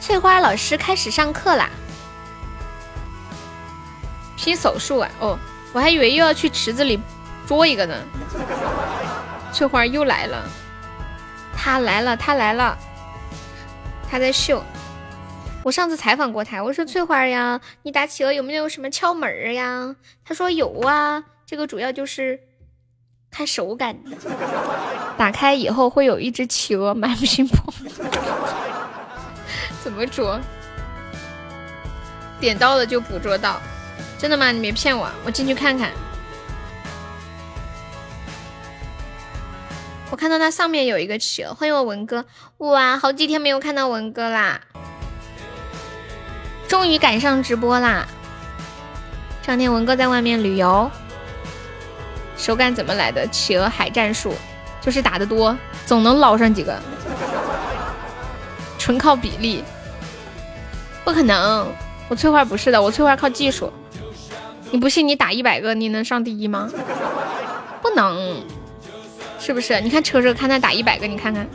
[0.00, 1.68] 翠花老师开始上课啦。
[4.44, 5.10] 拼手速啊！
[5.20, 5.38] 哦，
[5.72, 7.00] 我还以为又要去池子里
[7.46, 7.98] 捉一个呢。
[9.50, 10.46] 翠花又来了。
[11.56, 12.76] 他来了，他来了，
[14.10, 14.62] 他在秀。
[15.62, 19.96] 我上次采访过他，我说翠花呀，你打企鹅有没有什么窍门呀？
[20.26, 22.38] 他说有啊，这个主要就是
[23.30, 23.96] 看手感。
[25.16, 27.72] 打开以后会有一只企鹅满屏跑，
[29.82, 30.38] 怎么捉？
[32.38, 33.58] 点到了就捕捉到，
[34.24, 34.50] 真的吗？
[34.50, 35.90] 你别骗我，我进去看看。
[40.10, 42.24] 我看到它上面有一个企鹅，欢迎我文哥，
[42.56, 44.62] 哇，好几天没有看到文哥啦，
[46.66, 48.06] 终于赶上直播啦！
[49.42, 50.90] 这两天文哥在外面旅游，
[52.38, 53.26] 手感怎么来的？
[53.26, 54.34] 企鹅海战术
[54.80, 55.54] 就是打的多，
[55.84, 56.80] 总能捞上几个，
[58.78, 59.62] 纯靠比例，
[61.04, 61.70] 不可能。
[62.08, 63.70] 我翠花不是的，我翠花靠技术。
[64.70, 66.70] 你不信，你打一百个，你能上第一吗？
[67.80, 68.42] 不能，
[69.38, 69.80] 是不是？
[69.80, 71.46] 你看车车，看他打一百个，你看看。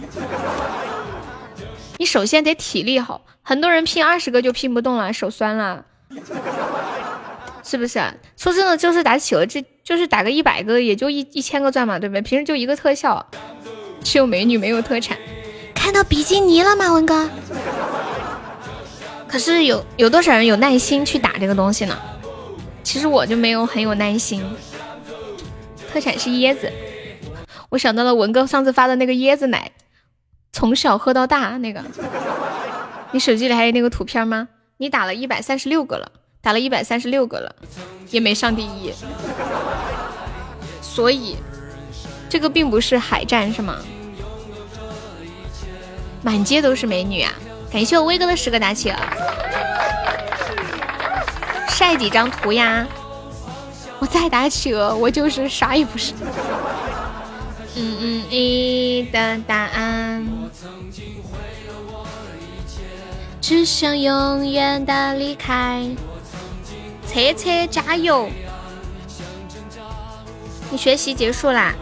[1.98, 5.84] 你首先得体力好，很多人拼二十个就拼不动了，手酸了，
[7.64, 8.02] 是不是？
[8.38, 12.22] 说真的，就是打企鹅，这就是打个一百个，也就一一千个钻嘛，对不对？
[12.22, 13.26] 平时就一个特效，
[14.02, 15.18] 只有美女没有特产。
[15.76, 17.30] 看到比基尼了吗，文哥？
[19.28, 21.98] 可是有有多少人有耐心去打这个东西呢？
[22.84, 24.44] 其实我就没有很有耐心。
[25.92, 26.72] 特产是椰子，
[27.70, 29.72] 我想到了文哥上次发的那个椰子奶，
[30.52, 31.84] 从小喝到大那个。
[33.12, 34.48] 你手机里还有那个图片吗？
[34.78, 37.56] 你打了一百三十六个了，打了一百三十六个了，
[38.12, 38.94] 也没上第一。
[40.82, 41.38] 所以
[42.30, 43.78] 这个并不是海战是吗？
[46.22, 47.34] 满街都是美女啊！
[47.72, 48.98] 感谢我威哥的十个打企鹅，
[51.80, 52.86] 晒几张图呀！
[54.00, 56.12] 我再打企鹅，我就是啥也不是。
[57.78, 60.28] 嗯嗯，你的答案，
[63.40, 65.88] 只想永远的离开。
[67.08, 68.30] 车车加油！
[70.70, 71.74] 你学习结束啦？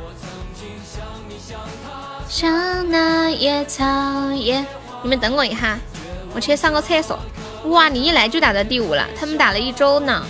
[2.30, 3.84] 像那野草
[4.32, 4.64] 野。
[5.01, 5.80] 你们等我一下，
[6.35, 7.17] 我去上个厕所。
[7.70, 10.24] 哇，你一来就打到第五了，他们打了一周呢，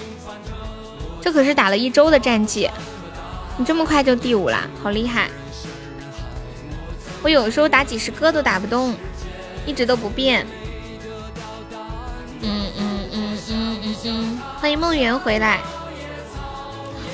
[1.21, 2.69] 这可是打了一周的战绩，
[3.57, 5.29] 你这么快就第五啦，好厉害！
[7.21, 8.95] 我有时候打几十个都打不动，
[9.65, 10.45] 一直都不变。
[12.41, 15.59] 嗯嗯嗯嗯嗯嗯，欢迎梦圆回来。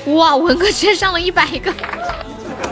[0.06, 1.72] 哇，文哥居然上了一百个，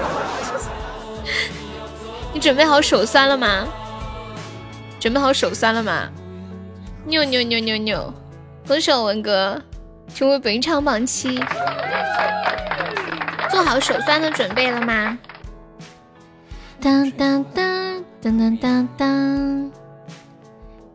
[2.32, 3.66] 你准备好手酸了吗？
[5.00, 6.08] 准备好手酸了吗？
[7.04, 8.14] 牛牛牛牛牛！
[8.66, 9.60] 恭喜我文哥
[10.14, 11.36] 成为本场榜七，
[13.50, 15.18] 做好手酸的准备了吗？
[16.80, 19.72] 当当当当当当当，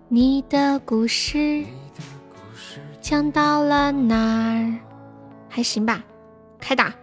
[0.08, 1.66] 你的故事
[3.02, 4.80] 讲到了哪儿？
[5.50, 6.02] 还行吧，
[6.60, 6.94] 开打！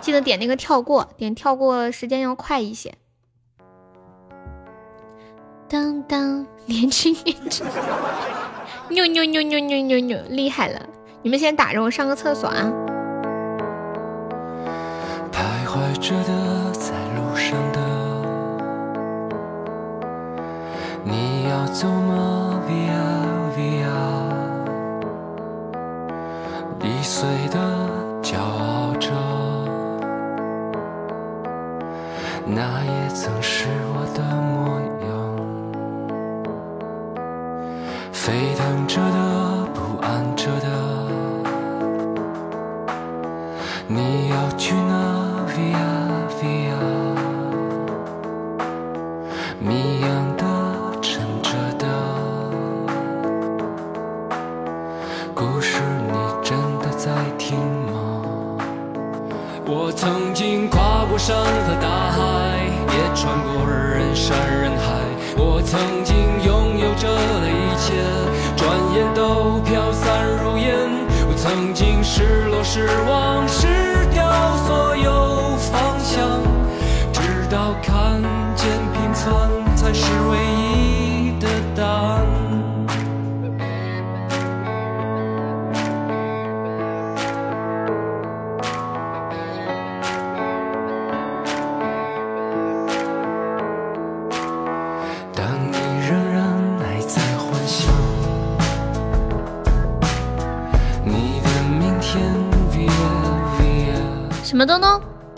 [0.00, 2.94] 记得点那个跳过，点跳过时间要快一些。
[5.70, 7.66] 当当，年轻年轻，
[8.88, 10.80] 牛牛牛牛牛牛牛，厉害了！
[11.20, 12.72] 你们先打着，我上个厕所啊。
[15.30, 17.80] 徘徊着的，在路上的，
[21.04, 23.04] 你要走吗？Via
[23.54, 23.84] Via，
[26.82, 27.58] 易碎的，
[28.22, 29.10] 骄傲着，
[32.46, 34.67] 那也曾是我的模
[38.28, 40.68] 沸腾着的，不安着的，
[43.86, 44.92] 你要去哪
[45.48, 45.80] ？Via
[46.38, 46.76] Via，
[49.58, 50.44] 谜样的，
[51.00, 51.86] 沉着的，
[55.34, 55.80] 故事
[56.12, 58.22] 你真的在听吗？
[59.64, 62.18] 我曾经跨过山和大海，
[62.92, 65.00] 也穿过人山人海。
[65.34, 66.04] 我曾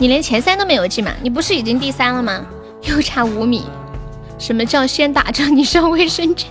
[0.01, 1.11] 你连前三都没有进吗？
[1.21, 2.43] 你不是已经第三了吗？
[2.89, 3.67] 又差五米。
[4.39, 6.49] 什么叫先打仗你上卫生间？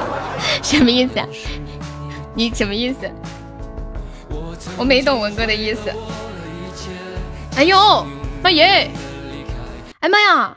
[0.64, 1.28] 什么意思啊？
[2.34, 3.00] 你什么意思？
[4.78, 5.92] 我没懂文哥的意思。
[7.56, 8.06] 哎呦，
[8.42, 8.90] 妈耶！
[10.00, 10.56] 哎妈呀！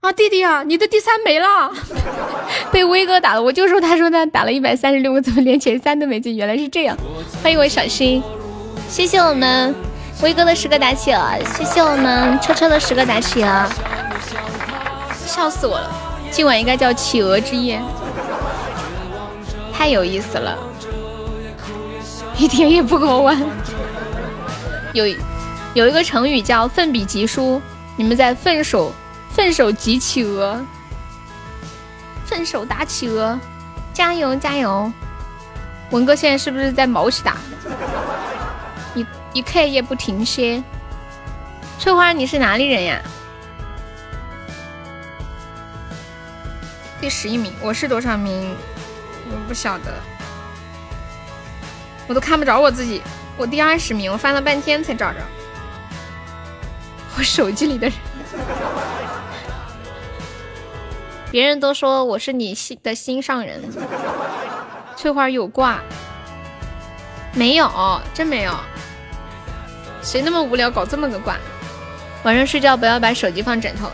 [0.00, 1.72] 啊弟弟啊，你的第三没了，
[2.70, 3.42] 被威哥打了。
[3.42, 6.36] 我就说他说他打了一百三十六，我怎么连前三都没进？
[6.36, 6.94] 原来是这样。
[7.42, 8.22] 欢迎我小新，
[8.90, 9.74] 谢谢我们
[10.24, 13.68] 威哥的十个打企鹅，谢谢我们车车的十个打企鹅，
[15.26, 15.90] 笑死我了！
[16.30, 17.78] 今晚应该叫企鹅之夜，
[19.70, 20.56] 太有意思了，
[22.38, 23.38] 一点也不够玩。
[24.94, 25.06] 有
[25.74, 27.60] 有一个成语叫奋笔疾书，
[27.94, 28.90] 你们在奋手。
[29.30, 30.64] 奋手击企鹅，
[32.24, 33.38] 奋手打企鹅，
[33.92, 34.90] 加油加油！
[35.90, 37.36] 文哥现在是不是在毛起打？
[39.34, 40.62] 一刻也不停歇。
[41.78, 43.02] 翠花，你是哪里人呀？
[47.00, 48.54] 第十一名，我是多少名？
[49.26, 49.92] 我不晓得，
[52.06, 53.02] 我都看不着我自己。
[53.36, 55.18] 我第二十名，我翻了半天才找着。
[57.18, 57.96] 我手机里的人。
[61.32, 63.60] 别人都说我是你心的心上人，
[64.96, 65.80] 翠花有挂，
[67.32, 68.54] 没有，真没有，
[70.04, 71.36] 谁那么无聊搞这么个挂？
[72.22, 73.90] 晚上睡觉不要把手机放枕头，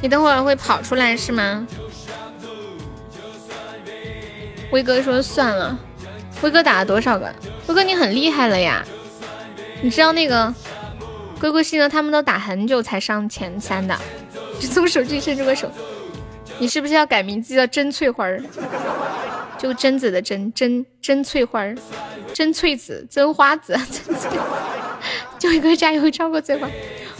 [0.00, 1.66] 你等会儿会跑出来是吗？
[4.70, 5.78] 威哥说算了，
[6.42, 7.34] 威哥打了多少个？
[7.66, 8.84] 威哥你很厉害了呀，
[9.82, 10.52] 你知道那个
[11.40, 13.96] 龟龟星呢他们都打很久才上前三的，
[14.60, 15.70] 就从手机伸出个手。
[16.58, 18.42] 你是不是要改名字叫真翠花儿？
[19.58, 21.76] 就贞子的贞，真真翠花儿，
[22.32, 24.30] 真翠子，真花子， 真翠。
[25.38, 26.68] 就一个加油，超过翠花。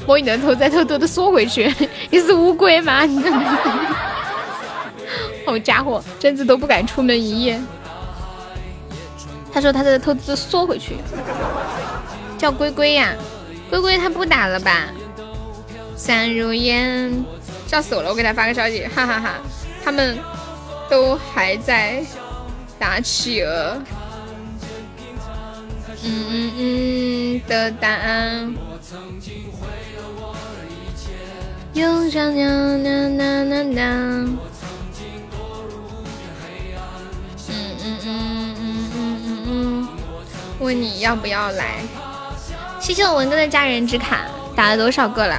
[0.07, 1.73] 摸你的头，再偷偷的缩回去。
[2.11, 3.05] 你是乌龟吗？
[3.05, 3.23] 你
[5.47, 7.61] 好家伙，贞子都不敢出门一夜。
[9.53, 10.97] 他说他在偷偷缩回去。
[12.37, 13.15] 叫龟龟呀，
[13.69, 14.89] 龟龟他不打了吧？
[15.97, 17.25] 三如烟。
[17.69, 18.09] 笑死我了！
[18.09, 19.35] 我给他发个消息，哈哈哈，
[19.85, 20.19] 他们
[20.89, 22.03] 都还在
[22.79, 23.77] 打企鹅。
[26.03, 28.55] 嗯嗯嗯的答案。
[31.75, 33.87] 又想娘娘娘娘娘。
[37.49, 39.89] 嗯嗯嗯嗯嗯嗯嗯。
[40.59, 41.83] 问你要不要来？
[42.81, 44.25] 谢谢我文哥的家人之卡，
[44.57, 45.39] 打了多少个了？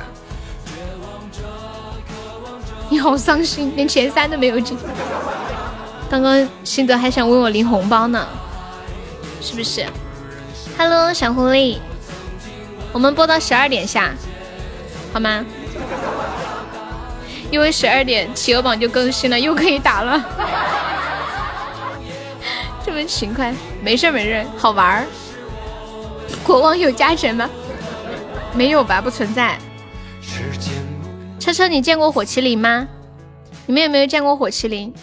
[2.92, 4.76] 你好伤心，连前三都没有进。
[6.10, 8.28] 刚刚辛德还想问我领红包呢，
[9.40, 9.86] 是不是
[10.76, 11.78] ？Hello，小狐狸，
[12.92, 14.12] 我们播到十二点下，
[15.14, 15.46] 好吗？
[17.52, 20.20] 因为十二点企鹅榜就更新了，又可以打了。
[22.84, 23.54] 这么勤快，
[23.84, 25.06] 没事没事，好玩儿。
[26.44, 27.48] 国王有加成吗？
[28.52, 29.60] 没有吧，不存在。
[31.40, 32.86] 车车，你见过火麒麟吗？
[33.66, 34.94] 你们有没有见过火麒麟？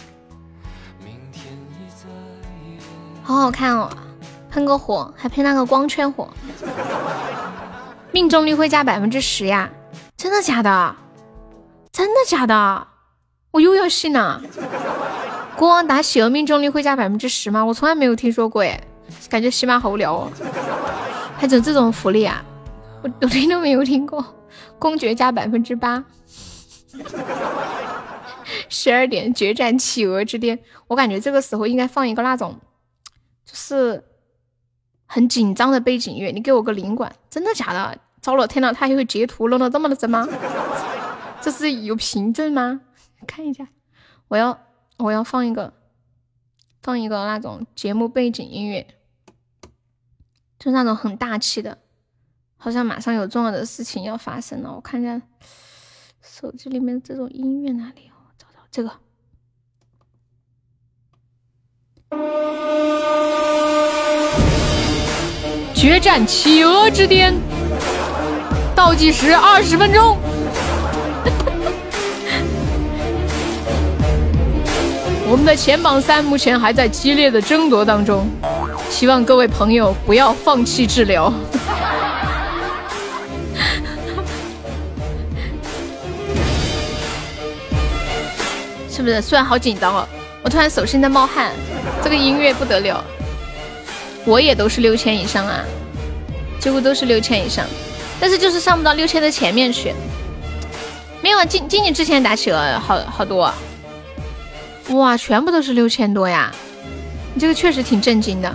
[3.23, 3.89] 好好看哦，
[4.51, 6.29] 喷个火，还喷那个光圈火，
[8.11, 9.69] 命中率会加百分之十呀！
[10.15, 10.95] 真的假的？
[11.91, 12.87] 真的假的？
[13.51, 14.41] 我又要信了。
[15.55, 17.65] 国王打企鹅命中率会加百分之十吗？
[17.65, 18.79] 我从来没有听说过哎，
[19.27, 20.31] 感觉起码好无聊哦，
[21.37, 22.45] 还整这种福利啊？
[23.01, 24.23] 我我听都没有听过。
[24.79, 26.05] 公爵加百分之八。
[28.69, 32.59] 十二点决战企鹅之巅，我感觉这个时候应该放一个那种，
[33.45, 34.03] 就是
[35.05, 36.31] 很紧张的背景音乐。
[36.31, 37.99] 你给我个灵感，真的假的？
[38.19, 40.27] 糟了，天呐，他还会截图弄得这么的真吗？
[41.41, 42.81] 这是有凭证吗？
[43.25, 43.67] 看一下，
[44.27, 44.59] 我要
[44.97, 45.73] 我要放一个
[46.81, 48.87] 放一个那种节目背景音乐，
[50.59, 51.77] 就那种很大气的，
[52.57, 54.73] 好像马上有重要的事情要发生了。
[54.73, 55.21] 我看一下。
[56.29, 58.11] 手机里面这种音乐哪里？
[58.13, 58.91] 我找找这个。
[65.73, 67.33] 决战企鹅之巅，
[68.75, 70.17] 倒计时二十分钟。
[75.29, 78.27] 我们的前榜三目前还在激烈的争夺当中，
[78.89, 81.31] 希望各位朋友不要放弃治疗。
[88.97, 89.21] 是不是？
[89.21, 90.07] 虽然好紧张哦，
[90.41, 91.51] 我突然手心在冒汗。
[92.03, 93.03] 这个音乐不得了，
[94.25, 95.63] 我也都是六千以上啊，
[96.59, 97.63] 几乎都是六千以上，
[98.19, 99.93] 但是就是上不到六千的前面去。
[101.21, 103.53] 没有啊，静静静之前打企鹅好好多，
[104.89, 106.51] 哇，全部都是六千多呀！
[107.35, 108.51] 你这个确实挺震惊的。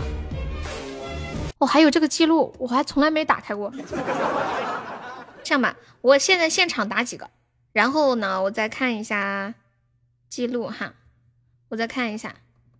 [1.58, 3.72] 我、还有这个记录，我还从来没打开过。
[5.44, 7.30] 这样吧，我现在现场打几个，
[7.72, 9.54] 然后呢，我再看一下
[10.32, 10.94] 记录哈，
[11.68, 12.34] 我再看一下，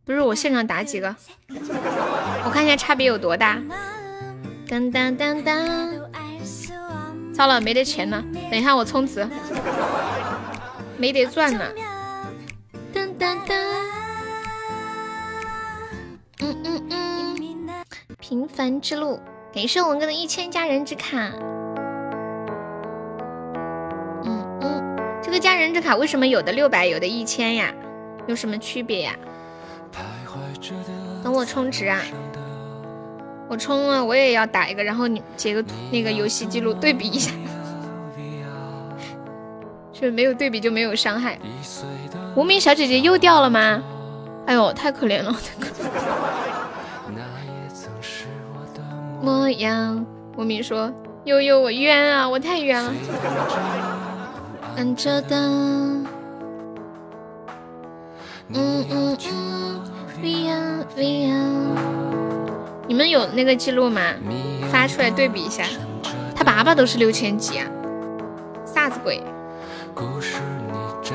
[0.07, 1.15] 不是我现场打几个，
[1.51, 3.63] 我看一下差别有多大。
[4.67, 5.69] 当当当当，
[7.35, 9.29] 糟了，没得钱了，等一下我充值，
[10.97, 11.71] 没得赚了。
[12.91, 13.59] 当当当，
[16.39, 17.75] 嗯嗯嗯，
[18.19, 19.21] 平凡之路，
[19.53, 21.31] 感谢文哥的一千加人之卡。
[25.55, 27.73] 人之卡为什么有的六百，有的一千呀？
[28.27, 29.15] 有什么区别呀？
[31.23, 32.01] 等我充值啊！
[33.49, 37.33] 我充了，我也要打一个，然后你截个图那个游戏记录对比一下，
[39.93, 41.39] 是没有对比就没有伤害。
[42.35, 43.83] 无名小姐姐又掉了吗？
[44.47, 45.35] 哎呦，太可怜了！
[49.21, 50.05] 模样，
[50.37, 50.93] 无名说
[51.25, 52.93] 悠悠我冤啊，我太冤了。
[54.77, 56.07] 按着的，嗯
[58.91, 59.81] 嗯嗯
[60.21, 61.37] ，Via Via。
[62.89, 64.01] 你们有那个记录吗？
[64.71, 65.65] 发出来对比一下。
[66.35, 67.67] 他爸爸都是六千几啊，
[68.67, 69.23] 啥子鬼？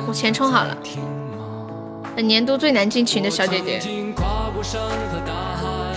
[0.07, 0.77] 我钱充好了。
[2.15, 3.79] 本年度最难进群的小姐姐，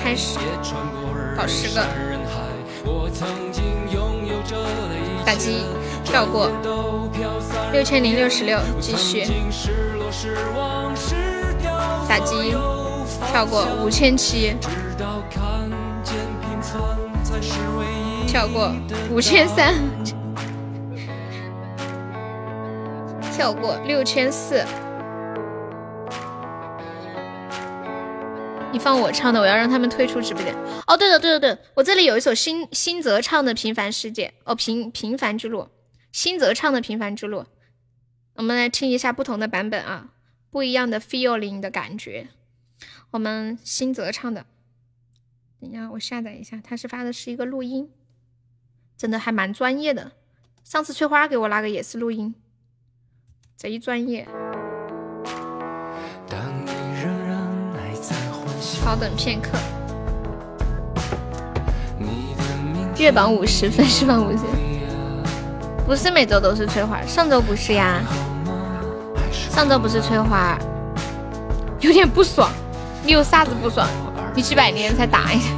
[0.03, 0.39] 开始
[1.37, 1.87] 搞十个，
[5.31, 5.63] 打击
[6.03, 6.51] 跳过，
[7.73, 9.25] 六千零六十六，继续
[12.09, 12.53] 打击
[13.31, 14.57] 跳过五千七。
[18.27, 18.73] 跳过
[19.09, 19.73] 五千三，
[23.33, 24.65] 跳过六千四。
[28.73, 30.55] 你放我唱的，我要让他们退出直播间。
[30.87, 35.69] 哦，对了，对了，对了，我这里有一首新新泽唱的《平凡世界》，哦，平平凡之路，
[36.13, 37.39] 新泽唱的《平凡之路》，
[38.35, 40.13] 我们来听一下不同的版本啊，
[40.51, 42.29] 不一样的 feeling 的感觉。
[43.11, 44.47] 我们新泽唱的，
[45.61, 47.91] 等一下我下载一下，他是发的是一个录音。
[48.97, 50.13] 真的还蛮专业的，
[50.63, 52.35] 上次翠花给我那个也是录音，
[53.57, 54.29] 贼专业。
[58.85, 59.51] 稍等片刻。
[62.97, 64.45] 月榜五十，粉丝榜五十，
[65.87, 68.03] 不是每周都是翠花，上周不是呀？
[69.33, 70.59] 上周不是翠花，
[71.81, 72.51] 有点不爽。
[73.03, 73.89] 你有啥子不爽？
[74.35, 75.49] 你几百年才打一下。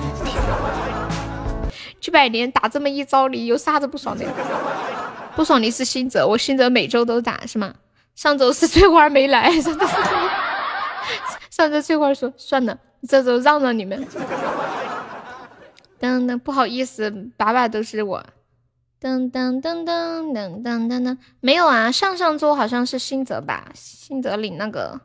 [2.01, 4.25] 几百年打这么一招，你有啥子不爽的？
[5.35, 7.75] 不爽你是新泽，我新泽每周都打是吗？
[8.15, 9.87] 上周是翠花没来，上周
[11.51, 12.79] 上周翠花说算了，
[13.09, 14.07] 这周让让你们。
[16.01, 18.25] 噔噔，不好意思，把把都是我。
[19.01, 23.71] 噔噔噔噔噔噔噔噔，没有啊，上上周好像是新泽吧？
[23.75, 25.01] 新泽领那个，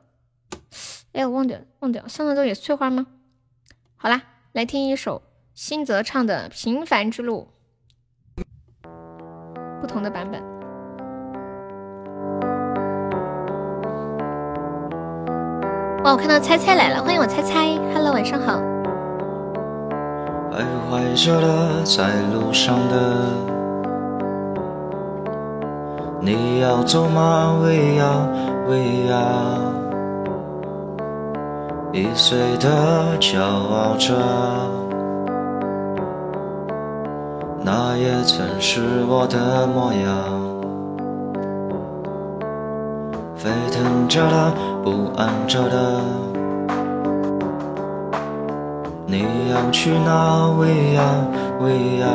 [1.13, 3.07] 哎，我忘掉忘掉，上上周也是翠花吗？
[3.95, 5.23] 好啦，来听一首。
[5.55, 7.47] 新泽唱的《平凡之路》，
[9.81, 10.39] 不同的版本。
[16.07, 18.61] 哇，我看到猜猜来了，欢迎我猜猜，Hello，晚上好。
[20.53, 22.95] 徘徊着的，在路上的，
[26.21, 27.59] 你要走吗？
[27.61, 28.05] 喂呀
[28.69, 29.17] 喂呀，
[31.91, 32.69] 一岁的
[33.19, 34.15] 骄傲着。
[37.61, 40.46] 那也曾是我的模样，
[43.37, 44.51] 沸腾着的，
[44.83, 46.01] 不安着的。
[49.05, 50.47] 你要去哪？
[50.57, 51.03] 喂呀
[51.61, 52.07] 喂呀，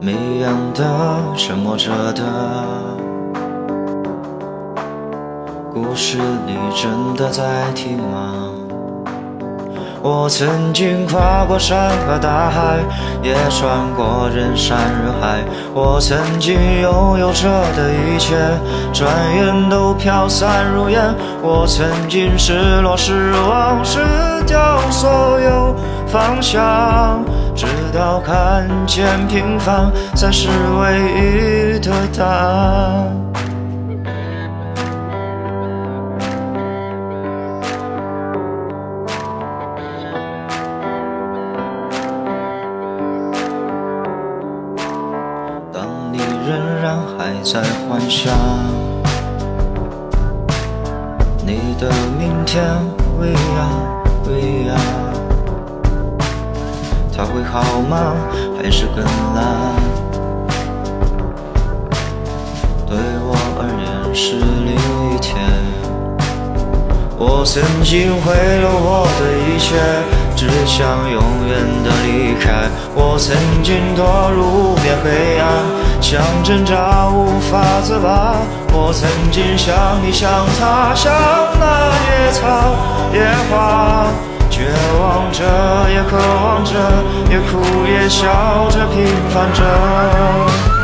[0.00, 0.84] 迷样的，
[1.36, 2.22] 沉默着的。
[5.72, 8.47] 故事你真的在听吗？
[10.10, 12.78] 我曾经跨过山和大海，
[13.22, 15.44] 也穿过人山人海。
[15.74, 17.46] 我曾经拥有着
[17.76, 18.34] 的一切，
[18.90, 19.06] 转
[19.36, 21.14] 眼都飘散如烟。
[21.42, 23.98] 我曾经失落失望失
[24.46, 27.22] 掉所有方向，
[27.54, 30.48] 直到看见平凡才是
[30.80, 33.27] 唯一的答案。
[48.08, 48.34] 想
[51.44, 52.64] 你的明天
[53.18, 55.12] ，We are We are，
[57.14, 58.14] 它会好吗？
[58.56, 59.44] 还是更烂？
[62.86, 62.96] 对
[63.26, 64.74] 我而言是另
[65.12, 65.36] 一天。
[67.18, 69.76] 我曾经毁了我的一切，
[70.34, 71.52] 只想永远
[71.84, 72.70] 的离开。
[72.94, 75.46] 我曾经堕入无边黑暗，
[76.10, 78.36] 想挣扎无法自拔。
[78.72, 81.12] 我曾经像你，像他，像
[81.60, 82.48] 那野草
[83.12, 83.20] 野
[83.50, 84.06] 花，
[84.48, 85.44] 绝望着，
[85.90, 86.72] 也渴望着，
[87.28, 88.24] 也哭也笑
[88.70, 90.77] 着，平凡着。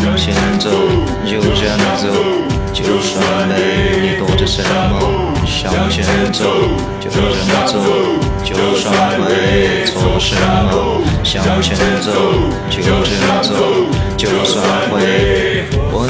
[0.00, 0.70] 向前走，
[1.26, 2.08] 就这样走，
[2.72, 4.98] 就算累，你躲着什么？
[5.44, 6.44] 向前走，
[6.98, 7.28] 就这么
[7.66, 7.78] 走，
[8.42, 11.02] 就算会错什么？
[11.22, 12.10] 向前走，
[12.70, 13.52] 就这么走，
[14.16, 16.08] 就算会我。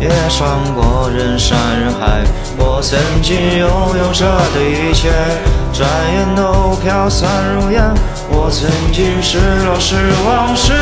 [0.00, 2.22] 也穿过人山人海，
[2.56, 4.24] 我曾经拥有着
[4.54, 5.10] 的一切，
[5.72, 7.82] 转眼都飘散如烟。
[8.30, 10.72] 我曾经失落、失望、失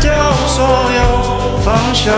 [0.00, 0.12] 掉
[0.46, 2.12] 所有方向，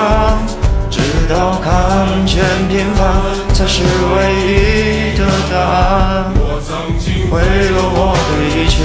[0.90, 3.06] 直到看见平凡
[3.54, 6.32] 才是唯一的答案。
[6.34, 8.76] 我曾经毁了我的一切，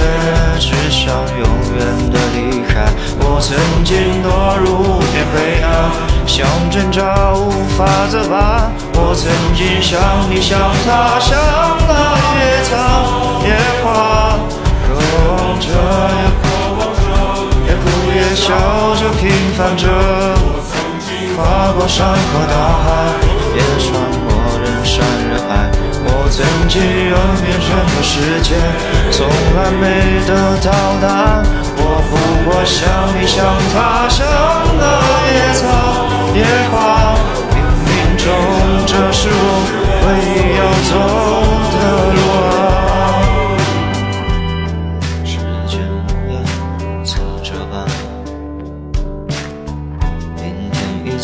[0.58, 1.02] 只想
[1.38, 1.44] 永
[1.76, 1.78] 远
[2.10, 2.72] 的离开。
[3.20, 3.92] 我曾经
[4.22, 4.26] 堕
[4.58, 5.68] 入无边黑暗，
[6.26, 8.70] 想挣扎无法自拔。
[8.94, 9.22] 我曾
[9.54, 10.00] 经像
[10.30, 11.32] 你，像他，像
[11.88, 11.92] 那
[12.38, 12.72] 野草
[13.44, 13.48] 野
[13.82, 14.38] 花，
[14.86, 16.53] 渴望着，也渴望着，
[18.14, 18.54] 也笑
[18.94, 19.22] 着，平
[19.58, 19.88] 凡着。
[19.90, 23.10] 我曾经跨过山和大海，
[23.56, 23.90] 也穿
[24.22, 24.26] 过
[24.62, 25.50] 人山人海。
[26.06, 28.12] 我曾经拥有整个世
[28.42, 28.54] 界，
[29.10, 29.26] 从
[29.56, 29.82] 来没
[30.26, 30.30] 得
[30.62, 30.70] 到
[31.02, 31.42] 答案。
[31.76, 32.12] 我不
[32.46, 32.78] 过像
[33.18, 33.42] 你，像
[33.74, 34.22] 他，像
[34.78, 34.82] 那
[35.34, 35.62] 野草
[36.34, 37.18] 野花，
[37.50, 38.24] 冥冥中
[38.86, 39.42] 这是我
[40.06, 40.92] 唯一要走
[41.74, 41.76] 的
[42.14, 42.16] 路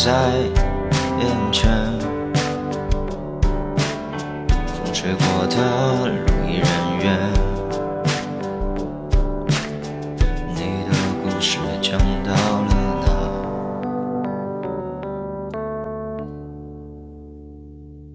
[0.03, 0.33] 在
[1.19, 1.71] 眼前。
[4.67, 5.57] 风吹过的
[6.07, 6.15] 路
[6.49, 6.67] 依然
[6.99, 7.05] 远，
[10.55, 10.91] 你的
[11.23, 12.69] 故事讲到了
[13.03, 13.07] 哪？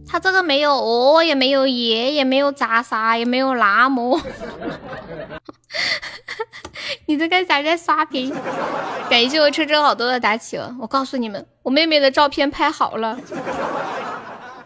[0.07, 4.19] 他这个没有哦，也没有耶，也没有咋啥，也没有那么。
[7.07, 7.61] 你在干啥？
[7.61, 8.33] 在刷屏？
[9.09, 10.75] 感谢我车车好多的打企鹅。
[10.79, 13.17] 我告诉你们，我妹妹的照片拍好了，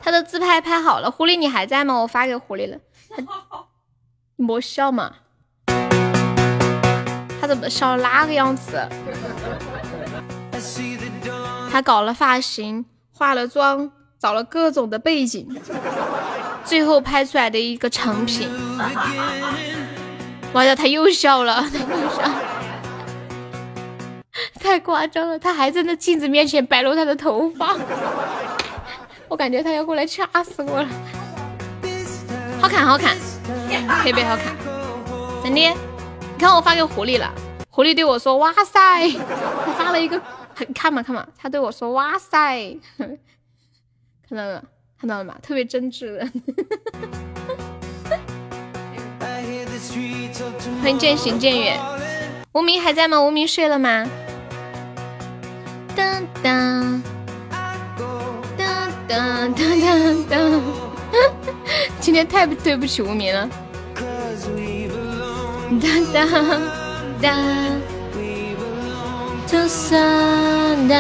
[0.02, 1.12] 她的自拍拍好了。
[1.12, 1.96] 狐狸你还在吗？
[1.96, 2.78] 我发给狐狸了。
[4.38, 5.12] 你莫笑嘛，
[7.42, 8.88] 他怎么笑那个样子？
[11.70, 15.46] 他搞了发型，化了妆，找了各种的背景，
[16.64, 18.50] 最后拍出来的一个成品。
[20.54, 22.24] 完了，他又笑了， 他又笑，
[24.60, 25.38] 太夸张了！
[25.38, 27.76] 他还在那镜子面前摆弄他的头发，
[29.30, 30.90] 我感觉他要过来掐死我了。
[32.62, 33.16] 好看，好看，
[34.04, 34.56] 特别好看，
[35.44, 35.62] 真的。
[35.62, 37.32] 你看我发给狐狸了，
[37.70, 39.10] 狐狸对我说：“哇塞！”
[39.66, 40.22] 他发了一个，
[40.74, 42.76] 看嘛看嘛，他对我说：“哇塞！”
[44.28, 44.64] 看到了，
[45.00, 45.36] 看到了吗？
[45.42, 46.28] 特别真挚的。
[50.82, 51.80] 欢迎渐行渐远，
[52.54, 53.22] 无名还在吗？
[53.22, 54.06] 无名睡了吗？
[55.96, 57.02] 当当
[58.58, 60.62] 当当当当，
[62.00, 63.50] 今天太对不起无名了。
[65.82, 66.28] 当当
[67.22, 67.32] 当，
[70.90, 70.98] 当，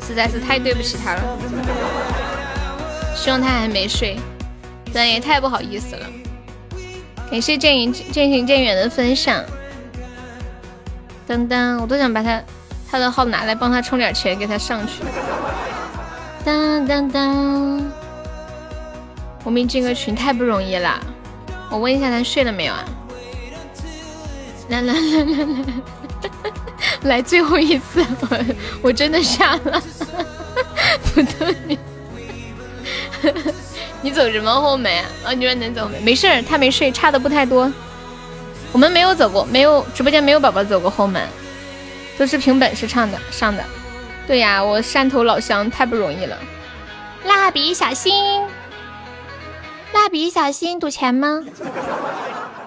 [0.00, 1.22] 实在是太对不起他了。
[3.16, 4.18] 希望他还没睡。
[4.92, 6.06] 对，也太不好意思了。
[7.34, 9.44] 感谢渐行渐行渐远的分享。
[11.26, 12.40] 当当，我都想把他
[12.88, 15.02] 他的号拿来帮他充点钱，给他上去。
[16.44, 17.90] 当当当，
[19.42, 21.04] 我们进个群太不容易了。
[21.72, 22.84] 我问一下他睡了没有啊？
[24.68, 25.74] 来来来来来，
[27.18, 28.44] 来最后一次，我
[28.80, 29.82] 我真的下了。
[31.12, 31.78] 不对，
[34.04, 34.92] 你走什么后门
[35.24, 35.32] 啊？
[35.32, 35.98] 你说能走没？
[36.00, 37.72] 没事，他没睡，差的不太多。
[38.70, 41.26] 我们没有走过，没有直播间没有宝宝走过后门，
[42.18, 43.64] 都是凭本事唱的上的。
[44.26, 46.36] 对呀，我汕头老乡太不容易了。
[47.24, 48.42] 蜡笔小新，
[49.94, 51.42] 蜡笔小新赌钱吗？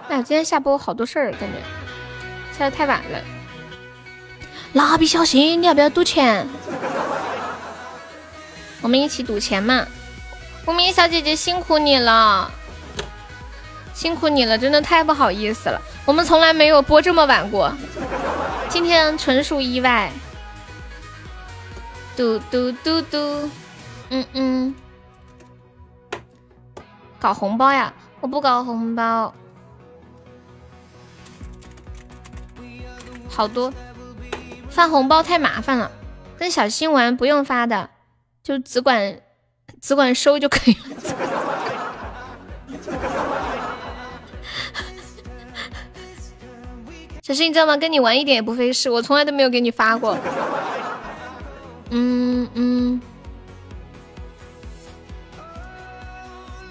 [0.09, 3.19] 哎，今天下播好多事儿，感觉下的太晚了。
[4.73, 6.47] 蜡笔小新，你要不要赌钱？
[8.81, 9.85] 我们一起赌钱嘛！
[10.67, 12.51] 无名小姐姐辛苦你了，
[13.93, 15.81] 辛苦你了，真的太不好意思了。
[16.05, 17.73] 我们从来没有播这么晚过，
[18.67, 20.11] 今天纯属意外。
[22.17, 23.49] 嘟嘟嘟嘟，
[24.09, 24.75] 嗯嗯，
[27.17, 27.93] 搞红包呀？
[28.19, 29.33] 我不搞红包，
[33.29, 33.71] 好多
[34.69, 35.89] 发红包太麻烦了，
[36.37, 37.89] 跟小新玩不用发的。
[38.43, 39.19] 就只管
[39.81, 40.79] 只管收就可以了。
[47.21, 47.75] 小新，你知道吗？
[47.75, 50.17] 跟你玩一点也不费事，我从来都没有给你发过。
[51.89, 53.01] 嗯嗯。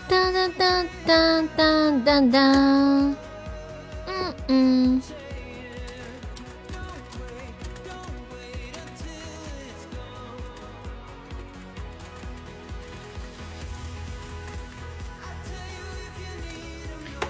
[0.09, 3.17] 当当当当当当当。
[4.07, 5.02] 嗯嗯。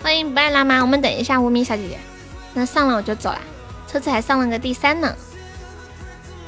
[0.06, 1.98] 欢迎不爱拉妈，我们等一下无名小姐姐，
[2.54, 3.40] 那上了我就走了，
[3.88, 5.12] 车子还上了个第三呢。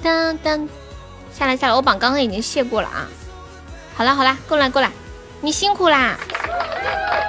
[0.01, 0.69] 噔噔，
[1.33, 3.09] 下来下来，我榜刚刚已经卸过了啊。
[3.97, 4.93] 好了好了，过来过来，
[5.41, 6.17] 你辛苦啦，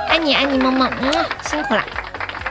[0.08, 1.12] 爱你爱你么么，嗯，
[1.50, 1.84] 辛苦啦。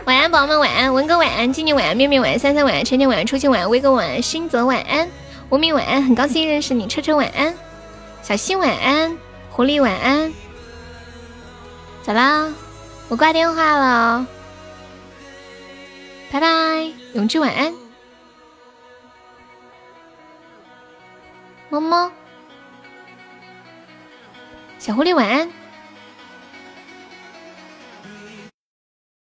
[0.06, 5.08] 晚安宝宝们晚安，文哥晚安，静静晚安，面面晚安，三三晚安，晨晨晚安，初心晚安，威哥晚安，新泽晚安，
[5.50, 7.54] 无名晚安，很高兴认识你，车车晚安，
[8.24, 9.16] 小新晚安，
[9.52, 10.34] 狐狸晚安，
[12.02, 12.52] 走啦。
[13.10, 14.26] 我挂电话了，
[16.30, 17.72] 拜拜，永志晚安，
[21.70, 22.12] 么么，
[24.78, 25.50] 小狐狸晚安，